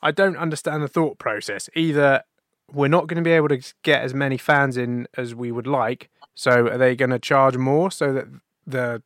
I 0.00 0.12
don't 0.12 0.36
understand 0.36 0.80
the 0.80 0.86
thought 0.86 1.18
process. 1.18 1.68
Either 1.74 2.22
we're 2.72 2.86
not 2.86 3.08
going 3.08 3.16
to 3.16 3.28
be 3.28 3.32
able 3.32 3.48
to 3.48 3.60
get 3.82 4.02
as 4.02 4.14
many 4.14 4.38
fans 4.38 4.76
in 4.76 5.08
as 5.16 5.34
we 5.34 5.50
would 5.50 5.66
like, 5.66 6.08
so 6.36 6.68
are 6.68 6.78
they 6.78 6.94
going 6.94 7.10
to 7.10 7.18
charge 7.18 7.56
more 7.56 7.90
so 7.90 8.12
that 8.12 8.26
the 8.64 9.02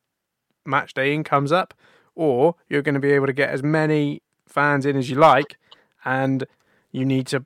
match 0.67 0.93
day 0.93 1.15
in 1.15 1.23
comes 1.23 1.51
up, 1.51 1.73
or 2.13 2.53
you're 2.69 2.83
going 2.83 2.93
to 2.93 3.01
be 3.01 3.11
able 3.11 3.25
to 3.25 3.33
get 3.33 3.49
as 3.49 3.63
many 3.63 4.21
fans 4.47 4.85
in 4.85 4.95
as 4.95 5.09
you 5.09 5.15
like, 5.15 5.57
and 6.05 6.45
you 6.91 7.05
need 7.05 7.25
to 7.25 7.43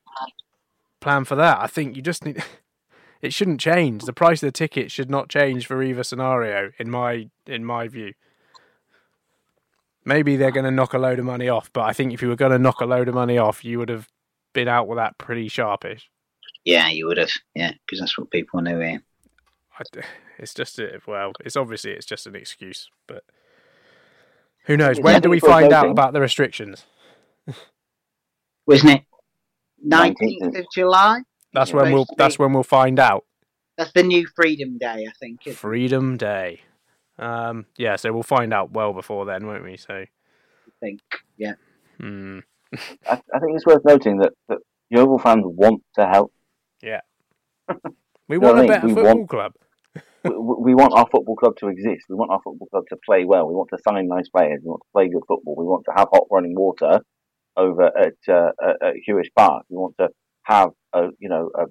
plan 0.99 1.24
for 1.24 1.36
that. 1.36 1.57
I 1.62 1.68
think 1.68 1.95
you 1.95 2.01
just 2.01 2.26
need. 2.26 2.43
It 3.22 3.36
shouldn't 3.36 3.59
change. 3.62 4.05
The 4.05 4.14
price 4.14 4.41
of 4.41 4.47
the 4.47 4.51
ticket 4.51 4.89
should 4.89 5.12
not 5.12 5.30
change 5.30 5.68
for 5.68 5.84
either 5.84 6.01
scenario, 6.01 6.72
in 6.80 6.89
my 6.89 7.30
in 7.45 7.64
my 7.64 7.88
view. 7.88 8.14
Maybe 10.04 10.36
they're 10.36 10.52
going 10.52 10.66
to 10.66 10.72
knock 10.72 10.93
a 10.93 10.97
load 10.97 11.20
of 11.20 11.26
money 11.26 11.47
off, 11.47 11.72
but 11.74 11.82
I 11.82 11.93
think 11.93 12.14
if 12.14 12.22
you 12.22 12.30
were 12.30 12.36
going 12.36 12.52
to 12.52 12.60
knock 12.60 12.82
a 12.82 12.86
load 12.86 13.08
of 13.08 13.14
money 13.14 13.38
off, 13.38 13.64
you 13.64 13.78
would 13.80 13.89
have 13.89 14.08
been 14.54 14.68
out 14.68 14.88
with 14.88 14.97
that 14.97 15.18
pretty 15.18 15.47
sharpish. 15.47 16.10
Yeah, 16.66 16.89
you 16.89 17.08
would 17.08 17.18
have. 17.18 17.32
Yeah, 17.56 17.72
because 17.86 17.99
that's 17.99 18.18
what 18.18 18.32
people 18.32 18.62
know 18.62 18.80
here. 18.80 19.04
I, 19.78 19.84
it's 20.39 20.54
just 20.54 20.80
a, 20.80 20.99
well, 21.08 21.34
it's 21.43 21.56
obviously 21.56 21.91
it's 21.91 22.06
just 22.06 22.28
an 22.28 22.36
excuse, 22.36 22.89
but 23.08 23.24
who 24.66 24.78
knows? 24.78 24.99
When 24.99 25.22
do 25.22 25.30
we 25.30 25.39
find 25.39 25.74
out 25.74 25.89
about 25.89 26.14
the 26.14 26.22
restrictions? 26.22 26.86
Wasn't 28.66 28.91
it? 28.91 29.04
19th. 29.88 30.60
Of 30.60 30.66
July. 30.74 31.22
That's 31.54 31.74
when 31.74 31.91
we'll 31.91 32.06
that's 32.18 32.38
when 32.38 32.54
we'll 32.54 32.64
find 32.64 32.99
out. 32.99 33.26
That's 33.78 33.91
the 33.93 34.04
new 34.04 34.28
Freedom 34.36 34.78
Day, 34.78 35.08
I 35.08 35.12
think. 35.20 35.43
Freedom 35.56 36.18
Day. 36.18 36.62
Um, 37.22 37.66
yeah, 37.78 37.96
so 37.98 38.12
we'll 38.12 38.24
find 38.24 38.54
out 38.54 38.72
well 38.72 38.94
before 38.94 39.26
then, 39.26 39.46
won't 39.46 39.64
we? 39.64 39.78
So, 39.78 39.94
I 39.94 40.08
think. 40.80 41.00
Yeah. 41.38 41.54
hmm, 42.00 42.40
I, 42.76 43.14
I 43.34 43.40
think 43.40 43.56
it's 43.56 43.66
worth 43.66 43.84
noting 43.86 44.18
that, 44.18 44.32
that 44.50 44.58
Yeovil 44.90 45.20
fans 45.20 45.44
want 45.46 45.84
to 45.96 46.08
help. 46.08 46.34
yeah, 46.82 47.02
we 48.28 48.38
want 48.38 48.60
a 48.60 48.68
better 48.68 48.88
We 48.88 48.94
football 48.96 49.16
want- 49.18 49.30
club. 49.30 49.52
we, 50.24 50.32
we 50.32 50.76
want 50.76 50.94
our 50.94 51.08
football 51.12 51.36
club 51.36 51.58
to 51.58 51.68
exist. 51.68 52.06
We 52.10 52.16
want 52.16 52.32
our 52.32 52.40
football 52.44 52.68
club 52.68 52.84
to 52.90 52.98
play 53.06 53.24
well. 53.26 53.48
We 53.48 53.54
want 53.56 53.70
to 53.74 53.80
sign 53.88 54.08
nice 54.08 54.30
players. 54.30 54.60
We 54.64 54.70
want 54.70 54.82
to 54.84 54.92
play 54.94 55.10
good 55.10 55.24
football. 55.28 55.56
We 55.58 55.66
want 55.66 55.84
to 55.86 55.94
have 55.98 56.08
hot 56.14 56.28
running 56.32 56.56
water 56.56 57.02
over 57.58 57.84
at 57.98 58.14
uh, 58.28 58.52
at, 58.64 58.76
at 58.88 58.94
Huish 59.08 59.30
Park. 59.38 59.66
We 59.70 59.78
want 59.78 59.96
to 60.00 60.10
have 60.44 60.70
a 60.94 61.10
you 61.20 61.28
know 61.30 61.50
a, 61.56 61.64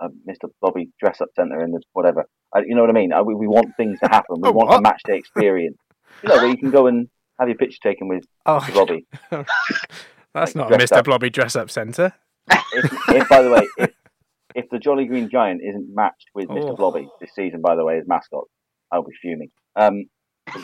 a 0.00 0.08
Mr. 0.28 0.48
Blobby 0.60 0.90
dress 1.00 1.20
up 1.20 1.28
centre 1.36 1.60
and 1.60 1.74
whatever. 1.92 2.26
I, 2.54 2.60
you 2.60 2.74
know 2.74 2.82
what 2.82 2.90
I 2.90 2.94
mean? 2.94 3.12
I, 3.12 3.22
we, 3.22 3.34
we 3.34 3.46
want 3.46 3.76
things 3.76 3.98
to 4.00 4.08
happen. 4.08 4.36
We 4.40 4.48
Oh, 4.48 4.52
want 4.52 4.68
what? 4.70 4.78
a 4.78 4.82
match 4.82 5.02
day 5.04 5.16
experience. 5.16 5.78
You 6.22 6.28
know, 6.30 6.36
where 6.36 6.48
you 6.48 6.56
can 6.56 6.70
go 6.70 6.86
and 6.86 7.08
have 7.38 7.48
your 7.48 7.56
picture 7.58 7.78
taken 7.82 8.08
with 8.08 8.24
Oh, 8.46 8.58
Mr. 8.60 8.72
Blobby. 8.72 9.06
that's 10.34 10.54
like 10.54 10.56
not 10.56 10.72
a 10.72 10.76
Mr. 10.78 10.98
up. 10.98 11.04
Blobby 11.04 11.30
dress 11.30 11.56
up 11.56 11.70
centre. 11.70 12.12
if, 12.50 12.92
if, 13.08 13.28
by 13.28 13.42
the 13.42 13.50
way, 13.50 13.68
if, 13.78 13.90
if 14.54 14.64
the 14.70 14.78
Jolly 14.78 15.06
Green 15.06 15.28
Giant 15.28 15.60
isn't 15.62 15.88
matched 15.94 16.28
with 16.34 16.48
Mr. 16.48 16.70
Oh. 16.70 16.76
Blobby 16.76 17.08
this 17.20 17.30
season, 17.34 17.60
by 17.60 17.76
the 17.76 17.84
way, 17.84 17.98
as 17.98 18.04
mascot, 18.06 18.44
I'll 18.90 19.02
be 19.02 19.12
fuming. 19.20 19.50
Um, 19.76 20.04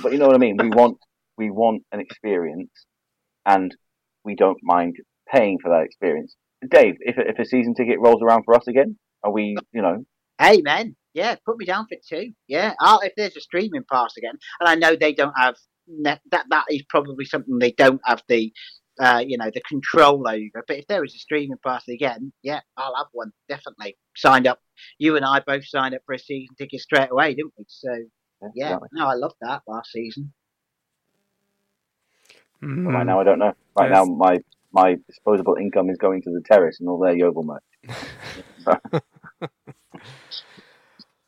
but 0.03 0.13
you 0.13 0.19
know 0.19 0.27
what 0.27 0.35
I 0.35 0.39
mean. 0.39 0.57
We 0.59 0.71
want 0.71 0.99
we 1.37 1.51
want 1.51 1.83
an 1.93 2.01
experience, 2.01 2.71
and 3.45 3.75
we 4.25 4.35
don't 4.35 4.59
mind 4.63 4.97
paying 5.31 5.59
for 5.63 5.71
that 5.71 5.85
experience. 5.85 6.35
Dave, 6.71 6.95
if 7.01 7.17
if 7.19 7.39
a 7.39 7.45
season 7.45 7.75
ticket 7.75 7.99
rolls 8.01 8.23
around 8.23 8.45
for 8.45 8.55
us 8.55 8.67
again, 8.67 8.97
are 9.25 9.33
we? 9.33 9.57
You 9.73 9.83
know, 9.83 10.05
Hey, 10.39 10.61
man. 10.63 10.97
Yeah, 11.15 11.37
put 11.47 11.59
me 11.59 11.65
down 11.65 11.87
for 11.89 11.97
two. 12.09 12.33
Yeah, 12.49 12.75
I'll, 12.81 12.99
if 13.01 13.13
there's 13.17 13.37
a 13.37 13.41
streaming 13.41 13.85
pass 13.91 14.17
again, 14.17 14.35
and 14.61 14.69
I 14.69 14.75
know 14.75 14.97
they 14.97 15.13
don't 15.15 15.33
have 15.39 15.55
net, 15.87 16.21
that. 16.33 16.47
That 16.51 16.65
is 16.71 16.83
probably 16.89 17.25
something 17.25 17.57
they 17.59 17.71
don't 17.71 18.01
have 18.05 18.21
the, 18.29 18.53
uh, 18.99 19.23
you 19.25 19.39
know, 19.39 19.49
the 19.55 19.61
control 19.69 20.27
over. 20.29 20.65
But 20.67 20.77
if 20.79 20.87
there 20.89 21.05
is 21.05 21.15
a 21.15 21.19
streaming 21.19 21.59
pass 21.65 21.87
again, 21.87 22.33
yeah, 22.43 22.61
I'll 22.77 22.97
have 22.97 23.07
one 23.13 23.31
definitely. 23.49 23.97
Signed 24.17 24.49
up. 24.49 24.59
You 24.99 25.15
and 25.17 25.25
I 25.25 25.39
both 25.47 25.65
signed 25.67 25.95
up 25.95 26.01
for 26.05 26.15
a 26.15 26.19
season 26.19 26.57
ticket 26.59 26.81
straight 26.81 27.11
away, 27.13 27.35
didn't 27.35 27.53
we? 27.57 27.65
So 27.69 27.91
yeah, 28.57 28.71
exactly. 28.71 28.89
no, 28.93 29.07
I 29.07 29.15
loved 29.15 29.37
that 29.41 29.63
last 29.69 29.93
season. 29.93 30.33
But 32.61 32.69
Mm. 32.69 32.93
right 32.95 33.07
now 33.07 33.21
I 33.21 33.25
don't 33.25 33.39
know. 33.39 33.53
Right 33.77 33.89
There's- 33.91 34.07
now 34.09 34.13
my 34.13 34.39
my 34.73 34.97
disposable 35.07 35.55
income 35.61 35.91
is 35.91 35.99
going 35.99 36.23
to 36.23 36.31
the 36.31 36.43
terrace 36.45 36.81
and 36.81 36.89
all 36.89 36.99
their 36.99 37.15
Yeovil 37.17 37.45
merch. 37.45 37.63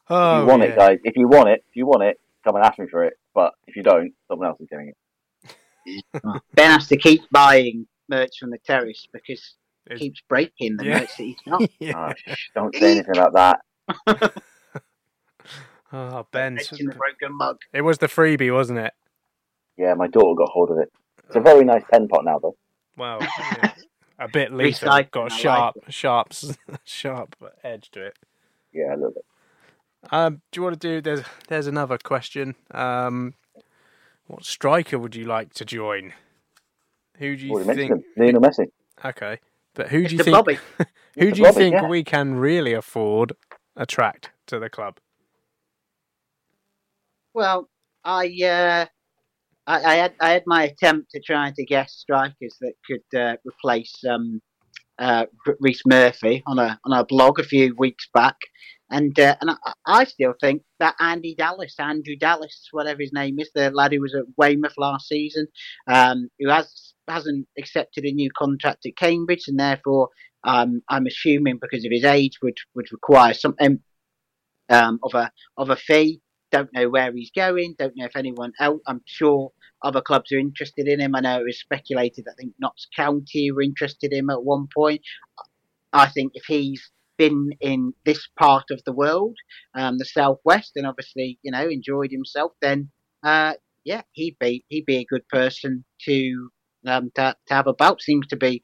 Oh, 0.09 0.37
if 0.37 0.43
you 0.43 0.47
want 0.47 0.63
yeah. 0.63 0.69
it, 0.69 0.77
guys, 0.77 0.99
if 1.03 1.17
you 1.17 1.27
want 1.27 1.49
it, 1.49 1.65
if 1.69 1.75
you 1.75 1.85
want 1.85 2.05
it, 2.05 2.21
come 2.45 2.55
and 2.55 2.65
ask 2.65 2.79
me 2.79 2.87
for 2.89 3.03
it. 3.03 3.15
But 3.35 3.55
if 3.67 3.75
you 3.75 3.83
don't, 3.83 4.13
someone 4.29 4.47
else 4.47 4.61
is 4.61 4.69
getting 4.71 4.93
it. 4.93 6.03
Ben 6.55 6.71
has 6.71 6.87
to 6.89 6.97
keep 6.97 7.23
buying 7.33 7.89
merch 8.09 8.39
from 8.39 8.51
the 8.51 8.59
terrace 8.59 9.09
because 9.13 9.55
he 9.89 9.95
It's- 9.95 9.99
keeps 10.01 10.21
breaking 10.29 10.77
the 10.77 10.85
Yeah. 10.85 10.99
merch 11.01 11.17
that 11.17 11.23
he's 11.25 11.37
got. 11.49 11.61
Yeah. 11.81 12.11
Oh, 12.11 12.13
shh, 12.35 12.49
don't 12.55 12.73
say 12.77 12.93
anything 12.93 13.17
about 13.17 13.33
that. 13.35 14.33
Oh, 15.93 16.27
Ben's. 16.31 16.71
Mention 16.71 16.87
the 16.87 16.95
broken 16.95 17.37
mug. 17.37 17.59
It 17.73 17.83
was 17.83 17.99
the 17.99 18.07
freebie, 18.07 18.53
wasn't 18.55 18.79
it? 18.81 18.93
Yeah, 19.77 19.95
my 19.95 20.07
daughter 20.07 20.35
got 20.37 20.51
hold 20.51 20.71
of 20.71 20.79
it. 20.79 20.93
It's 21.27 21.35
a 21.37 21.41
very 21.41 21.65
nice 21.65 21.83
pen 21.91 22.07
pot 22.09 22.25
now, 22.25 22.39
though. 22.39 22.57
Wow. 22.97 23.19
yeah. 23.21 23.73
A 24.19 24.29
bit 24.29 24.53
lethal. 24.53 24.89
Recycling, 24.89 25.11
Got 25.11 25.21
a 25.21 25.21
I 25.21 25.25
like 25.25 25.41
sharp, 25.41 25.77
sharp, 25.91 26.33
sharp 26.85 27.37
edge 27.63 27.91
to 27.91 28.07
it. 28.07 28.17
Yeah, 28.73 28.95
a 28.95 28.97
little 28.97 29.11
bit. 29.11 29.25
Um, 30.11 30.41
do 30.51 30.59
you 30.59 30.63
want 30.63 30.81
to 30.81 30.89
do? 30.89 31.01
There's 31.01 31.25
there's 31.49 31.67
another 31.67 31.99
question. 31.99 32.55
Um, 32.71 33.35
what 34.27 34.45
striker 34.45 34.99
would 34.99 35.15
you 35.15 35.25
like 35.25 35.53
to 35.55 35.65
join? 35.65 36.13
Who 37.19 37.37
do 37.37 37.47
you 37.47 37.53
Already 37.53 37.89
think? 37.89 38.05
Lionel 38.17 38.41
Messi. 38.41 38.67
Okay, 39.05 39.41
but 39.75 39.89
who 39.89 40.07
do 40.07 40.17
you 40.17 40.23
think? 40.23 40.35
Bobby. 40.35 40.59
Who 41.19 41.29
Mr. 41.29 41.33
do 41.33 41.39
you 41.39 41.45
Bobby, 41.45 41.57
think 41.57 41.75
yeah. 41.75 41.89
we 41.89 42.05
can 42.05 42.35
really 42.35 42.75
afford 42.75 43.33
attract 43.75 44.31
to 44.49 44.59
the 44.59 44.69
club? 44.69 44.99
Well, 47.33 47.71
I, 48.05 48.27
uh, 48.45 48.87
I 49.67 49.83
I 49.83 49.95
had 49.95 50.15
I 50.21 50.31
had 50.31 50.45
my 50.47 50.65
attempt 50.65 51.15
at 51.15 51.25
trying 51.25 51.55
to 51.55 51.65
guess 51.65 51.93
strikers 51.93 52.57
that 52.61 52.75
could 52.87 53.19
uh, 53.19 53.37
replace 53.45 53.95
um, 54.09 54.41
uh, 54.99 55.27
Rhys 55.61 55.83
Murphy 55.87 56.43
on 56.47 56.59
a 56.59 56.79
on 56.85 56.99
a 56.99 57.05
blog 57.05 57.39
a 57.39 57.45
few 57.45 57.75
weeks 57.77 58.09
back, 58.15 58.37
and 58.91 59.19
uh, 59.19 59.37
and 59.41 59.51
I, 59.51 59.73
I 59.87 60.05
still 60.05 60.35
think 60.41 60.63
that 60.79 60.95
Andy 61.01 61.35
Dallas, 61.35 61.75
Andrew 61.79 62.17
Dallas, 62.17 62.69
whatever 62.73 63.01
his 63.01 63.13
name 63.13 63.39
is, 63.39 63.51
the 63.55 63.71
lad 63.71 63.93
who 63.93 64.01
was 64.01 64.15
at 64.15 64.25
Weymouth 64.37 64.75
last 64.79 65.09
season, 65.09 65.47
um, 65.87 66.29
who 66.39 66.49
has 66.49 66.95
hasn't 67.09 67.47
accepted 67.59 68.05
a 68.05 68.13
new 68.13 68.31
contract 68.37 68.87
at 68.87 68.97
Cambridge, 68.97 69.49
and 69.49 69.59
therefore 69.59 70.09
um, 70.45 70.83
I'm 70.89 71.07
assuming 71.07 71.59
because 71.61 71.85
of 71.85 71.93
his 71.93 72.05
age 72.05 72.39
would 72.43 72.59
would 72.75 72.93
require 72.93 73.35
something 73.35 73.81
um, 74.69 74.99
of 75.03 75.15
a 75.15 75.31
of 75.57 75.71
a 75.71 75.77
fee 75.77 76.21
don't 76.53 76.73
know 76.73 76.89
where 76.89 77.13
he's 77.13 77.31
going. 77.31 77.75
Don't 77.79 77.97
know 77.97 78.07
if 78.07 78.17
anyone 78.17 78.53
else. 78.61 78.81
I'm 78.87 79.03
sure 79.05 79.53
other 79.83 80.01
clubs 80.01 80.33
are 80.33 80.39
interested 80.39 80.89
in 80.89 81.01
him. 81.01 81.15
I 81.15 81.21
know 81.21 81.41
it 81.41 81.45
was 81.45 81.61
speculated. 81.61 82.27
I 82.29 82.35
think 82.39 82.55
Notts 82.59 82.87
County 82.95 83.51
were 83.53 83.63
interested 83.63 84.13
in 84.13 84.21
him 84.21 84.31
at 84.31 84.45
one 84.45 84.69
point. 84.75 85.03
I 85.93 86.09
think 86.09 86.33
if 86.35 86.45
he's 86.47 86.91
been 87.17 87.51
in 87.61 87.95
this 88.05 88.29
part 88.39 88.65
of 88.71 88.83
the 88.85 88.93
world, 88.93 89.37
um, 89.75 89.99
the 89.99 90.05
southwest, 90.05 90.73
and 90.77 90.87
obviously 90.87 91.39
you 91.43 91.51
know 91.51 91.69
enjoyed 91.69 92.11
himself, 92.11 92.53
then 92.61 92.91
uh, 93.23 93.55
yeah, 93.85 94.03
he'd 94.13 94.37
be 94.39 94.65
he'd 94.69 94.87
be 94.87 94.99
a 94.99 95.07
good 95.07 95.27
person 95.29 95.85
to 96.03 96.51
um, 96.87 97.11
to, 97.15 97.37
to 97.47 97.55
have 97.55 97.67
about. 97.67 98.03
Seems 98.03 98.27
to 98.29 98.37
be 98.37 98.63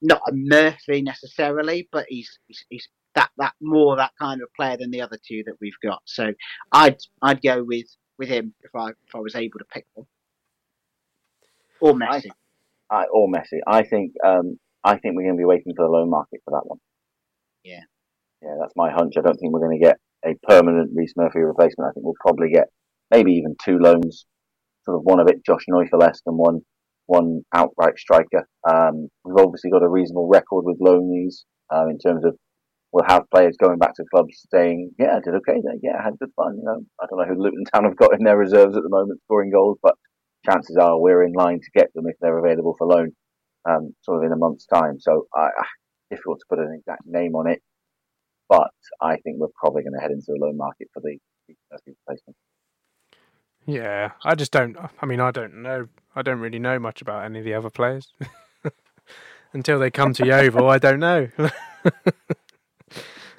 not 0.00 0.22
a 0.28 0.32
Murphy 0.32 1.02
necessarily, 1.02 1.88
but 1.92 2.06
he's 2.08 2.38
he's, 2.46 2.64
he's 2.68 2.88
that 3.14 3.30
that 3.38 3.54
more 3.60 3.96
that 3.96 4.12
kind 4.18 4.42
of 4.42 4.48
player 4.54 4.76
than 4.76 4.90
the 4.90 5.00
other 5.00 5.18
two 5.26 5.42
that 5.46 5.56
we've 5.60 5.78
got. 5.82 6.02
So 6.04 6.32
I'd 6.72 6.98
I'd 7.20 7.42
go 7.42 7.62
with 7.62 7.86
with 8.18 8.28
him 8.28 8.54
if 8.62 8.74
I 8.74 8.90
if 8.90 9.14
I 9.14 9.18
was 9.18 9.34
able 9.34 9.58
to 9.58 9.64
pick 9.72 9.86
one. 9.94 10.06
Or 11.80 11.94
Messi. 11.94 12.30
I, 12.90 13.04
or 13.12 13.28
Messi. 13.28 13.58
I 13.66 13.82
think 13.82 14.12
um, 14.24 14.58
I 14.84 14.96
think 14.98 15.16
we're 15.16 15.24
going 15.24 15.36
to 15.36 15.40
be 15.40 15.44
waiting 15.44 15.72
for 15.76 15.84
the 15.84 15.90
loan 15.90 16.10
market 16.10 16.40
for 16.44 16.52
that 16.52 16.66
one. 16.66 16.78
Yeah. 17.64 17.80
Yeah, 18.42 18.56
that's 18.60 18.74
my 18.76 18.90
hunch. 18.90 19.14
I 19.16 19.22
don't 19.22 19.36
think 19.36 19.52
we're 19.52 19.66
going 19.66 19.78
to 19.80 19.84
get 19.84 19.98
a 20.24 20.34
permanent 20.48 20.90
Rhys 20.94 21.14
Murphy 21.16 21.40
replacement. 21.40 21.88
I 21.88 21.92
think 21.92 22.04
we'll 22.04 22.14
probably 22.20 22.50
get 22.50 22.68
maybe 23.10 23.32
even 23.32 23.56
two 23.64 23.78
loans, 23.78 24.26
sort 24.84 24.96
of 24.96 25.02
one 25.04 25.20
of 25.20 25.28
it 25.28 25.44
Josh 25.44 25.64
Neufville-esque 25.68 26.22
and 26.26 26.38
one 26.38 26.60
one 27.06 27.42
outright 27.54 27.98
striker. 27.98 28.46
Um, 28.68 29.08
we've 29.24 29.44
obviously 29.44 29.70
got 29.70 29.82
a 29.82 29.88
reasonable 29.88 30.28
record 30.28 30.64
with 30.64 30.80
loanees 30.80 31.42
um, 31.70 31.88
in 31.90 31.98
terms 31.98 32.24
of 32.24 32.36
we'll 32.92 33.04
have 33.08 33.30
players 33.30 33.56
going 33.60 33.78
back 33.78 33.94
to 33.96 34.04
clubs 34.12 34.46
saying, 34.52 34.92
"Yeah, 34.98 35.16
I 35.16 35.20
did 35.20 35.34
okay 35.36 35.60
there. 35.62 35.76
Yeah, 35.82 35.98
I 35.98 36.04
had 36.04 36.18
good 36.18 36.32
fun." 36.36 36.56
You 36.58 36.64
know, 36.64 36.80
I 37.00 37.06
don't 37.06 37.18
know 37.18 37.34
who 37.34 37.42
Luton 37.42 37.64
Town 37.64 37.84
have 37.84 37.96
got 37.96 38.14
in 38.14 38.24
their 38.24 38.36
reserves 38.36 38.76
at 38.76 38.82
the 38.82 38.88
moment 38.88 39.20
scoring 39.24 39.50
goals, 39.50 39.78
but 39.82 39.96
chances 40.44 40.76
are 40.76 40.98
we're 40.98 41.24
in 41.24 41.32
line 41.32 41.60
to 41.60 41.70
get 41.74 41.92
them 41.94 42.06
if 42.06 42.16
they're 42.20 42.38
available 42.38 42.74
for 42.78 42.86
loan, 42.86 43.12
um, 43.68 43.94
sort 44.02 44.18
of 44.18 44.24
in 44.24 44.32
a 44.32 44.36
month's 44.36 44.66
time. 44.66 45.00
So, 45.00 45.26
I, 45.34 45.48
I, 45.58 45.64
difficult 46.10 46.40
to 46.40 46.46
put 46.48 46.58
an 46.58 46.74
exact 46.78 47.02
name 47.06 47.34
on 47.34 47.50
it, 47.50 47.62
but 48.48 48.70
I 49.00 49.16
think 49.16 49.38
we're 49.38 49.48
probably 49.58 49.82
going 49.82 49.94
to 49.94 50.00
head 50.00 50.10
into 50.10 50.26
the 50.28 50.38
loan 50.38 50.56
market 50.56 50.88
for 50.92 51.00
the 51.00 51.16
Murphy 51.70 51.96
replacement. 52.06 52.36
Yeah, 53.64 54.12
I 54.24 54.34
just 54.34 54.52
don't. 54.52 54.76
I 55.00 55.06
mean, 55.06 55.20
I 55.20 55.30
don't 55.30 55.62
know. 55.62 55.88
I 56.14 56.22
don't 56.22 56.40
really 56.40 56.58
know 56.58 56.78
much 56.78 57.00
about 57.00 57.24
any 57.24 57.38
of 57.38 57.44
the 57.44 57.54
other 57.54 57.70
players 57.70 58.12
until 59.52 59.78
they 59.78 59.90
come 59.90 60.12
to 60.14 60.26
Yeovil. 60.26 60.68
I 60.68 60.78
don't 60.78 60.98
know. 60.98 61.28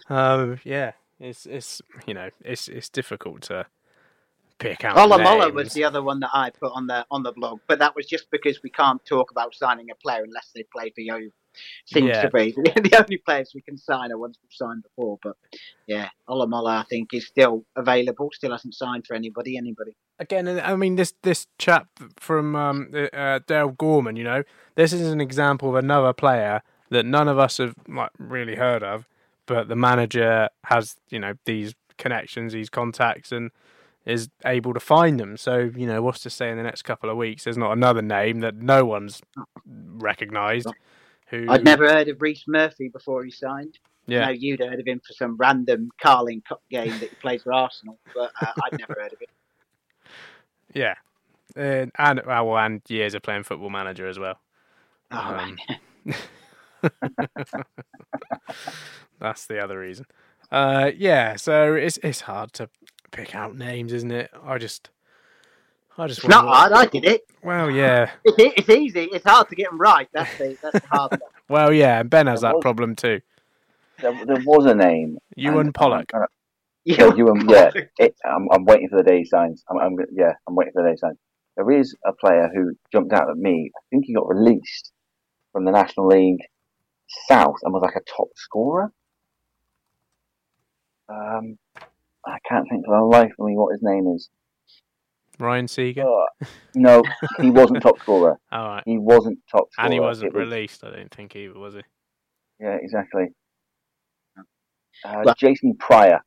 um, 0.10 0.60
yeah, 0.64 0.91
it's 1.20 1.45
it's 1.45 1.82
you 2.06 2.14
know 2.14 2.30
it's 2.43 2.68
it's 2.68 2.89
difficult 2.89 3.41
to 3.43 3.66
pick 4.60 4.84
out. 4.86 4.95
Olomola 4.97 5.54
was 5.54 5.74
the 5.74 5.84
other 5.84 6.01
one 6.01 6.20
that 6.22 6.30
I 6.34 6.49
put 6.51 6.72
on 6.74 6.88
the 6.88 7.06
on 7.12 7.24
the 7.24 7.32
blog, 7.32 7.60
but 7.68 7.80
that 7.80 7.95
was 7.95 8.06
just 8.06 8.30
because 8.32 8.62
we 8.64 8.70
can't 8.70 9.04
talk 9.06 9.32
about 9.32 9.56
signing 9.56 9.89
a 9.91 9.95
player 9.95 10.24
unless 10.24 10.51
they 10.56 10.64
play 10.76 10.91
for 10.93 11.01
Yeovil. 11.01 11.30
Seems 11.86 12.08
Yeah. 12.08 12.24
to 12.24 12.32
be 12.32 12.51
the 12.56 12.97
only 12.99 13.18
players 13.18 13.51
we 13.54 13.62
can 13.62 13.78
sign 13.78 14.12
are 14.12 14.18
ones 14.18 14.39
we've 14.41 14.51
signed 14.51 14.82
before. 14.84 15.20
But 15.22 15.36
yeah, 15.86 16.10
Olomola 16.28 16.80
I 16.80 16.84
think 16.89 17.14
is 17.14 17.28
still 17.28 17.64
available. 17.76 18.30
Still 18.34 18.51
hasn't 18.51 18.74
signed 18.74 19.06
for 19.06 19.14
anybody. 19.14 19.56
Anybody. 19.58 19.95
again, 20.20 20.47
and 20.47 20.60
I 20.62 20.76
mean 20.76 20.95
this 20.95 21.14
this 21.22 21.45
chap 21.60 21.88
from 22.20 22.56
um, 22.56 22.91
uh, 23.14 23.39
Dale 23.45 23.70
Gorman. 23.70 24.16
You 24.16 24.24
know, 24.24 24.43
this 24.76 24.93
is 24.93 25.08
an 25.12 25.22
example 25.22 25.70
of 25.70 25.76
another 25.76 26.12
player 26.14 26.64
that 26.89 27.06
none 27.06 27.28
of 27.28 27.38
us 27.39 27.58
have 27.58 27.76
like, 27.88 28.12
really 28.20 28.56
heard 28.56 28.84
of, 28.84 29.08
but 29.45 29.67
the 29.67 29.75
manager 29.75 30.49
has 30.65 30.95
you 31.09 31.19
know 31.19 31.33
these 31.45 31.73
connections, 31.97 32.53
these 32.53 32.69
contacts, 32.69 33.31
and 33.31 33.51
is 34.05 34.29
able 34.45 34.73
to 34.73 34.79
find 34.79 35.19
them. 35.19 35.37
So 35.37 35.71
you 35.75 35.87
know, 35.87 36.01
what's 36.01 36.19
to 36.21 36.29
say 36.29 36.49
in 36.49 36.57
the 36.57 36.63
next 36.63 36.83
couple 36.83 37.09
of 37.09 37.17
weeks? 37.17 37.43
There's 37.45 37.57
not 37.57 37.71
another 37.73 38.01
name 38.01 38.39
that 38.41 38.55
no 38.55 38.85
one's 38.85 39.21
recognised. 39.65 40.71
Who 41.29 41.45
I'd 41.47 41.63
never 41.63 41.89
heard 41.89 42.09
of 42.09 42.21
Rhys 42.21 42.43
Murphy 42.47 42.89
before 42.89 43.23
he 43.23 43.31
signed. 43.31 43.79
Yeah, 44.07 44.25
know 44.25 44.31
you'd 44.31 44.59
heard 44.59 44.79
of 44.79 44.87
him 44.87 45.01
for 45.05 45.13
some 45.13 45.37
random 45.37 45.89
Carling 46.01 46.41
Cup 46.41 46.61
game 46.69 46.91
that 46.99 47.09
he 47.09 47.15
plays 47.15 47.43
for 47.43 47.53
Arsenal, 47.53 47.97
but 48.13 48.31
uh, 48.41 48.51
I'd 48.65 48.77
never 48.77 48.95
heard 49.01 49.13
of 49.13 49.21
him. 49.21 49.27
yeah, 50.73 50.95
and 51.55 51.91
and 51.97 52.21
well, 52.25 52.57
and 52.57 52.81
years 52.89 53.13
of 53.15 53.21
playing 53.23 53.43
Football 53.43 53.69
Manager 53.71 54.07
as 54.07 54.19
well. 54.19 54.39
Oh, 55.11 55.17
Um, 55.19 55.33
man. 55.33 55.57
That's 59.24 59.45
the 59.47 59.57
other 59.63 59.80
reason. 59.80 60.05
Uh, 60.51 60.91
yeah, 60.95 61.38
so 61.38 61.74
it's 61.76 61.97
it's 62.03 62.19
hard 62.21 62.51
to 62.53 62.69
pick 63.11 63.34
out 63.34 63.55
names, 63.55 63.93
isn't 63.93 64.11
it? 64.11 64.30
I 64.43 64.57
just, 64.57 64.89
I 65.97 66.07
just 66.07 66.28
not 66.28 66.45
hard. 66.45 66.74
I 66.74 66.86
did 66.88 67.05
it. 67.05 67.21
Well, 67.41 67.71
yeah, 67.71 68.11
It's, 68.26 68.36
it's 68.59 68.69
easy. 68.69 69.05
It's 69.13 69.24
hard 69.26 69.47
to 69.47 69.55
get 69.55 69.69
them 69.69 69.80
right. 69.80 70.09
That's 70.13 70.38
the 70.38 70.57
that's 70.61 70.80
the 70.82 70.88
hard 70.91 71.21
well, 71.49 71.71
yeah. 71.74 72.01
And 72.01 72.09
Ben 72.09 72.28
has 72.28 72.41
that 72.41 72.53
Well- 72.55 72.61
problem 72.61 72.97
too. 72.97 73.21
there, 74.01 74.26
there 74.26 74.43
was 74.45 74.65
a 74.65 74.76
name. 74.76 75.17
Ewan 75.38 75.67
and- 75.67 75.74
Pollock. 75.74 76.11
uh, 76.13 76.28
Yeah, 76.86 77.05
Yeah, 77.05 77.15
Ewan, 77.15 77.47
yeah. 77.49 77.71
It, 77.97 78.13
I'm, 78.26 78.49
I'm 78.51 78.65
waiting 78.65 78.89
for 78.89 78.97
the 78.97 79.09
day 79.09 79.24
signs. 79.24 79.63
I'm, 79.71 79.78
I'm, 79.78 79.95
yeah, 80.11 80.34
I'm 80.49 80.53
waiting 80.55 80.74
for 80.74 80.84
the 80.84 80.89
day 80.89 80.97
signs. 80.97 81.17
There 81.55 81.71
is 81.71 81.95
a 82.05 82.11
player 82.11 82.51
who 82.53 82.74
jumped 82.91 83.13
out 83.13 83.30
at 83.30 83.38
me. 83.38 83.71
I 83.74 83.80
think 83.89 84.03
he 84.05 84.13
got 84.13 84.28
released 84.28 84.91
from 85.53 85.63
the 85.63 85.71
National 85.71 86.07
League 86.07 86.41
South 87.30 87.55
and 87.63 87.74
was 87.74 87.84
like 87.84 87.95
a 87.95 88.01
top 88.17 88.28
scorer. 88.36 88.91
Um, 91.14 91.57
I 92.26 92.38
can't 92.47 92.68
think 92.70 92.86
for 92.86 92.97
the 92.97 93.03
life 93.05 93.32
of 93.38 93.45
me 93.45 93.55
what 93.55 93.72
his 93.74 93.82
name 93.84 94.07
is. 94.16 94.30
Ryan 95.39 95.68
Seager? 95.68 96.03
Oh, 96.05 96.26
no, 96.76 97.01
he 97.41 97.49
wasn't 97.49 97.82
top 97.82 97.99
scorer. 97.99 98.38
All 98.51 98.68
right. 98.68 98.84
He 98.86 98.97
wasn't 98.97 99.39
top 99.51 99.68
scorer. 99.72 99.86
And 99.86 99.93
he 99.93 99.99
wasn't 99.99 100.28
It 100.28 100.34
was- 100.38 100.47
released, 100.47 100.84
I 100.84 100.91
don't 100.91 101.11
think 101.14 101.36
either, 101.36 101.57
was 101.57 101.74
he? 101.74 101.82
Yeah, 102.59 102.78
exactly. 102.82 103.26
Uh, 104.38 105.22
Well- 105.26 105.36
Jason 105.38 105.76
Pryor 105.78 106.22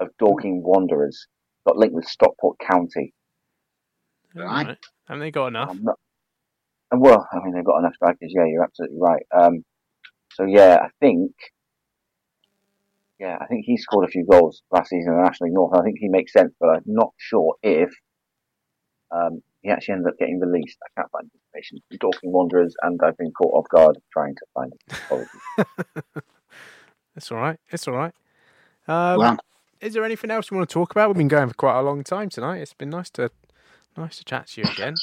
of 0.00 0.08
Dorking 0.18 0.62
Wanderers 0.64 1.26
got 1.66 1.76
linked 1.76 1.94
with 1.94 2.06
Stockport 2.06 2.58
County. 2.60 3.12
All 4.36 4.44
Right. 4.44 4.66
right. 4.68 4.78
Haven't 5.06 5.20
they 5.20 5.30
got 5.30 5.48
enough? 5.48 5.76
Not, 5.80 5.98
and 6.90 7.00
well, 7.00 7.28
I 7.32 7.36
mean, 7.44 7.54
they've 7.54 7.64
got 7.64 7.78
enough 7.78 7.94
strikers. 7.94 8.32
Yeah, 8.34 8.44
you're 8.46 8.64
absolutely 8.64 8.98
right. 9.00 9.22
Um, 9.32 9.64
so 10.32 10.44
yeah, 10.44 10.78
I 10.82 10.88
think, 11.00 11.32
yeah, 13.22 13.38
I 13.40 13.46
think 13.46 13.64
he 13.64 13.76
scored 13.76 14.08
a 14.08 14.10
few 14.10 14.26
goals 14.28 14.62
last 14.72 14.90
season 14.90 15.12
in 15.12 15.18
the 15.18 15.22
National 15.22 15.46
League 15.46 15.54
North. 15.54 15.72
and 15.72 15.80
I 15.80 15.84
think 15.84 15.98
he 16.00 16.08
makes 16.08 16.32
sense, 16.32 16.52
but 16.58 16.70
I'm 16.70 16.82
not 16.86 17.12
sure 17.18 17.54
if 17.62 17.88
um, 19.12 19.42
he 19.60 19.70
actually 19.70 19.92
ended 19.92 20.08
up 20.08 20.18
getting 20.18 20.40
released. 20.40 20.76
I 20.84 21.00
can't 21.00 21.10
find 21.12 21.30
information 21.32 21.78
from 21.88 21.98
Dorking 21.98 22.32
Wanderers, 22.32 22.74
and 22.82 22.98
I've 23.04 23.16
been 23.16 23.30
caught 23.30 23.54
off 23.54 23.68
guard 23.68 23.96
trying 24.12 24.34
to 24.34 24.46
find 24.52 24.72
it. 24.72 24.98
Apologies. 25.06 26.22
It's 27.14 27.30
all 27.30 27.36
right. 27.36 27.60
It's 27.70 27.86
all 27.86 27.92
right. 27.92 28.14
Um, 28.88 29.18
Well, 29.18 29.36
is 29.82 29.92
there 29.92 30.02
anything 30.02 30.30
else 30.30 30.50
you 30.50 30.56
want 30.56 30.66
to 30.66 30.72
talk 30.72 30.92
about? 30.92 31.10
We've 31.10 31.18
been 31.18 31.28
going 31.28 31.48
for 31.48 31.54
quite 31.54 31.78
a 31.78 31.82
long 31.82 32.02
time 32.02 32.30
tonight. 32.30 32.62
It's 32.62 32.72
been 32.72 32.88
nice 32.88 33.10
to 33.10 33.30
nice 33.98 34.16
to 34.16 34.24
chat 34.24 34.46
to 34.46 34.62
you 34.62 34.70
again. 34.70 34.94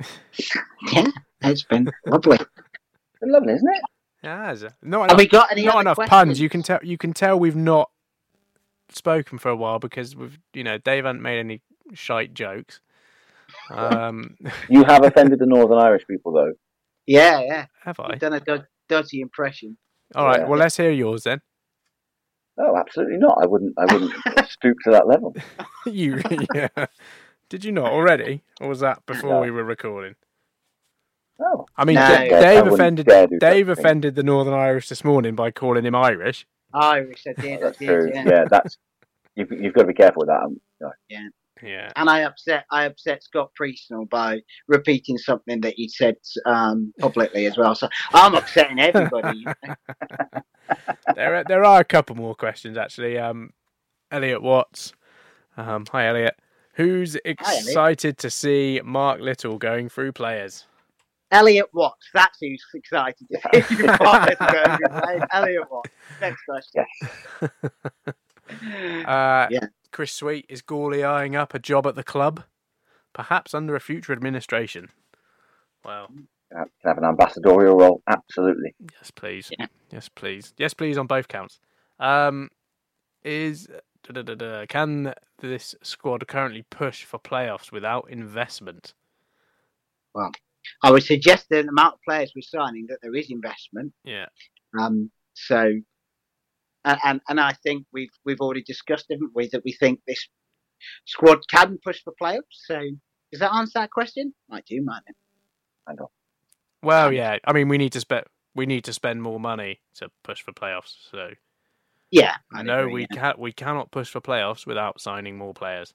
yeah, 0.92 1.08
it's 1.42 1.64
been 1.64 1.90
lovely. 2.06 2.38
It's 2.38 3.20
been 3.20 3.32
lovely, 3.32 3.52
isn't 3.52 3.68
it? 3.68 3.82
Yeah, 4.22 4.50
is 4.52 4.62
it? 4.64 4.72
not 4.82 5.02
Have 5.02 5.10
enough, 5.10 5.18
we 5.18 5.28
got 5.28 5.52
any 5.52 5.64
not 5.64 5.74
other 5.74 5.80
enough 5.82 5.94
questions? 5.96 6.10
puns. 6.10 6.40
You 6.40 6.48
can 6.48 6.62
tell. 6.62 6.80
You 6.82 6.98
can 6.98 7.12
tell 7.12 7.38
we've 7.38 7.54
not 7.56 7.90
spoken 8.90 9.38
for 9.38 9.48
a 9.50 9.56
while 9.56 9.78
because 9.78 10.16
we've, 10.16 10.38
you 10.54 10.64
know, 10.64 10.78
Dave 10.78 11.04
hasn't 11.04 11.22
made 11.22 11.38
any 11.38 11.60
shite 11.94 12.34
jokes. 12.34 12.80
Um, 13.70 14.36
You 14.68 14.84
have 14.84 15.04
offended 15.04 15.38
the 15.38 15.46
Northern 15.46 15.78
Irish 15.78 16.04
people, 16.08 16.32
though. 16.32 16.52
Yeah, 17.06 17.40
yeah. 17.40 17.66
have 17.84 17.98
I? 18.00 18.10
You've 18.10 18.20
done 18.20 18.32
a 18.34 18.40
du- 18.40 18.66
dirty 18.88 19.20
impression. 19.20 19.76
All 20.14 20.26
right. 20.26 20.40
Yeah. 20.40 20.46
Well, 20.46 20.58
let's 20.58 20.76
hear 20.76 20.90
yours 20.90 21.22
then. 21.24 21.40
Oh, 22.60 22.76
absolutely 22.76 23.18
not. 23.18 23.38
I 23.40 23.46
wouldn't. 23.46 23.74
I 23.78 23.84
wouldn't 23.92 24.12
stoop 24.50 24.76
to 24.84 24.90
that 24.90 25.06
level. 25.06 25.34
you, 25.86 26.20
yeah. 26.54 26.86
Did 27.48 27.64
you 27.64 27.72
not 27.72 27.92
already, 27.92 28.42
or 28.60 28.68
was 28.68 28.80
that 28.80 29.06
before 29.06 29.30
No. 29.34 29.40
we 29.40 29.50
were 29.50 29.64
recording? 29.64 30.16
Oh, 31.40 31.66
I 31.76 31.84
mean, 31.84 31.94
No. 31.96 32.00
Da- 32.08 32.22
Yeah, 32.24 32.36
I 32.36 32.40
Dave 32.40 32.56
wouldn't 32.64 32.74
offended. 32.80 33.06
dare 33.06 33.26
do 33.28 33.34
such 33.34 33.40
Dave 33.40 33.68
a 33.68 33.74
thing. 33.76 33.84
offended 33.84 34.14
the 34.16 34.22
Northern 34.22 34.54
Irish 34.54 34.88
this 34.88 35.04
morning 35.04 35.34
by 35.34 35.50
calling 35.50 35.84
him 35.84 35.94
Irish. 35.94 36.46
Irish, 36.74 37.22
I 37.28 37.40
did, 37.40 37.58
I 37.58 37.62
that's 37.62 37.78
did, 37.78 37.86
true. 37.86 38.10
yeah. 38.12 38.24
Yeah, 38.26 38.44
that's 38.50 38.76
you've, 39.36 39.50
you've 39.52 39.72
got 39.74 39.82
to 39.82 39.86
be 39.88 39.94
careful 39.94 40.20
with 40.20 40.28
that. 40.28 40.42
Um, 40.42 40.60
no. 40.80 40.90
Yeah. 41.62 41.90
And 41.96 42.08
I 42.08 42.20
upset, 42.22 42.66
I 42.70 42.84
upset 42.84 43.22
Scott 43.24 43.50
Priestnall 43.60 44.08
by 44.08 44.40
repeating 44.68 45.18
something 45.18 45.60
that 45.62 45.74
he'd 45.74 45.90
said 45.90 46.16
um, 46.46 46.92
publicly 47.00 47.46
as 47.46 47.56
well. 47.56 47.74
So 47.74 47.88
I'm 48.12 48.34
upsetting 48.36 48.78
everybody. 48.78 49.44
there, 51.16 51.36
are, 51.36 51.44
there 51.44 51.64
are 51.64 51.80
a 51.80 51.84
couple 51.84 52.14
more 52.14 52.34
questions 52.36 52.76
actually. 52.76 53.18
Um, 53.18 53.50
Elliot 54.12 54.40
Watts. 54.42 54.92
Um, 55.56 55.84
hi, 55.90 56.06
Elliot. 56.06 56.36
Who's 56.74 57.16
Elliot. 57.24 57.38
excited 57.40 58.18
to 58.18 58.30
see 58.30 58.80
Mark 58.84 59.20
Little 59.20 59.58
going 59.58 59.88
through 59.88 60.12
players? 60.12 60.64
Elliot 61.30 61.66
Watts, 61.74 62.06
that's 62.14 62.38
who's 62.40 62.64
excited 62.74 63.26
to 63.30 63.62
see 63.62 63.74
you 63.76 63.86
Marcus 64.00 64.36
Bergen. 64.38 65.24
Elliot 65.32 65.64
Watts. 65.70 65.90
Next 66.20 66.42
question. 66.44 66.84
Uh, 69.06 69.46
Yeah. 69.50 69.66
Chris 69.92 70.10
Sweet 70.12 70.46
is 70.48 70.62
Gourley 70.62 71.06
eyeing 71.06 71.36
up 71.36 71.52
a 71.54 71.58
job 71.58 71.86
at 71.86 71.96
the 71.96 72.02
club, 72.02 72.44
perhaps 73.12 73.52
under 73.52 73.76
a 73.76 73.80
future 73.80 74.12
administration. 74.12 74.88
Well, 75.84 76.08
Uh, 76.50 76.64
Can 76.80 76.88
have 76.88 76.96
an 76.98 77.04
ambassadorial 77.04 77.76
role. 77.76 78.02
Absolutely. 78.06 78.74
yes, 78.80 79.10
please. 79.10 79.50
Yeah. 79.58 79.66
Yes, 79.92 80.08
please. 80.08 80.54
Yes, 80.56 80.72
please 80.72 80.96
on 80.96 81.06
both 81.06 81.28
counts. 81.28 81.60
Um, 82.00 82.48
is 83.22 83.66
da, 84.02 84.12
da, 84.12 84.22
da, 84.22 84.34
da, 84.34 84.64
can 84.66 85.12
this 85.40 85.74
squad 85.82 86.26
currently 86.26 86.64
push 86.70 87.04
for 87.04 87.18
playoffs 87.18 87.70
without 87.70 88.08
investment? 88.08 88.94
I 90.82 90.90
would 90.90 91.02
suggest 91.02 91.46
that 91.50 91.62
the 91.64 91.68
amount 91.68 91.94
of 91.94 92.00
players 92.06 92.32
we're 92.34 92.42
signing 92.42 92.86
that 92.88 92.98
there 93.02 93.14
is 93.14 93.30
investment. 93.30 93.92
Yeah. 94.04 94.26
Um, 94.78 95.10
so, 95.34 95.72
and, 96.84 97.20
and 97.28 97.40
I 97.40 97.52
think 97.62 97.86
we've 97.92 98.10
we've 98.24 98.40
already 98.40 98.62
discussed, 98.62 99.06
haven't 99.10 99.32
we, 99.34 99.48
that 99.48 99.62
we 99.64 99.72
think 99.72 100.00
this 100.06 100.28
squad 101.06 101.40
can 101.48 101.78
push 101.84 102.02
for 102.02 102.12
playoffs. 102.20 102.42
So, 102.66 102.80
does 103.32 103.40
that 103.40 103.52
answer 103.54 103.72
that 103.80 103.90
question? 103.90 104.34
I 104.50 104.60
do, 104.66 104.84
man. 104.84 105.00
I 105.86 105.94
know. 105.94 106.10
Well, 106.82 107.12
yeah. 107.12 107.38
I 107.44 107.52
mean, 107.52 107.68
we 107.68 107.78
need 107.78 107.92
to 107.92 108.00
spend 108.00 108.24
we 108.54 108.66
need 108.66 108.84
to 108.84 108.92
spend 108.92 109.22
more 109.22 109.38
money 109.40 109.80
to 109.96 110.10
push 110.24 110.42
for 110.42 110.52
playoffs. 110.52 110.94
So 111.10 111.30
Yeah, 112.10 112.34
I 112.52 112.62
know 112.62 112.80
agree, 112.80 112.92
we 112.92 113.00
yeah. 113.02 113.20
can't 113.20 113.38
we 113.38 113.52
cannot 113.52 113.90
push 113.90 114.10
for 114.10 114.20
playoffs 114.20 114.66
without 114.66 115.00
signing 115.00 115.36
more 115.38 115.54
players. 115.54 115.94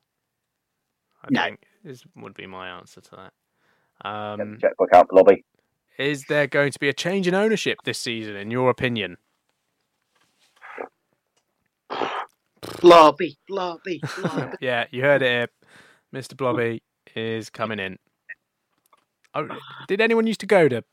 I 1.24 1.28
No. 1.32 1.44
think 1.44 1.64
is 1.84 2.06
would 2.16 2.34
be 2.34 2.48
my 2.48 2.70
answer 2.70 3.02
to 3.02 3.12
that. 3.18 3.34
Get 4.02 4.10
Um, 4.12 4.58
checkbook 4.62 4.94
out, 4.94 5.14
lobby. 5.14 5.44
is 6.00 6.26
there 6.30 6.48
going 6.48 6.72
to 6.72 6.80
be 6.80 6.90
a 6.90 6.94
change 6.94 7.28
in 7.28 7.36
ownership 7.36 7.80
this 7.84 8.00
season, 8.00 8.36
in 8.36 8.50
your 8.52 8.70
opinion? 8.70 9.18
Blobby, 12.82 13.38
blobby, 13.48 14.02
blobby. 14.18 14.54
Yeah, 14.62 14.86
you 14.92 15.02
heard 15.02 15.22
it 15.22 15.28
here. 15.28 15.48
Mr. 16.14 16.36
Blobby 16.38 16.82
is 17.16 17.50
coming 17.50 17.80
in. 17.80 17.98
Oh, 19.34 19.48
did 19.88 20.00
anyone 20.00 20.28
used 20.28 20.40
to 20.42 20.46
go 20.46 20.68
to 20.70 20.84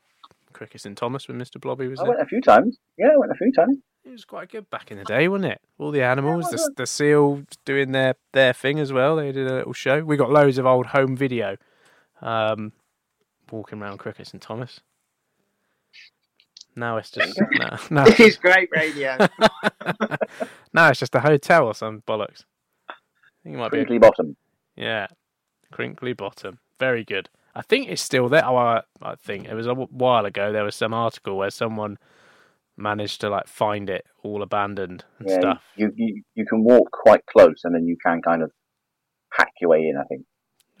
Cricket 0.53 0.81
St 0.81 0.97
Thomas 0.97 1.27
when 1.27 1.37
Mr. 1.39 1.61
Blobby 1.61 1.87
was 1.87 1.99
I 1.99 2.03
there? 2.03 2.09
went 2.11 2.21
a 2.21 2.25
few 2.25 2.41
times. 2.41 2.77
Yeah, 2.97 3.09
I 3.13 3.17
went 3.17 3.31
a 3.31 3.35
few 3.35 3.51
times. 3.51 3.77
It 4.03 4.09
was 4.11 4.25
quite 4.25 4.49
good 4.49 4.69
back 4.69 4.89
in 4.91 4.97
the 4.97 5.03
day, 5.03 5.27
wasn't 5.27 5.51
it? 5.53 5.61
All 5.77 5.91
the 5.91 6.01
animals, 6.01 6.51
was 6.51 6.61
the, 6.63 6.71
the 6.77 6.87
seal 6.87 7.43
doing 7.65 7.91
their, 7.91 8.15
their 8.33 8.51
thing 8.51 8.79
as 8.79 8.91
well. 8.91 9.15
They 9.15 9.31
did 9.31 9.47
a 9.47 9.53
little 9.53 9.73
show. 9.73 10.03
We 10.03 10.17
got 10.17 10.31
loads 10.31 10.57
of 10.57 10.65
old 10.65 10.87
home 10.87 11.15
video 11.15 11.55
um, 12.21 12.71
walking 13.51 13.81
around 13.81 13.97
Cricket 13.97 14.33
and 14.33 14.41
Thomas. 14.41 14.79
Now 16.75 16.97
it's 16.97 17.11
just 17.11 17.37
no, 17.57 17.77
no, 17.89 18.05
this 18.05 18.19
is 18.19 18.37
great 18.37 18.69
radio. 18.71 19.17
no, 20.73 20.87
it's 20.87 20.99
just 20.99 21.15
a 21.15 21.19
hotel 21.19 21.65
or 21.67 21.73
some 21.75 22.01
bollocks. 22.07 22.43
I 22.89 22.93
think 23.43 23.55
it 23.55 23.59
might 23.59 23.71
be 23.71 23.79
a 23.79 23.85
Crinkley 23.85 23.99
Bottom. 23.99 24.35
Yeah, 24.75 25.07
Crinkley 25.73 26.15
Bottom. 26.15 26.59
Very 26.79 27.03
good. 27.03 27.29
I 27.53 27.61
think 27.61 27.89
it's 27.89 28.01
still 28.01 28.29
there. 28.29 28.45
Oh, 28.45 28.55
I, 28.55 28.81
I 29.01 29.15
think 29.15 29.47
it 29.47 29.53
was 29.53 29.67
a 29.67 29.73
while 29.73 30.25
ago. 30.25 30.53
There 30.53 30.63
was 30.63 30.75
some 30.75 30.93
article 30.93 31.37
where 31.37 31.49
someone 31.49 31.97
managed 32.77 33.19
to 33.21 33.29
like 33.29 33.47
find 33.47 33.89
it 33.89 34.05
all 34.23 34.41
abandoned 34.41 35.03
and 35.19 35.29
Yeah, 35.29 35.39
stuff. 35.39 35.63
you, 35.75 35.91
you 35.95 36.23
you 36.35 36.45
can 36.45 36.63
walk 36.63 36.89
quite 36.91 37.25
close, 37.25 37.61
and 37.65 37.75
then 37.75 37.85
you 37.85 37.97
can 38.03 38.21
kind 38.21 38.41
of 38.41 38.51
hack 39.33 39.51
your 39.59 39.71
way 39.71 39.87
in. 39.89 39.97
I 39.97 40.03
think. 40.05 40.25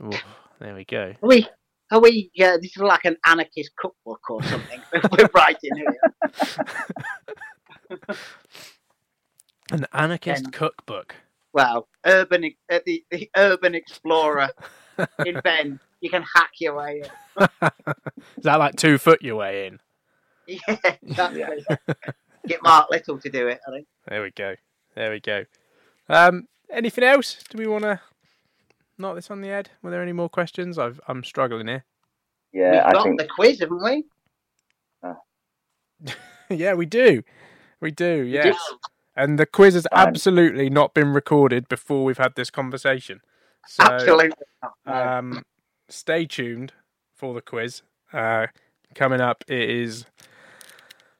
Oof, 0.01 0.23
there 0.59 0.73
we 0.73 0.85
go. 0.85 1.13
We? 1.21 1.47
Are 1.91 1.99
we? 1.99 2.31
Yeah, 2.33 2.55
this 2.61 2.71
is 2.71 2.77
like 2.77 3.03
an 3.05 3.17
anarchist 3.25 3.71
cookbook 3.75 4.21
or 4.29 4.41
something. 4.43 4.81
we're 5.11 5.29
writing 5.35 5.71
here. 5.75 5.97
An 9.71 9.85
anarchist 9.93 10.45
And- 10.45 10.53
cookbook. 10.53 11.15
Well, 11.53 11.89
urban, 12.05 12.45
uh, 12.71 12.79
the 12.85 13.03
the 13.11 13.29
urban 13.35 13.75
explorer 13.75 14.49
in 15.25 15.39
Ben. 15.43 15.79
You 15.99 16.09
can 16.09 16.23
hack 16.35 16.51
your 16.59 16.75
way 16.77 17.03
in. 17.03 17.47
Is 18.37 18.43
that 18.43 18.55
like 18.55 18.75
two 18.77 18.97
foot 18.97 19.21
your 19.21 19.35
way 19.35 19.67
in? 19.67 19.79
Yeah, 20.47 20.77
exactly. 21.03 21.43
Get 22.47 22.63
Mark 22.63 22.89
Little 22.89 23.19
to 23.19 23.29
do 23.29 23.47
it. 23.49 23.59
I 23.67 23.71
think. 23.71 23.87
There 24.07 24.21
we 24.23 24.31
go. 24.31 24.55
There 24.95 25.11
we 25.11 25.19
go. 25.19 25.43
Um, 26.09 26.47
anything 26.71 27.03
else? 27.03 27.37
Do 27.49 27.57
we 27.57 27.67
want 27.67 27.83
to 27.83 27.99
knock 29.01 29.15
this 29.15 29.29
on 29.31 29.41
the 29.41 29.47
head? 29.49 29.69
Were 29.81 29.91
there 29.91 30.01
any 30.01 30.13
more 30.13 30.29
questions? 30.29 30.77
I've, 30.77 30.99
I'm 31.07 31.23
struggling 31.23 31.67
here. 31.67 31.83
Yeah, 32.53 32.71
We've 32.71 32.81
I 32.81 32.91
got 32.93 33.03
think. 33.03 33.19
the 33.19 33.27
quiz, 33.27 33.59
haven't 33.59 33.83
we? 33.83 34.03
yeah, 36.49 36.73
we 36.73 36.85
do. 36.85 37.23
We 37.79 37.91
do. 37.91 38.23
We 38.23 38.33
Yes. 38.33 38.57
do. 38.69 38.77
And 39.15 39.37
the 39.37 39.45
quiz 39.45 39.73
has 39.73 39.85
Fine. 39.93 40.07
absolutely 40.07 40.69
not 40.69 40.93
been 40.93 41.13
recorded 41.13 41.67
before 41.67 42.03
we've 42.05 42.17
had 42.17 42.35
this 42.35 42.49
conversation. 42.49 43.21
So, 43.67 43.83
Absolutely. 43.83 44.31
not, 44.63 44.71
no. 44.85 44.93
Um, 44.93 45.43
stay 45.89 46.25
tuned 46.25 46.73
for 47.13 47.33
the 47.33 47.41
quiz. 47.41 47.81
Uh, 48.13 48.47
coming 48.95 49.21
up, 49.21 49.43
it 49.47 49.69
is 49.69 50.05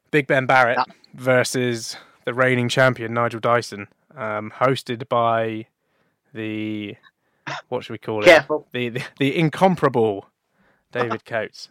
Big 0.10 0.26
Ben 0.28 0.46
Barrett 0.46 0.78
Yeah. 0.78 0.94
versus 1.14 1.98
the 2.26 2.34
reigning 2.34 2.70
champion 2.70 3.14
Nigel 3.14 3.40
Dyson, 3.40 3.88
um, 4.16 4.52
hosted 4.58 5.08
by 5.10 5.68
the 6.34 6.96
what 7.70 7.84
should 7.84 7.94
we 7.94 7.98
call 7.98 8.24
it? 8.24 8.26
Careful. 8.26 8.68
The, 8.72 8.90
the 8.90 9.04
the 9.20 9.38
incomparable 9.38 10.30
David 10.92 11.26
Coates. 11.26 11.70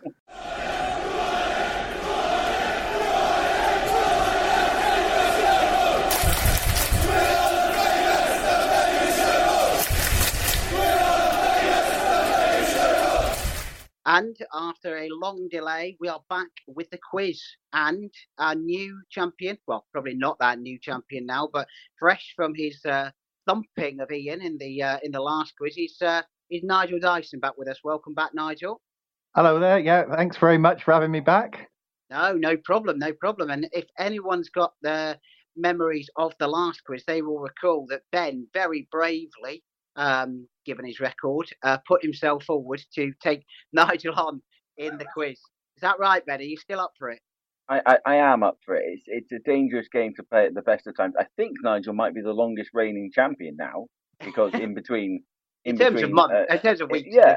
And 14.06 14.36
after 14.52 14.96
a 14.96 15.08
long 15.08 15.46
delay, 15.48 15.96
we 16.00 16.08
are 16.08 16.22
back 16.28 16.48
with 16.66 16.90
the 16.90 16.98
quiz 16.98 17.40
and 17.72 18.10
our 18.38 18.56
new 18.56 19.00
champion. 19.08 19.56
Well, 19.68 19.86
probably 19.92 20.14
not 20.14 20.36
that 20.40 20.58
new 20.58 20.80
champion 20.80 21.26
now, 21.26 21.48
but 21.52 21.68
fresh 21.96 22.32
from 22.34 22.52
his 22.56 22.84
uh, 22.84 23.12
thumping 23.46 24.00
of 24.00 24.10
Ian 24.10 24.42
in 24.42 24.58
the 24.58 24.82
uh, 24.82 24.98
in 25.02 25.12
the 25.12 25.20
last 25.20 25.54
quiz, 25.56 25.74
he's 25.74 26.00
uh, 26.02 26.22
is 26.50 26.62
Nigel 26.62 26.98
Dyson 27.00 27.40
back 27.40 27.56
with 27.56 27.68
us. 27.68 27.78
Welcome 27.84 28.14
back, 28.14 28.34
Nigel. 28.34 28.80
Hello 29.34 29.58
there. 29.58 29.78
Yeah, 29.78 30.04
thanks 30.14 30.36
very 30.36 30.58
much 30.58 30.82
for 30.82 30.92
having 30.92 31.10
me 31.10 31.20
back. 31.20 31.68
No, 32.10 32.32
no 32.32 32.56
problem, 32.56 32.98
no 32.98 33.12
problem. 33.12 33.50
And 33.50 33.68
if 33.72 33.84
anyone's 33.98 34.50
got 34.50 34.72
the 34.82 35.18
memories 35.56 36.10
of 36.16 36.32
the 36.40 36.48
last 36.48 36.82
quiz, 36.84 37.04
they 37.06 37.22
will 37.22 37.38
recall 37.38 37.86
that 37.90 38.02
Ben 38.10 38.48
very 38.52 38.88
bravely 38.90 39.62
um, 39.96 40.48
given 40.64 40.84
his 40.84 41.00
record, 41.00 41.48
uh, 41.62 41.78
put 41.86 42.02
himself 42.02 42.44
forward 42.44 42.82
to 42.94 43.12
take 43.22 43.44
Nigel 43.72 44.14
on 44.14 44.42
in 44.76 44.98
the 44.98 45.06
quiz. 45.14 45.38
Is 45.76 45.82
that 45.82 45.98
right, 45.98 46.24
Ben? 46.26 46.40
Are 46.40 46.42
you 46.42 46.56
still 46.56 46.80
up 46.80 46.92
for 46.98 47.10
it? 47.10 47.20
I, 47.70 47.80
I, 47.86 47.98
I 48.04 48.14
am 48.16 48.42
up 48.42 48.58
for 48.66 48.74
it. 48.74 48.82
It's, 48.84 49.04
it's 49.06 49.32
a 49.32 49.38
dangerous 49.38 49.86
game 49.92 50.12
to 50.16 50.24
play 50.24 50.46
at 50.46 50.54
the 50.54 50.62
best 50.62 50.88
of 50.88 50.96
times. 50.96 51.14
I 51.18 51.26
think 51.36 51.52
Nigel 51.62 51.94
might 51.94 52.14
be 52.14 52.20
the 52.20 52.32
longest 52.32 52.70
reigning 52.74 53.10
champion 53.14 53.56
now 53.56 53.86
because 54.24 54.52
in 54.54 54.74
between. 54.80 55.22
In, 55.64 55.74
in 55.74 55.78
terms 55.78 55.94
between, 55.94 56.10
of 56.10 56.14
months, 56.14 56.34
uh, 56.50 56.54
in 56.54 56.60
terms 56.60 56.80
of 56.80 56.90
weeks. 56.90 57.08
Yeah, 57.10 57.36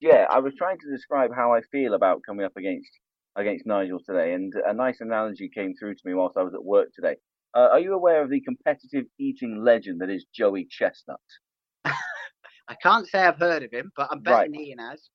yeah. 0.00 0.26
I 0.30 0.38
was 0.38 0.54
trying 0.56 0.78
to 0.78 0.90
describe 0.90 1.30
how 1.34 1.52
I 1.52 1.60
feel 1.72 1.94
about 1.94 2.20
coming 2.26 2.46
up 2.46 2.56
against 2.56 2.88
against 3.36 3.66
Nigel 3.66 3.98
today, 4.06 4.32
and 4.32 4.52
a 4.66 4.72
nice 4.72 5.00
analogy 5.00 5.50
came 5.52 5.74
through 5.78 5.94
to 5.94 6.00
me 6.04 6.14
whilst 6.14 6.36
I 6.36 6.42
was 6.42 6.54
at 6.54 6.64
work 6.64 6.88
today. 6.94 7.16
Uh, 7.52 7.68
are 7.72 7.80
you 7.80 7.92
aware 7.92 8.22
of 8.22 8.30
the 8.30 8.40
competitive 8.40 9.06
eating 9.18 9.62
legend 9.64 10.00
that 10.00 10.10
is 10.10 10.24
Joey 10.32 10.66
Chestnut? 10.70 11.20
I 11.84 12.74
can't 12.80 13.06
say 13.06 13.18
I've 13.18 13.38
heard 13.38 13.64
of 13.64 13.72
him, 13.72 13.90
but 13.96 14.08
I'm 14.10 14.20
betting 14.20 14.52
right. 14.52 14.60
Ian 14.60 14.78
has. 14.78 15.08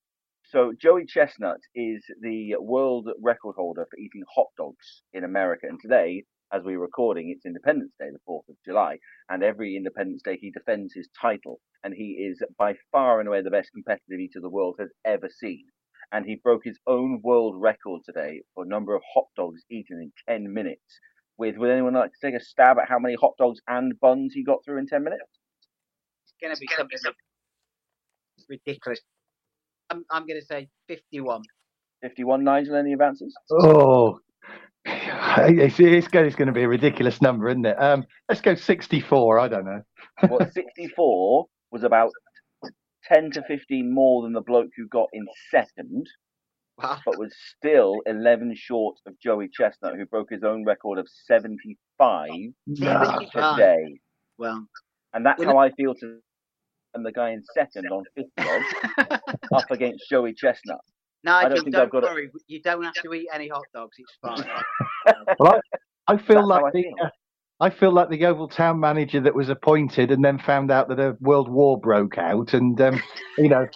So 0.52 0.74
Joey 0.82 1.06
Chestnut 1.06 1.60
is 1.76 2.04
the 2.22 2.56
world 2.60 3.08
record 3.22 3.54
holder 3.56 3.86
for 3.88 4.00
eating 4.00 4.24
hot 4.36 4.48
dogs 4.58 5.04
in 5.14 5.24
America, 5.24 5.68
and 5.70 5.80
today, 5.80 6.24
as 6.52 6.64
we're 6.64 6.80
recording, 6.80 7.30
it's 7.30 7.46
Independence 7.46 7.92
Day, 8.00 8.08
the 8.12 8.18
Fourth 8.26 8.50
of 8.50 8.56
July, 8.66 8.98
and 9.30 9.44
every 9.44 9.76
Independence 9.76 10.24
Day 10.24 10.40
he 10.42 10.50
defends 10.50 10.92
his 10.92 11.08
title, 11.22 11.60
and 11.84 11.94
he 11.94 12.14
is 12.14 12.42
by 12.58 12.74
far 12.92 13.20
and 13.20 13.30
away 13.30 13.44
the 13.44 13.52
best 13.52 13.70
competitive 13.74 14.20
eater 14.20 14.40
the 14.42 14.50
world 14.50 14.78
has 14.80 14.90
ever 15.06 15.30
seen. 15.30 15.66
And 16.12 16.26
he 16.26 16.42
broke 16.44 16.64
his 16.64 16.80
own 16.88 17.22
world 17.24 17.54
record 17.56 18.02
today 18.04 18.42
for 18.56 18.66
number 18.66 18.96
of 18.96 19.04
hot 19.14 19.28
dogs 19.36 19.62
eaten 19.70 20.02
in 20.02 20.12
ten 20.28 20.52
minutes. 20.52 20.82
With 21.38 21.58
would 21.58 21.70
anyone 21.70 21.94
like 21.94 22.10
to 22.12 22.28
take 22.28 22.34
a 22.34 22.44
stab 22.44 22.80
at 22.80 22.90
how 22.90 22.98
many 22.98 23.14
hot 23.14 23.34
dogs 23.38 23.60
and 23.68 24.00
buns 24.00 24.34
he 24.34 24.44
got 24.44 24.66
through 24.66 24.80
in 24.80 24.88
ten 24.88 25.04
minutes? 25.04 25.30
It's 26.24 26.34
going 26.42 26.56
to 26.56 26.60
be 26.60 26.66
something 26.76 27.14
ridiculous. 28.50 29.02
I'm, 29.90 30.06
I'm 30.12 30.26
going 30.28 30.40
to 30.40 30.46
say 30.46 30.68
51. 30.88 31.42
51, 32.02 32.44
Nigel, 32.44 32.76
any 32.76 32.94
advances? 32.94 33.36
Oh, 33.52 34.20
it's, 34.86 35.80
it's, 35.80 36.08
going, 36.08 36.32
to 36.32 36.52
be 36.52 36.64
a 36.64 36.68
ridiculous 36.68 37.22
number, 37.22 37.50
isn't 37.50 37.66
it? 37.66 37.82
Um, 37.82 38.06
let's 38.30 38.42
go 38.42 38.56
64. 38.56 39.40
I 39.40 39.48
don't 39.48 39.66
know. 39.66 39.82
well, 40.30 40.50
64 40.52 41.46
was 41.72 41.84
about 41.84 42.12
10 43.12 43.32
to 43.32 43.44
15 43.48 43.94
more 43.94 44.24
than 44.24 44.34
the 44.34 44.42
bloke 44.42 44.70
who 44.78 44.88
got 44.88 45.08
in 45.14 45.26
second, 45.52 46.08
wow. 46.78 47.00
but 47.06 47.18
was 47.18 47.36
still 47.58 47.96
11 48.06 48.54
short 48.56 48.98
of 49.06 49.20
Joey 49.20 49.50
Chestnut, 49.52 49.96
who 49.96 50.06
broke 50.06 50.30
his 50.30 50.44
own 50.44 50.64
record 50.66 51.00
of 51.00 51.08
75 51.26 52.30
no. 52.68 53.20
today. 53.34 54.00
Well, 54.38 54.66
and 55.14 55.26
that's 55.26 55.44
how 55.44 55.58
I 55.58 55.72
feel 55.72 55.96
to 55.96 56.20
and 56.94 57.06
the 57.06 57.12
guy 57.12 57.32
in 57.32 57.44
second 57.54 57.88
on 57.88 58.04
50 58.16 58.32
odds 58.40 59.22
up 59.54 59.72
against 59.72 60.10
Joey 60.10 60.34
Chestnut. 60.34 60.80
Nigel, 61.24 61.50
don't, 61.50 61.64
think 61.64 61.76
don't 61.76 61.94
worry. 61.94 62.26
A... 62.28 62.40
You 62.48 62.62
don't 62.62 62.84
have 62.84 62.94
to 62.94 63.14
eat 63.14 63.28
any 63.34 63.50
hot 63.50 63.66
dogs. 63.74 63.98
It's 63.98 64.18
fine. 64.22 64.46
well, 65.40 65.60
I, 66.08 66.14
I 66.14 66.18
feel 66.18 66.48
That's 66.48 66.64
like 66.64 66.74
the. 66.74 66.80
I 66.80 66.82
feel. 66.82 66.94
Uh, 67.04 67.10
I 67.62 67.70
feel 67.70 67.92
like 67.92 68.08
the 68.08 68.18
Yeovil 68.18 68.48
Town 68.48 68.80
manager 68.80 69.20
that 69.20 69.36
was 69.36 69.50
appointed 69.50 70.12
and 70.12 70.24
then 70.24 70.40
found 70.40 70.72
out 70.72 70.88
that 70.88 71.00
a 71.00 71.18
world 71.20 71.50
war 71.50 71.78
broke 71.78 72.18
out, 72.18 72.54
and 72.54 72.80
um, 72.80 73.04
you 73.38 73.50
know, 73.50 73.68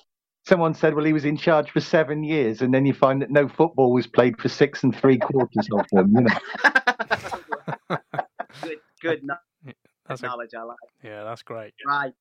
someone 0.48 0.74
said, 0.74 0.96
"Well, 0.96 1.04
he 1.04 1.12
was 1.12 1.26
in 1.26 1.36
charge 1.36 1.70
for 1.72 1.82
seven 1.82 2.24
years," 2.24 2.62
and 2.62 2.74
then 2.74 2.86
you 2.86 2.94
find 2.94 3.22
that 3.22 3.30
no 3.30 3.50
football 3.50 3.92
was 3.92 4.08
played 4.08 4.40
for 4.40 4.48
six 4.48 4.84
and 4.84 4.96
three 4.96 5.18
quarters 5.18 5.68
of 5.74 5.86
them. 5.92 6.16
You 6.16 6.22
know. 6.22 7.98
good, 8.62 8.80
good 9.04 9.22
that's 10.08 10.22
knowledge. 10.22 10.52
A, 10.54 10.60
I 10.60 10.64
like. 10.64 10.78
Yeah, 11.04 11.24
that's 11.24 11.44
great. 11.44 11.74
Right. 11.86 12.14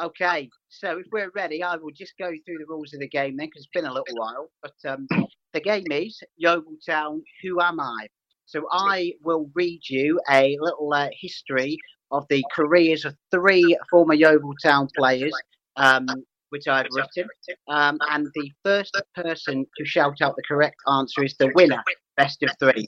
Okay, 0.00 0.48
so 0.70 0.98
if 0.98 1.06
we're 1.12 1.30
ready, 1.34 1.62
I 1.62 1.76
will 1.76 1.90
just 1.94 2.14
go 2.18 2.30
through 2.30 2.58
the 2.58 2.64
rules 2.66 2.94
of 2.94 3.00
the 3.00 3.08
game 3.08 3.36
then, 3.36 3.48
because 3.48 3.64
it's 3.64 3.70
been 3.74 3.84
a 3.84 3.92
little 3.92 4.16
while. 4.16 4.50
But 4.62 4.72
um, 4.88 5.06
the 5.52 5.60
game 5.60 5.84
is 5.90 6.18
Yeovil 6.38 6.76
Town, 6.88 7.22
Who 7.42 7.60
Am 7.60 7.78
I? 7.80 8.06
So 8.46 8.66
I 8.72 9.12
will 9.22 9.50
read 9.54 9.80
you 9.90 10.18
a 10.30 10.56
little 10.58 10.92
uh, 10.94 11.08
history 11.20 11.76
of 12.10 12.24
the 12.30 12.42
careers 12.54 13.04
of 13.04 13.14
three 13.30 13.76
former 13.90 14.14
Yeovil 14.14 14.54
Town 14.62 14.88
players, 14.96 15.34
um, 15.76 16.06
which 16.48 16.66
I've 16.66 16.86
written. 16.92 17.28
Um, 17.68 17.98
and 18.10 18.26
the 18.34 18.50
first 18.64 18.98
person 19.14 19.66
to 19.76 19.84
shout 19.84 20.22
out 20.22 20.34
the 20.34 20.42
correct 20.48 20.76
answer 20.90 21.24
is 21.24 21.34
the 21.38 21.52
winner, 21.54 21.82
best 22.16 22.42
of 22.42 22.50
three 22.58 22.86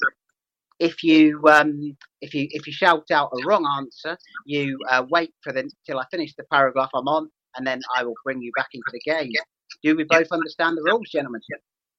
if 0.83 1.05
you 1.05 1.41
um, 1.49 1.97
if 2.21 2.35
you 2.35 2.49
if 2.51 2.67
you 2.67 2.73
shout 2.73 3.05
out 3.13 3.31
a 3.33 3.47
wrong 3.47 3.65
answer, 3.79 4.19
you 4.47 4.77
uh, 4.91 5.05
wait 5.09 5.33
for 5.43 5.53
the 5.53 5.71
till 5.87 5.99
I 6.01 6.05
finish 6.11 6.35
the 6.37 6.45
paragraph 6.53 6.91
I'm 6.95 7.07
on, 7.07 7.31
and 7.57 7.67
then 7.67 7.81
I 7.97 8.03
will 8.05 8.15
bring 8.25 8.43
you 8.43 8.51
back 8.57 8.69
into 8.75 8.91
the 8.93 9.01
game. 9.01 9.31
Do 9.83 9.97
we 9.97 10.05
both 10.05 10.27
understand 10.33 10.77
the 10.77 10.83
rules, 10.83 11.09
gentlemen? 11.11 11.41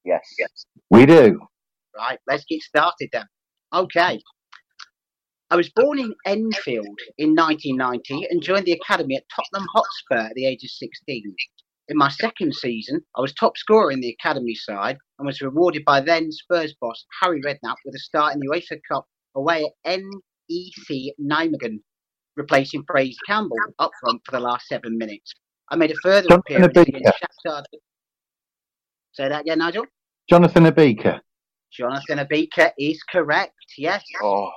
Yes. 0.03 0.25
Yes. 0.37 0.65
We 0.89 1.05
do. 1.05 1.39
Right. 1.95 2.19
Let's 2.27 2.43
get 2.45 2.61
started 2.61 3.09
then. 3.13 3.25
Okay. 3.73 4.19
I 5.49 5.55
was 5.55 5.69
born 5.69 5.99
in 5.99 6.13
Enfield 6.25 6.99
in 7.17 7.35
1990 7.35 8.27
and 8.29 8.41
joined 8.41 8.65
the 8.65 8.71
academy 8.73 9.15
at 9.15 9.23
Tottenham 9.33 9.67
Hotspur 9.73 10.29
at 10.29 10.33
the 10.33 10.47
age 10.47 10.63
of 10.63 10.71
16. 10.71 11.35
In 11.89 11.97
my 11.97 12.09
second 12.09 12.55
season, 12.55 13.01
I 13.17 13.21
was 13.21 13.33
top 13.33 13.57
scorer 13.57 13.91
in 13.91 13.99
the 13.99 14.15
academy 14.19 14.55
side 14.55 14.97
and 15.19 15.25
was 15.25 15.41
rewarded 15.41 15.83
by 15.85 15.99
then 15.99 16.31
Spurs 16.31 16.73
boss 16.79 17.05
Harry 17.21 17.41
Redknapp 17.41 17.75
with 17.83 17.95
a 17.95 17.99
start 17.99 18.33
in 18.33 18.39
the 18.39 18.47
UEFA 18.47 18.79
Cup 18.89 19.05
away 19.35 19.65
at 19.85 19.99
NEC 19.99 21.13
Nijmegen, 21.19 21.79
replacing 22.37 22.85
Fraser 22.87 23.17
Campbell 23.27 23.57
up 23.79 23.91
front 23.99 24.21
for 24.25 24.31
the 24.31 24.39
last 24.39 24.67
seven 24.67 24.97
minutes. 24.97 25.33
I 25.69 25.75
made 25.75 25.91
a 25.91 25.95
further 26.01 26.29
Jonathan 26.29 26.63
appearance 26.63 26.77
Obika. 26.77 26.97
against 26.99 27.19
Shakhtar. 27.45 27.63
Say 29.13 29.27
that 29.29 29.41
again, 29.41 29.59
Nigel. 29.59 29.85
Jonathan 30.29 30.65
Obika. 30.65 31.19
Jonathan 31.71 32.19
Obika 32.19 32.71
is 32.77 33.01
correct. 33.03 33.55
Yes. 33.77 34.03
Oh. 34.21 34.51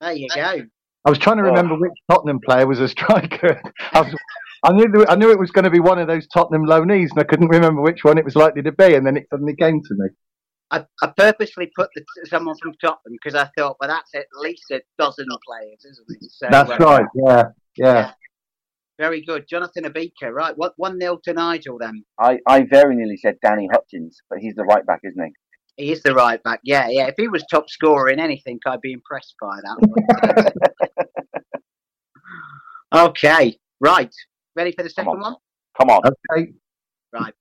There 0.00 0.12
you 0.12 0.28
go. 0.34 0.62
I 1.04 1.08
was 1.08 1.18
trying 1.18 1.38
to 1.38 1.42
remember 1.42 1.74
oh. 1.74 1.78
which 1.78 1.92
Tottenham 2.10 2.40
player 2.44 2.66
was 2.66 2.78
a 2.80 2.88
striker. 2.88 3.60
I 3.92 4.00
was 4.02 4.14
I 4.62 4.72
knew 4.72 5.06
I 5.08 5.14
knew 5.16 5.30
it 5.30 5.38
was 5.38 5.50
going 5.50 5.64
to 5.64 5.70
be 5.70 5.80
one 5.80 5.98
of 5.98 6.06
those 6.06 6.26
Tottenham 6.28 6.66
loanees, 6.66 7.10
and 7.10 7.18
I 7.18 7.24
couldn't 7.24 7.48
remember 7.48 7.80
which 7.80 8.04
one 8.04 8.18
it 8.18 8.24
was 8.24 8.36
likely 8.36 8.62
to 8.62 8.72
be, 8.72 8.94
and 8.94 9.06
then 9.06 9.16
it 9.16 9.26
suddenly 9.30 9.56
came 9.56 9.80
to 9.82 9.94
me. 9.94 10.08
I, 10.70 10.84
I 11.02 11.12
purposely 11.16 11.70
put 11.74 11.90
the, 11.94 12.04
someone 12.26 12.56
from 12.62 12.74
Tottenham 12.80 13.16
because 13.22 13.34
I 13.34 13.50
thought, 13.56 13.76
well, 13.80 13.88
that's 13.88 14.14
at 14.14 14.26
least 14.40 14.70
a 14.70 14.80
dozen 14.98 15.26
players, 15.46 15.84
isn't 15.84 16.06
it? 16.08 16.30
So, 16.30 16.46
that's 16.50 16.70
uh, 16.70 16.76
right. 16.76 17.06
Yeah, 17.14 17.44
yeah, 17.76 17.94
yeah. 17.94 18.12
Very 18.98 19.22
good, 19.22 19.46
Jonathan 19.48 19.84
Obika. 19.84 20.30
Right, 20.30 20.56
what 20.56 20.74
one 20.76 20.98
nil 20.98 21.18
to 21.24 21.32
Nigel 21.32 21.78
then? 21.78 22.04
I, 22.20 22.38
I 22.46 22.66
very 22.70 22.94
nearly 22.94 23.16
said 23.16 23.36
Danny 23.42 23.68
Hutchins, 23.72 24.20
but 24.28 24.40
he's 24.40 24.54
the 24.54 24.64
right 24.64 24.84
back, 24.86 25.00
isn't 25.04 25.24
he? 25.24 25.84
He 25.84 25.92
is 25.92 26.02
the 26.02 26.14
right 26.14 26.42
back. 26.42 26.60
Yeah, 26.62 26.88
yeah. 26.88 27.06
If 27.06 27.14
he 27.16 27.28
was 27.28 27.42
top 27.50 27.70
scorer 27.70 28.10
in 28.10 28.20
anything, 28.20 28.60
I'd 28.66 28.82
be 28.82 28.92
impressed 28.92 29.34
by 29.40 29.58
that. 29.62 30.52
okay, 32.94 33.58
right. 33.80 34.14
Ready 34.56 34.72
for 34.72 34.82
the 34.82 34.90
second 34.90 35.12
Come 35.12 35.20
one? 35.20 35.36
Come 35.78 35.90
on. 35.90 36.00
Okay. 36.04 36.52
Right. 37.12 37.34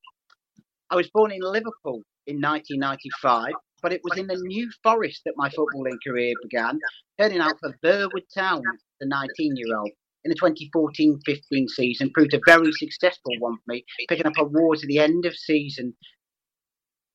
I 0.90 0.96
was 0.96 1.10
born 1.14 1.32
in 1.32 1.42
Liverpool 1.42 2.02
in 2.28 2.42
1995, 2.42 3.54
but 3.82 3.94
it 3.94 4.02
was 4.04 4.18
in 4.18 4.28
the 4.28 4.36
New 4.36 4.70
Forest 4.84 5.22
that 5.26 5.34
my 5.38 5.50
footballing 5.50 5.98
career 6.06 6.34
began, 6.44 6.80
turning 7.20 7.40
out 7.40 7.54
for 7.60 7.76
Verwood 7.84 8.26
Town, 8.34 8.62
the 9.00 9.08
19 9.08 9.56
year 9.56 9.78
old. 9.78 9.92
In 10.26 10.30
the 10.30 10.36
2014 10.36 11.20
15 11.26 11.68
season, 11.70 12.12
proved 12.14 12.34
a 12.34 12.42
very 12.46 12.72
successful 12.74 13.32
one 13.40 13.56
for 13.56 13.64
me, 13.68 13.86
picking 14.10 14.26
up 14.26 14.38
awards 14.38 14.84
at 14.84 14.88
the 14.88 15.00
end 15.00 15.26
of 15.26 15.34
season, 15.36 15.96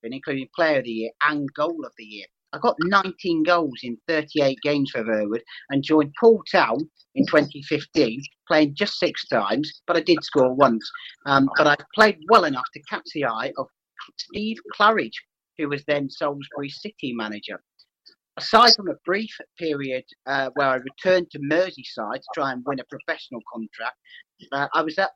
including 0.03 0.49
Player 0.57 0.79
of 0.79 0.85
the 0.85 0.91
Year 0.91 1.11
and 1.23 1.53
Goal 1.53 1.85
of 1.85 1.93
the 1.99 2.05
Year. 2.05 2.27
I 2.55 2.59
got 2.59 2.77
19 2.85 3.43
goals 3.43 3.81
in 3.83 3.99
38 4.07 4.59
games 4.63 4.91
for 4.93 5.03
Verwood 5.03 5.41
and 5.71 5.83
joined 5.83 6.13
Poole 6.21 6.43
Town 6.51 6.79
in 7.17 7.27
2015, 7.27 8.23
playing 8.47 8.77
just 8.77 8.99
six 9.01 9.27
times, 9.27 9.83
but 9.89 9.97
I 9.97 10.01
did 10.01 10.23
score 10.23 10.55
once. 10.55 10.89
Um, 11.27 11.49
but 11.57 11.67
I 11.67 11.77
played 11.97 12.19
well 12.31 12.45
enough 12.45 12.67
to 12.75 12.83
catch 12.89 13.07
the 13.13 13.25
eye 13.25 13.53
of 13.59 13.67
Steve 14.17 14.59
Claridge, 14.79 15.19
who 15.59 15.69
was 15.69 15.83
then 15.89 16.09
Salisbury 16.09 16.69
City 16.69 17.13
manager. 17.13 17.61
Aside 18.37 18.75
from 18.77 18.89
a 18.89 18.99
brief 19.05 19.37
period 19.59 20.05
uh, 20.27 20.51
where 20.55 20.69
I 20.69 20.77
returned 20.77 21.31
to 21.33 21.41
Merseyside 21.41 22.21
to 22.21 22.29
try 22.35 22.53
and 22.53 22.63
win 22.65 22.79
a 22.79 22.85
professional 22.85 23.41
contract, 23.53 23.97
uh, 24.53 24.69
I 24.73 24.83
was 24.83 24.97
at 24.99 25.11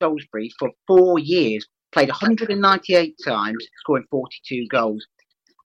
Salisbury 0.00 0.50
for 0.60 0.70
four 0.86 1.18
years, 1.18 1.66
played 1.92 2.08
198 2.08 3.16
times, 3.24 3.66
scoring 3.80 4.04
42 4.10 4.66
goals. 4.70 5.04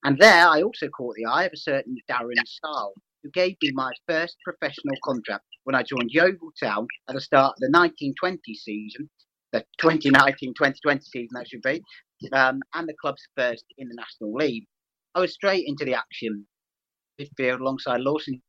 And 0.04 0.18
there 0.18 0.48
I 0.48 0.62
also 0.62 0.88
caught 0.90 1.16
the 1.16 1.26
eye 1.26 1.44
of 1.44 1.54
a 1.54 1.58
certain 1.58 1.98
Darren 2.10 2.36
Sarll, 2.46 2.94
who 3.24 3.30
gave 3.32 3.56
me 3.62 3.72
my 3.74 3.92
first 4.08 4.38
professional 4.44 4.96
contract 5.04 5.44
when 5.66 5.76
I 5.76 5.84
joined 5.84 6.12
Yeovil 6.12 6.52
Town 6.62 6.88
at 7.08 7.16
the 7.16 7.22
start 7.22 7.54
of 7.54 7.60
the 7.60 7.68
1920 7.68 8.54
season, 8.56 9.10
the 9.52 9.66
2019-2020 9.82 11.04
season 11.04 11.28
that 11.34 11.48
should 11.48 11.62
be, 11.62 11.84
um, 12.34 12.62
and 12.74 12.88
the 12.88 12.96
club's 13.02 13.28
first 13.36 13.66
in 13.78 13.90
the 13.90 13.96
National 13.96 14.34
League. 14.34 14.66
I 15.16 15.20
was 15.20 15.34
straight 15.34 15.66
into 15.68 15.86
the 15.86 15.96
action, 15.96 16.46
midfield 17.20 17.60
alongside 17.60 18.02
Lawson, 18.02 18.42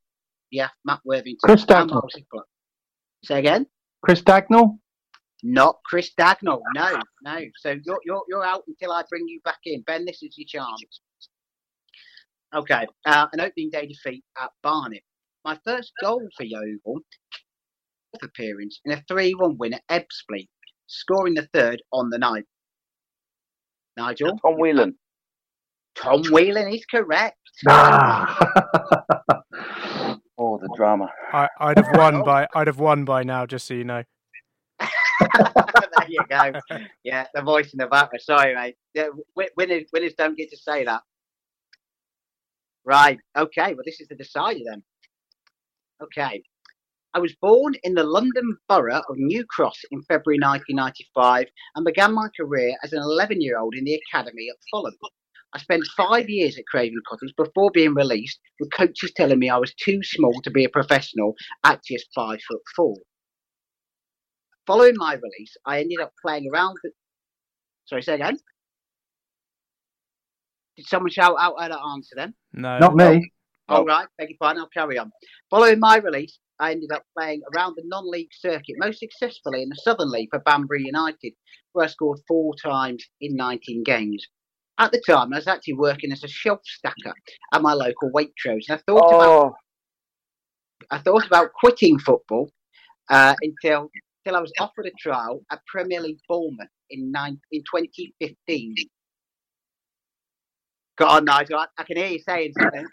yeah, 0.50 0.68
Matt 0.84 1.00
Worthington, 1.04 1.38
Chris 1.44 1.64
Dagnall. 1.64 2.08
Say 3.24 3.38
again. 3.38 3.66
Chris 4.02 4.22
Dagnall. 4.22 4.78
Not 5.42 5.78
Chris 5.84 6.10
Dagnall. 6.18 6.60
No, 6.74 7.00
no. 7.22 7.40
So 7.56 7.76
you're 7.84 8.00
you're 8.04 8.22
you're 8.28 8.44
out 8.44 8.64
until 8.66 8.92
I 8.92 9.04
bring 9.08 9.26
you 9.26 9.40
back 9.44 9.58
in. 9.64 9.82
Ben, 9.82 10.04
this 10.04 10.22
is 10.22 10.36
your 10.36 10.46
chance. 10.46 11.00
Okay, 12.54 12.84
uh, 13.06 13.26
an 13.32 13.40
opening 13.40 13.70
day 13.70 13.86
defeat 13.86 14.24
at 14.40 14.50
Barnet. 14.62 15.02
My 15.44 15.56
first 15.64 15.92
goal 16.02 16.20
for 16.36 16.42
Yeovil 16.42 17.00
appearance 18.22 18.80
in 18.84 18.92
a 18.92 19.02
3 19.06 19.34
1 19.34 19.56
win 19.56 19.74
at 19.74 19.82
Ebbsfleet, 19.88 20.48
scoring 20.88 21.34
the 21.34 21.48
third 21.54 21.80
on 21.92 22.10
the 22.10 22.18
night. 22.18 22.44
Nigel? 23.96 24.36
Tom 24.38 24.58
Whelan. 24.58 24.96
Tom 25.94 26.22
Whelan 26.24 26.72
is 26.72 26.84
correct. 26.86 27.36
Ah. 27.68 28.36
oh, 30.38 30.58
the 30.58 30.72
drama. 30.76 31.08
I, 31.32 31.48
I'd 31.60 31.78
have 31.78 31.96
won 31.96 32.24
by 32.24 32.48
I'd 32.54 32.66
have 32.66 32.80
won 32.80 33.04
by 33.04 33.22
now, 33.22 33.46
just 33.46 33.66
so 33.66 33.74
you 33.74 33.84
know. 33.84 34.02
there 34.80 36.08
you 36.08 36.20
go. 36.28 36.52
Yeah, 37.04 37.26
the 37.32 37.42
voice 37.42 37.72
in 37.72 37.78
the 37.78 37.86
back. 37.86 38.10
Sorry, 38.18 38.54
mate. 38.54 38.76
Yeah, 38.94 39.08
winners, 39.56 39.84
winners 39.92 40.14
don't 40.14 40.36
get 40.36 40.50
to 40.50 40.56
say 40.56 40.84
that. 40.84 41.02
Right. 42.90 43.20
Okay. 43.38 43.72
Well, 43.72 43.84
this 43.86 44.00
is 44.00 44.08
the 44.08 44.16
decider 44.16 44.58
then. 44.68 44.82
Okay. 46.02 46.42
I 47.14 47.20
was 47.20 47.36
born 47.40 47.74
in 47.84 47.94
the 47.94 48.02
London 48.02 48.56
borough 48.68 49.02
of 49.08 49.16
New 49.16 49.44
Cross 49.48 49.76
in 49.92 50.02
February 50.02 50.40
1995 50.42 51.46
and 51.76 51.84
began 51.84 52.12
my 52.12 52.26
career 52.36 52.74
as 52.82 52.92
an 52.92 53.00
11 53.00 53.40
year 53.42 53.60
old 53.60 53.76
in 53.76 53.84
the 53.84 53.94
academy 53.94 54.48
at 54.50 54.56
Fulham. 54.72 54.96
I 55.52 55.60
spent 55.60 55.86
five 55.96 56.28
years 56.28 56.58
at 56.58 56.66
Craven 56.66 57.00
Cottage 57.08 57.32
before 57.36 57.70
being 57.72 57.94
released, 57.94 58.40
with 58.58 58.72
coaches 58.72 59.12
telling 59.14 59.38
me 59.38 59.48
I 59.48 59.58
was 59.58 59.72
too 59.74 60.00
small 60.02 60.40
to 60.42 60.50
be 60.50 60.64
a 60.64 60.68
professional 60.68 61.34
at 61.62 61.84
just 61.84 62.08
five 62.12 62.40
foot 62.48 62.62
four. 62.74 62.96
Following 64.66 64.94
my 64.96 65.12
release, 65.14 65.56
I 65.64 65.78
ended 65.78 66.00
up 66.00 66.12
playing 66.20 66.50
around. 66.52 66.76
The... 66.82 66.90
Sorry, 67.84 68.02
say 68.02 68.14
again. 68.16 68.38
Did 70.80 70.86
someone 70.88 71.10
shout 71.10 71.36
out 71.38 71.56
that 71.58 71.72
answer 71.72 72.14
then? 72.16 72.32
No, 72.54 72.78
Not 72.78 72.94
me. 72.94 73.30
All 73.68 73.84
right, 73.84 74.08
beg 74.16 74.30
your 74.30 74.38
pardon. 74.40 74.62
I'll 74.62 74.68
carry 74.70 74.96
on. 74.96 75.10
Following 75.50 75.78
my 75.78 75.98
release, 75.98 76.38
I 76.58 76.70
ended 76.70 76.90
up 76.90 77.04
playing 77.14 77.42
around 77.54 77.74
the 77.76 77.82
non-league 77.84 78.30
circuit, 78.32 78.76
most 78.78 78.98
successfully 78.98 79.62
in 79.62 79.68
the 79.68 79.76
Southern 79.76 80.10
League 80.10 80.30
for 80.30 80.38
Banbury 80.40 80.84
United, 80.86 81.34
where 81.74 81.84
I 81.84 81.88
scored 81.88 82.20
four 82.26 82.54
times 82.64 83.04
in 83.20 83.36
19 83.36 83.82
games. 83.84 84.26
At 84.78 84.90
the 84.90 85.02
time, 85.06 85.34
I 85.34 85.36
was 85.36 85.46
actually 85.46 85.74
working 85.74 86.12
as 86.12 86.24
a 86.24 86.28
shelf 86.28 86.60
stacker 86.64 87.12
at 87.52 87.60
my 87.60 87.74
local 87.74 88.10
Waitrose, 88.10 88.64
and 88.70 88.78
I 88.78 88.82
thought 88.86 89.02
Oh, 89.04 89.16
about 89.20 89.54
I 90.90 90.98
thought 90.98 91.26
about 91.26 91.52
quitting 91.52 91.98
football 91.98 92.50
uh, 93.10 93.34
until 93.42 93.90
until 94.24 94.38
I 94.38 94.40
was 94.40 94.52
offered 94.58 94.86
a 94.86 94.92
trial 94.98 95.42
at 95.52 95.60
Premier 95.66 96.00
League 96.00 96.20
Bournemouth 96.26 96.68
in 96.88 97.12
nine, 97.12 97.38
in 97.52 97.60
2015. 97.70 98.74
Go 101.00 101.06
on, 101.06 101.24
Nigel. 101.24 101.58
I, 101.58 101.66
I 101.78 101.84
can 101.84 101.96
hear 101.96 102.08
you 102.08 102.18
saying 102.18 102.52
something. 102.60 102.86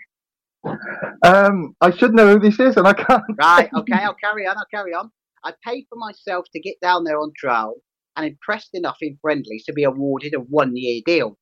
Um, 1.25 1.75
I 1.81 1.91
should 1.91 2.13
know 2.13 2.33
who 2.33 2.39
this 2.39 2.57
is, 2.59 2.77
and 2.77 2.87
I 2.87 2.93
can't. 2.93 3.23
Right, 3.37 3.69
okay, 3.77 3.97
I'll 4.01 4.13
carry 4.15 4.47
on, 4.47 4.57
I'll 4.57 4.65
carry 4.73 4.93
on. 4.93 5.11
I 5.43 5.53
paid 5.65 5.85
for 5.89 5.97
myself 5.97 6.45
to 6.53 6.59
get 6.61 6.75
down 6.81 7.03
there 7.03 7.19
on 7.19 7.31
trial 7.37 7.75
and 8.15 8.25
impressed 8.25 8.69
enough 8.73 8.97
in 9.01 9.17
friendlies 9.21 9.65
to 9.65 9.73
be 9.73 9.83
awarded 9.83 10.33
a 10.33 10.39
one 10.39 10.71
year 10.75 11.01
deal. 11.05 11.37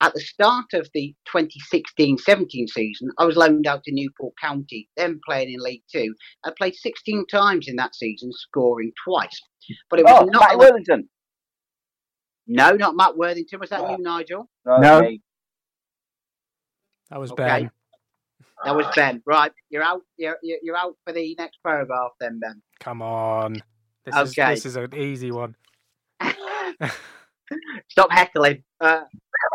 At 0.00 0.14
the 0.14 0.20
start 0.20 0.66
of 0.72 0.88
the 0.94 1.14
2016 1.26 2.18
17 2.18 2.68
season, 2.68 3.08
I 3.18 3.24
was 3.24 3.36
loaned 3.36 3.66
out 3.66 3.84
to 3.84 3.92
Newport 3.94 4.34
County, 4.40 4.88
then 4.96 5.20
playing 5.26 5.52
in 5.52 5.60
League 5.60 5.84
Two. 5.92 6.14
I 6.44 6.50
played 6.56 6.74
16 6.74 7.26
times 7.30 7.66
in 7.68 7.76
that 7.76 7.94
season, 7.94 8.30
scoring 8.32 8.92
twice. 9.06 9.38
But 9.90 10.00
it 10.00 10.04
was 10.06 10.22
oh 10.22 10.24
not. 10.26 10.40
Matt 10.40 10.54
a- 10.54 10.58
Worthington. 10.58 11.08
no, 12.46 12.72
not 12.72 12.96
Matt 12.96 13.16
Worthington. 13.16 13.60
Was 13.60 13.70
that 13.70 13.90
you, 13.90 13.98
Nigel? 14.02 14.48
No, 14.66 14.78
No. 14.78 15.00
me. 15.02 15.20
That 17.10 17.20
was 17.20 17.32
Okay. 17.32 17.44
Ben. 17.44 17.70
That 18.64 18.74
was 18.74 18.86
Ben. 18.96 19.22
Right, 19.26 19.52
you're 19.70 19.82
out. 19.82 20.02
You're, 20.16 20.38
you're 20.42 20.58
you're 20.62 20.76
out 20.76 20.96
for 21.04 21.12
the 21.12 21.34
next 21.38 21.58
paragraph, 21.64 22.12
then, 22.20 22.40
Ben. 22.40 22.62
Come 22.80 23.02
on. 23.02 23.62
This 24.04 24.14
Okay. 24.16 24.54
is 24.54 24.62
this 24.62 24.66
is 24.66 24.76
an 24.76 24.94
easy 24.94 25.30
one. 25.30 25.54
Stop 27.90 28.10
heckling. 28.10 28.62
Uh, 28.80 29.02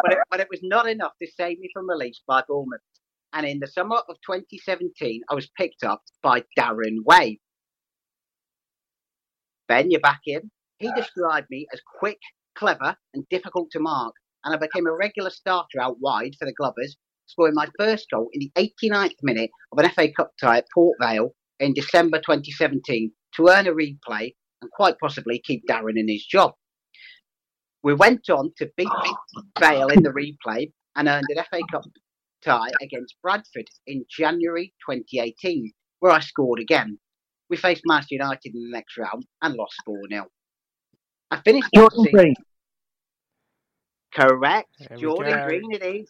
but, 0.04 0.14
it, 0.14 0.18
but 0.30 0.40
it 0.40 0.48
was 0.50 0.60
not 0.64 0.88
enough 0.88 1.14
to 1.22 1.28
save 1.38 1.60
me 1.60 1.70
from 1.74 1.90
release 1.90 2.22
by 2.28 2.44
Bournemouth. 2.48 2.82
And 3.34 3.46
in 3.46 3.60
the 3.60 3.68
summer 3.68 3.98
of 3.98 4.16
2017, 4.26 5.22
I 5.30 5.36
was 5.36 5.50
picked 5.58 5.84
up 5.84 6.02
by 6.22 6.44
Darren 6.58 6.98
Way. 7.06 7.40
Ben, 9.68 9.90
you're 9.90 10.02
back 10.02 10.22
in. 10.26 10.52
He 10.80 10.92
described 10.94 11.48
me 11.50 11.66
as 11.74 11.82
quick, 12.00 12.20
clever, 12.56 12.96
and 13.14 13.28
difficult 13.30 13.70
to 13.72 13.80
mark. 13.80 14.14
And 14.44 14.54
I 14.54 14.58
became 14.58 14.88
a 14.88 14.94
regular 14.96 15.30
starter 15.30 15.80
out 15.80 15.98
wide 16.00 16.34
for 16.40 16.46
the 16.46 16.54
Glovers, 16.54 16.98
scoring 17.32 17.56
my 17.56 17.68
first 17.80 18.08
goal 18.12 18.30
in 18.34 18.42
the 18.42 18.52
89th 18.84 19.16
minute 19.24 19.50
of 19.72 19.80
an 19.80 19.90
FA 19.92 20.12
Cup 20.12 20.32
tie 20.40 20.58
at 20.58 20.68
Port 20.74 20.98
Vale 21.02 21.34
in 21.60 21.74
December 21.74 22.20
2017 22.20 23.12
to 23.36 23.48
earn 23.48 23.68
a 23.68 23.72
replay 23.72 24.34
and 24.62 24.72
quite 24.72 25.00
possibly 25.00 25.40
keep 25.40 25.66
Darren 25.68 25.98
in 25.98 26.08
his 26.08 26.26
job. 26.26 26.54
We 27.84 27.94
went 27.94 28.30
on 28.30 28.52
to 28.58 28.70
beat 28.78 28.88
Vale 29.60 29.88
in 29.88 30.04
the 30.04 30.10
replay 30.10 30.72
and 30.96 31.08
earned 31.08 31.26
an 31.30 31.44
FA 31.50 31.62
Cup 31.72 31.84
tie 32.44 32.70
against 32.82 33.16
Bradford 33.22 33.68
in 33.88 34.06
January 34.10 34.74
2018, 34.88 35.72
where 36.00 36.12
I 36.12 36.20
scored 36.20 36.60
again. 36.60 37.00
We 37.50 37.58
faced 37.58 37.84
Manchester 37.86 38.16
United 38.16 38.56
in 38.56 38.64
the 38.64 38.72
next 38.72 38.98
round 38.98 39.26
and 39.42 39.56
lost 39.56 39.76
4 39.86 39.98
0. 40.10 40.26
I 41.32 41.42
finished 41.42 41.70
Jordan 41.74 42.06
Green. 42.12 42.36
Correct. 44.14 44.70
There 44.80 44.98
Jordan. 44.98 45.48
Green 45.48 45.72
it 45.72 45.84
is. 45.84 46.10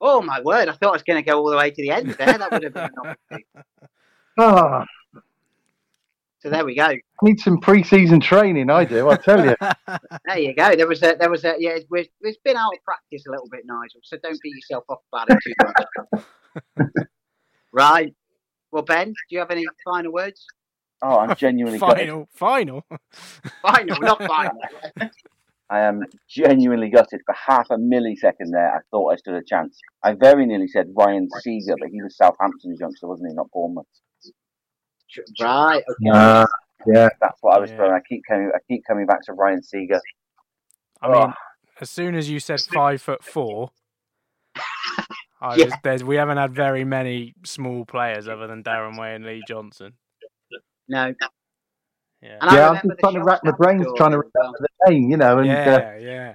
Oh 0.00 0.22
my 0.22 0.40
word, 0.40 0.68
I 0.68 0.72
thought 0.72 0.90
I 0.90 0.92
was 0.92 1.02
going 1.02 1.22
to 1.22 1.28
go 1.28 1.38
all 1.38 1.50
the 1.50 1.56
way 1.56 1.70
to 1.70 1.82
the 1.82 1.90
end 1.90 2.10
there. 2.10 2.38
That 2.38 2.52
would 2.52 2.62
have 2.62 2.74
been 2.74 2.84
an 2.84 2.90
opportunity. 2.98 3.46
Oh, 4.38 4.84
So 6.40 6.50
there 6.50 6.64
we 6.64 6.76
go. 6.76 6.94
need 7.22 7.40
some 7.40 7.58
pre-season 7.58 8.20
training. 8.20 8.70
I 8.70 8.84
do. 8.84 9.10
I 9.10 9.16
tell 9.16 9.44
you. 9.44 9.56
There 10.24 10.38
you 10.38 10.54
go. 10.54 10.76
There 10.76 10.86
was 10.86 11.02
a, 11.02 11.16
there 11.18 11.30
was 11.30 11.44
a, 11.44 11.56
yeah, 11.58 11.70
it's, 11.70 11.86
it's 12.20 12.38
been 12.44 12.56
out 12.56 12.72
of 12.74 12.84
practice 12.84 13.24
a 13.26 13.30
little 13.30 13.48
bit, 13.50 13.62
Nigel. 13.64 14.00
So 14.04 14.18
don't 14.22 14.38
beat 14.40 14.54
yourself 14.54 14.84
up 14.88 15.02
about 15.12 15.28
it 15.30 15.38
too 15.42 15.52
much. 16.84 17.06
right. 17.72 18.14
Well, 18.70 18.82
Ben, 18.84 19.08
do 19.08 19.14
you 19.30 19.38
have 19.40 19.50
any 19.50 19.66
final 19.84 20.12
words? 20.12 20.46
Oh, 21.02 21.18
I'm 21.18 21.34
genuinely 21.34 21.78
gutted. 21.78 22.08
final, 22.08 22.28
final. 22.34 22.84
Final, 23.62 24.00
not 24.00 24.22
final. 24.22 24.60
I 25.70 25.80
am 25.80 26.02
genuinely 26.28 26.88
gutted. 26.88 27.20
For 27.26 27.34
half 27.34 27.66
a 27.70 27.76
millisecond 27.76 28.50
there, 28.52 28.74
I 28.74 28.78
thought 28.90 29.12
I 29.12 29.16
stood 29.16 29.34
a 29.34 29.42
chance. 29.44 29.78
I 30.02 30.14
very 30.14 30.46
nearly 30.46 30.68
said 30.68 30.86
Ryan 30.96 31.28
Seager, 31.42 31.74
but 31.78 31.90
he 31.90 32.02
was 32.02 32.16
Southampton's 32.16 32.80
youngster, 32.80 33.06
wasn't 33.06 33.28
he? 33.30 33.34
Not 33.34 33.50
Bournemouth. 33.52 33.86
right. 35.40 35.82
Okay. 35.90 36.10
Uh, 36.10 36.46
yeah. 36.86 37.08
That's 37.20 37.38
what 37.42 37.56
I 37.56 37.60
was 37.60 37.70
Yeah. 37.70 37.76
throwing. 37.76 37.92
I 37.92 38.00
keep 38.08 38.22
coming. 38.28 38.50
I 38.54 38.58
keep 38.68 38.82
coming 38.86 39.06
back 39.06 39.22
to 39.24 39.32
Ryan 39.34 39.62
Seager. 39.62 40.00
I 41.02 41.08
mean, 41.08 41.16
Oh. 41.16 41.32
as 41.80 41.90
soon 41.90 42.14
as 42.14 42.30
you 42.30 42.40
said 42.40 42.60
five 42.60 43.00
foot 43.02 43.22
four, 43.22 43.70
I 45.40 45.56
Yeah. 45.56 45.66
was, 45.66 45.74
there's, 45.84 46.04
we 46.04 46.16
haven't 46.16 46.38
had 46.38 46.52
very 46.54 46.84
many 46.84 47.34
small 47.44 47.84
players 47.84 48.26
other 48.26 48.46
than 48.46 48.62
Darren 48.62 48.98
Way 48.98 49.14
and 49.14 49.24
Lee 49.24 49.42
Johnson. 49.46 49.94
No. 50.88 51.12
Yeah, 52.22 52.38
And 52.40 52.50
I 52.50 52.54
yeah, 52.56 52.68
I'm 52.70 52.74
just 52.76 52.98
trying 53.00 53.14
to 53.14 53.20
shot 53.20 53.26
rack 53.26 53.44
my 53.44 53.52
brains 53.52 53.86
trying 53.96 54.10
to 54.12 54.18
as 54.18 54.24
remember 54.34 54.67
the 54.86 54.94
you 54.94 55.16
know, 55.16 55.38
and 55.38 55.50
uh, 55.50 55.52
yeah, 55.52 55.98
yeah. 55.98 56.32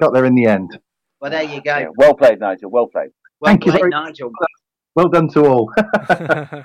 got 0.00 0.12
there 0.12 0.24
in 0.24 0.34
the 0.34 0.46
end. 0.46 0.78
Well, 1.20 1.30
there 1.30 1.42
you 1.42 1.60
go. 1.60 1.76
Yeah, 1.78 1.88
well 1.96 2.14
played, 2.14 2.40
Nigel. 2.40 2.70
Well 2.70 2.86
played. 2.86 3.10
Well 3.40 3.50
Thank 3.50 3.66
you 3.66 3.72
played, 3.72 3.80
very 3.80 3.90
Nigel. 3.90 4.30
Well 4.94 5.08
done 5.08 5.28
to 5.30 5.46
all. 5.46 5.72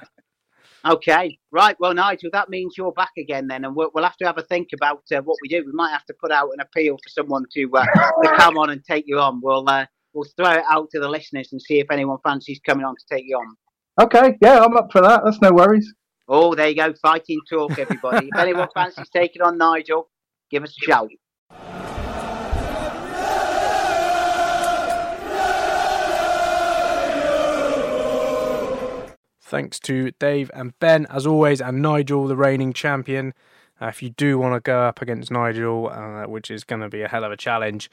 Okay, 0.86 1.38
right. 1.52 1.78
Well, 1.80 1.94
Nigel, 1.94 2.30
that 2.34 2.50
means 2.50 2.74
you're 2.78 2.92
back 2.92 3.12
again 3.18 3.48
then, 3.48 3.64
and 3.64 3.74
we'll, 3.74 3.90
we'll 3.94 4.04
have 4.04 4.18
to 4.18 4.26
have 4.26 4.38
a 4.38 4.42
think 4.42 4.70
about 4.74 5.02
uh, 5.14 5.22
what 5.22 5.38
we 5.42 5.48
do. 5.48 5.64
We 5.66 5.72
might 5.72 5.92
have 5.92 6.06
to 6.08 6.14
put 6.20 6.30
out 6.30 6.50
an 6.52 6.60
appeal 6.60 6.98
for 7.02 7.10
someone 7.10 7.46
to 7.54 7.70
uh, 7.74 7.86
to 7.86 8.34
come 8.38 8.58
on 8.58 8.70
and 8.70 8.84
take 8.84 9.06
you 9.08 9.18
on. 9.18 9.40
We'll 9.42 9.68
uh, 9.70 9.86
we'll 10.14 10.28
throw 10.36 10.52
it 10.52 10.64
out 10.70 10.90
to 10.92 11.00
the 11.00 11.08
listeners 11.08 11.50
and 11.54 11.62
see 11.62 11.80
if 11.80 11.88
anyone 11.90 12.18
fancies 12.22 12.60
coming 12.66 12.86
on 12.86 12.96
to 12.96 13.16
take 13.16 13.24
you 13.26 13.38
on. 13.38 13.56
okay, 14.06 14.38
yeah, 14.42 14.60
I'm 14.60 14.76
up 14.76 14.92
for 14.92 15.02
that. 15.02 15.22
That's 15.24 15.40
no 15.42 15.54
worries. 15.54 15.94
Oh, 16.28 16.56
there 16.56 16.70
you 16.70 16.76
go, 16.76 16.94
fighting 16.94 17.40
talk, 17.50 17.78
everybody. 17.78 18.30
if 18.32 18.36
anyone 18.40 18.70
fancies 18.74 19.10
taking 19.10 19.42
on 19.42 19.58
Nigel, 19.58 20.10
give 20.50 20.64
us 20.64 20.76
a 20.82 20.86
shout. 20.86 21.10
Thanks 29.42 29.80
to 29.82 30.12
Dave 30.12 30.50
and 30.54 30.80
Ben, 30.80 31.06
as 31.10 31.28
always, 31.28 31.62
and 31.62 31.82
Nigel, 31.82 32.28
the 32.28 32.38
reigning 32.38 32.72
champion. 32.72 33.34
Uh, 33.82 33.88
if 33.88 34.02
you 34.02 34.10
do 34.10 34.40
want 34.40 34.56
to 34.56 34.62
go 34.62 34.80
up 34.80 35.02
against 35.02 35.30
Nigel, 35.30 35.90
uh, 35.90 36.24
which 36.26 36.50
is 36.50 36.64
going 36.64 36.82
to 36.82 36.90
be 36.90 37.02
a 37.02 37.10
hell 37.10 37.26
of 37.26 37.32
a 37.32 37.38
challenge, 37.38 37.92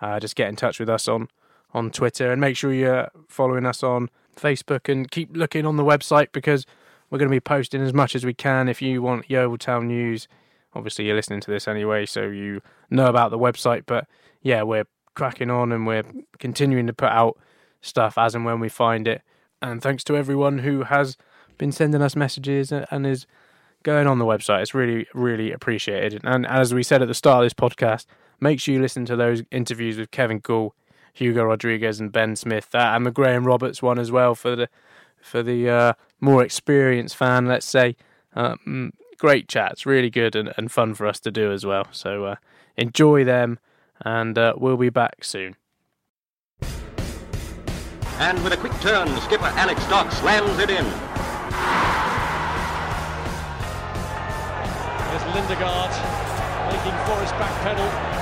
uh, 0.00 0.20
just 0.20 0.36
get 0.36 0.48
in 0.48 0.54
touch 0.56 0.78
with 0.78 0.88
us 0.88 1.08
on, 1.08 1.28
on 1.74 1.90
Twitter 1.90 2.30
and 2.30 2.40
make 2.40 2.56
sure 2.56 2.72
you're 2.72 3.10
following 3.28 3.66
us 3.66 3.82
on 3.82 4.08
Facebook 4.36 4.88
and 4.88 5.10
keep 5.10 5.36
looking 5.36 5.66
on 5.66 5.76
the 5.76 5.84
website 5.84 6.28
because 6.32 6.64
we're 7.12 7.18
going 7.18 7.28
to 7.28 7.36
be 7.36 7.40
posting 7.40 7.82
as 7.82 7.92
much 7.92 8.16
as 8.16 8.24
we 8.24 8.32
can. 8.32 8.70
If 8.70 8.80
you 8.80 9.02
want 9.02 9.30
Yeovil 9.30 9.58
Town 9.58 9.86
news, 9.86 10.28
obviously 10.72 11.04
you're 11.04 11.14
listening 11.14 11.42
to 11.42 11.50
this 11.50 11.68
anyway, 11.68 12.06
so 12.06 12.22
you 12.22 12.62
know 12.88 13.04
about 13.04 13.30
the 13.30 13.38
website. 13.38 13.82
But 13.84 14.08
yeah, 14.40 14.62
we're 14.62 14.86
cracking 15.14 15.50
on 15.50 15.72
and 15.72 15.86
we're 15.86 16.04
continuing 16.38 16.86
to 16.86 16.94
put 16.94 17.10
out 17.10 17.38
stuff 17.82 18.16
as 18.16 18.34
and 18.34 18.46
when 18.46 18.60
we 18.60 18.70
find 18.70 19.06
it. 19.06 19.20
And 19.60 19.82
thanks 19.82 20.02
to 20.04 20.16
everyone 20.16 20.60
who 20.60 20.84
has 20.84 21.18
been 21.58 21.70
sending 21.70 22.00
us 22.00 22.16
messages 22.16 22.72
and, 22.72 23.06
is 23.06 23.26
going 23.82 24.06
on 24.06 24.18
the 24.18 24.24
website. 24.24 24.62
It's 24.62 24.74
really, 24.74 25.06
really 25.12 25.52
appreciated. 25.52 26.22
And 26.24 26.46
as 26.46 26.72
we 26.72 26.82
said 26.82 27.02
at 27.02 27.08
the 27.08 27.14
start 27.14 27.44
of 27.44 27.46
this 27.46 27.52
podcast, 27.52 28.06
make 28.40 28.58
sure 28.58 28.74
you 28.74 28.80
listen 28.80 29.04
to 29.04 29.16
those 29.16 29.42
interviews 29.50 29.98
with 29.98 30.12
Kevin 30.12 30.38
Gall, 30.38 30.74
Hugo 31.12 31.44
Rodrigues, 31.44 32.00
and 32.00 32.10
Ben 32.10 32.36
Smith, 32.36 32.74
uh, 32.74 32.78
and 32.78 33.04
the 33.04 33.10
Graham 33.10 33.44
Roberts 33.44 33.82
one 33.82 33.98
as 33.98 34.10
well 34.10 34.34
for 34.34 34.56
the 34.56 34.70
for 35.22 35.42
the 35.42 35.68
uh, 35.68 35.92
more 36.20 36.42
experienced 36.42 37.16
fan, 37.16 37.46
let's 37.46 37.66
say. 37.66 37.96
Um, 38.34 38.92
great 39.18 39.48
chats, 39.48 39.86
really 39.86 40.10
good 40.10 40.34
and, 40.34 40.52
and 40.56 40.70
fun 40.70 40.94
for 40.94 41.06
us 41.06 41.20
to 41.20 41.30
do 41.30 41.52
as 41.52 41.64
well. 41.64 41.86
So 41.92 42.24
uh, 42.24 42.36
enjoy 42.76 43.24
them, 43.24 43.58
and 44.00 44.36
uh, 44.36 44.54
we'll 44.56 44.76
be 44.76 44.90
back 44.90 45.24
soon. 45.24 45.56
And 48.18 48.42
with 48.44 48.52
a 48.52 48.56
quick 48.56 48.72
turn, 48.80 49.08
skipper 49.20 49.46
Alex 49.56 49.84
Dock 49.88 50.12
slams 50.12 50.58
it 50.58 50.70
in. 50.70 50.84
There's 55.08 55.24
Lindegaard 55.34 55.92
making 56.72 56.96
Forrest 57.06 57.34
backpedal. 57.34 58.21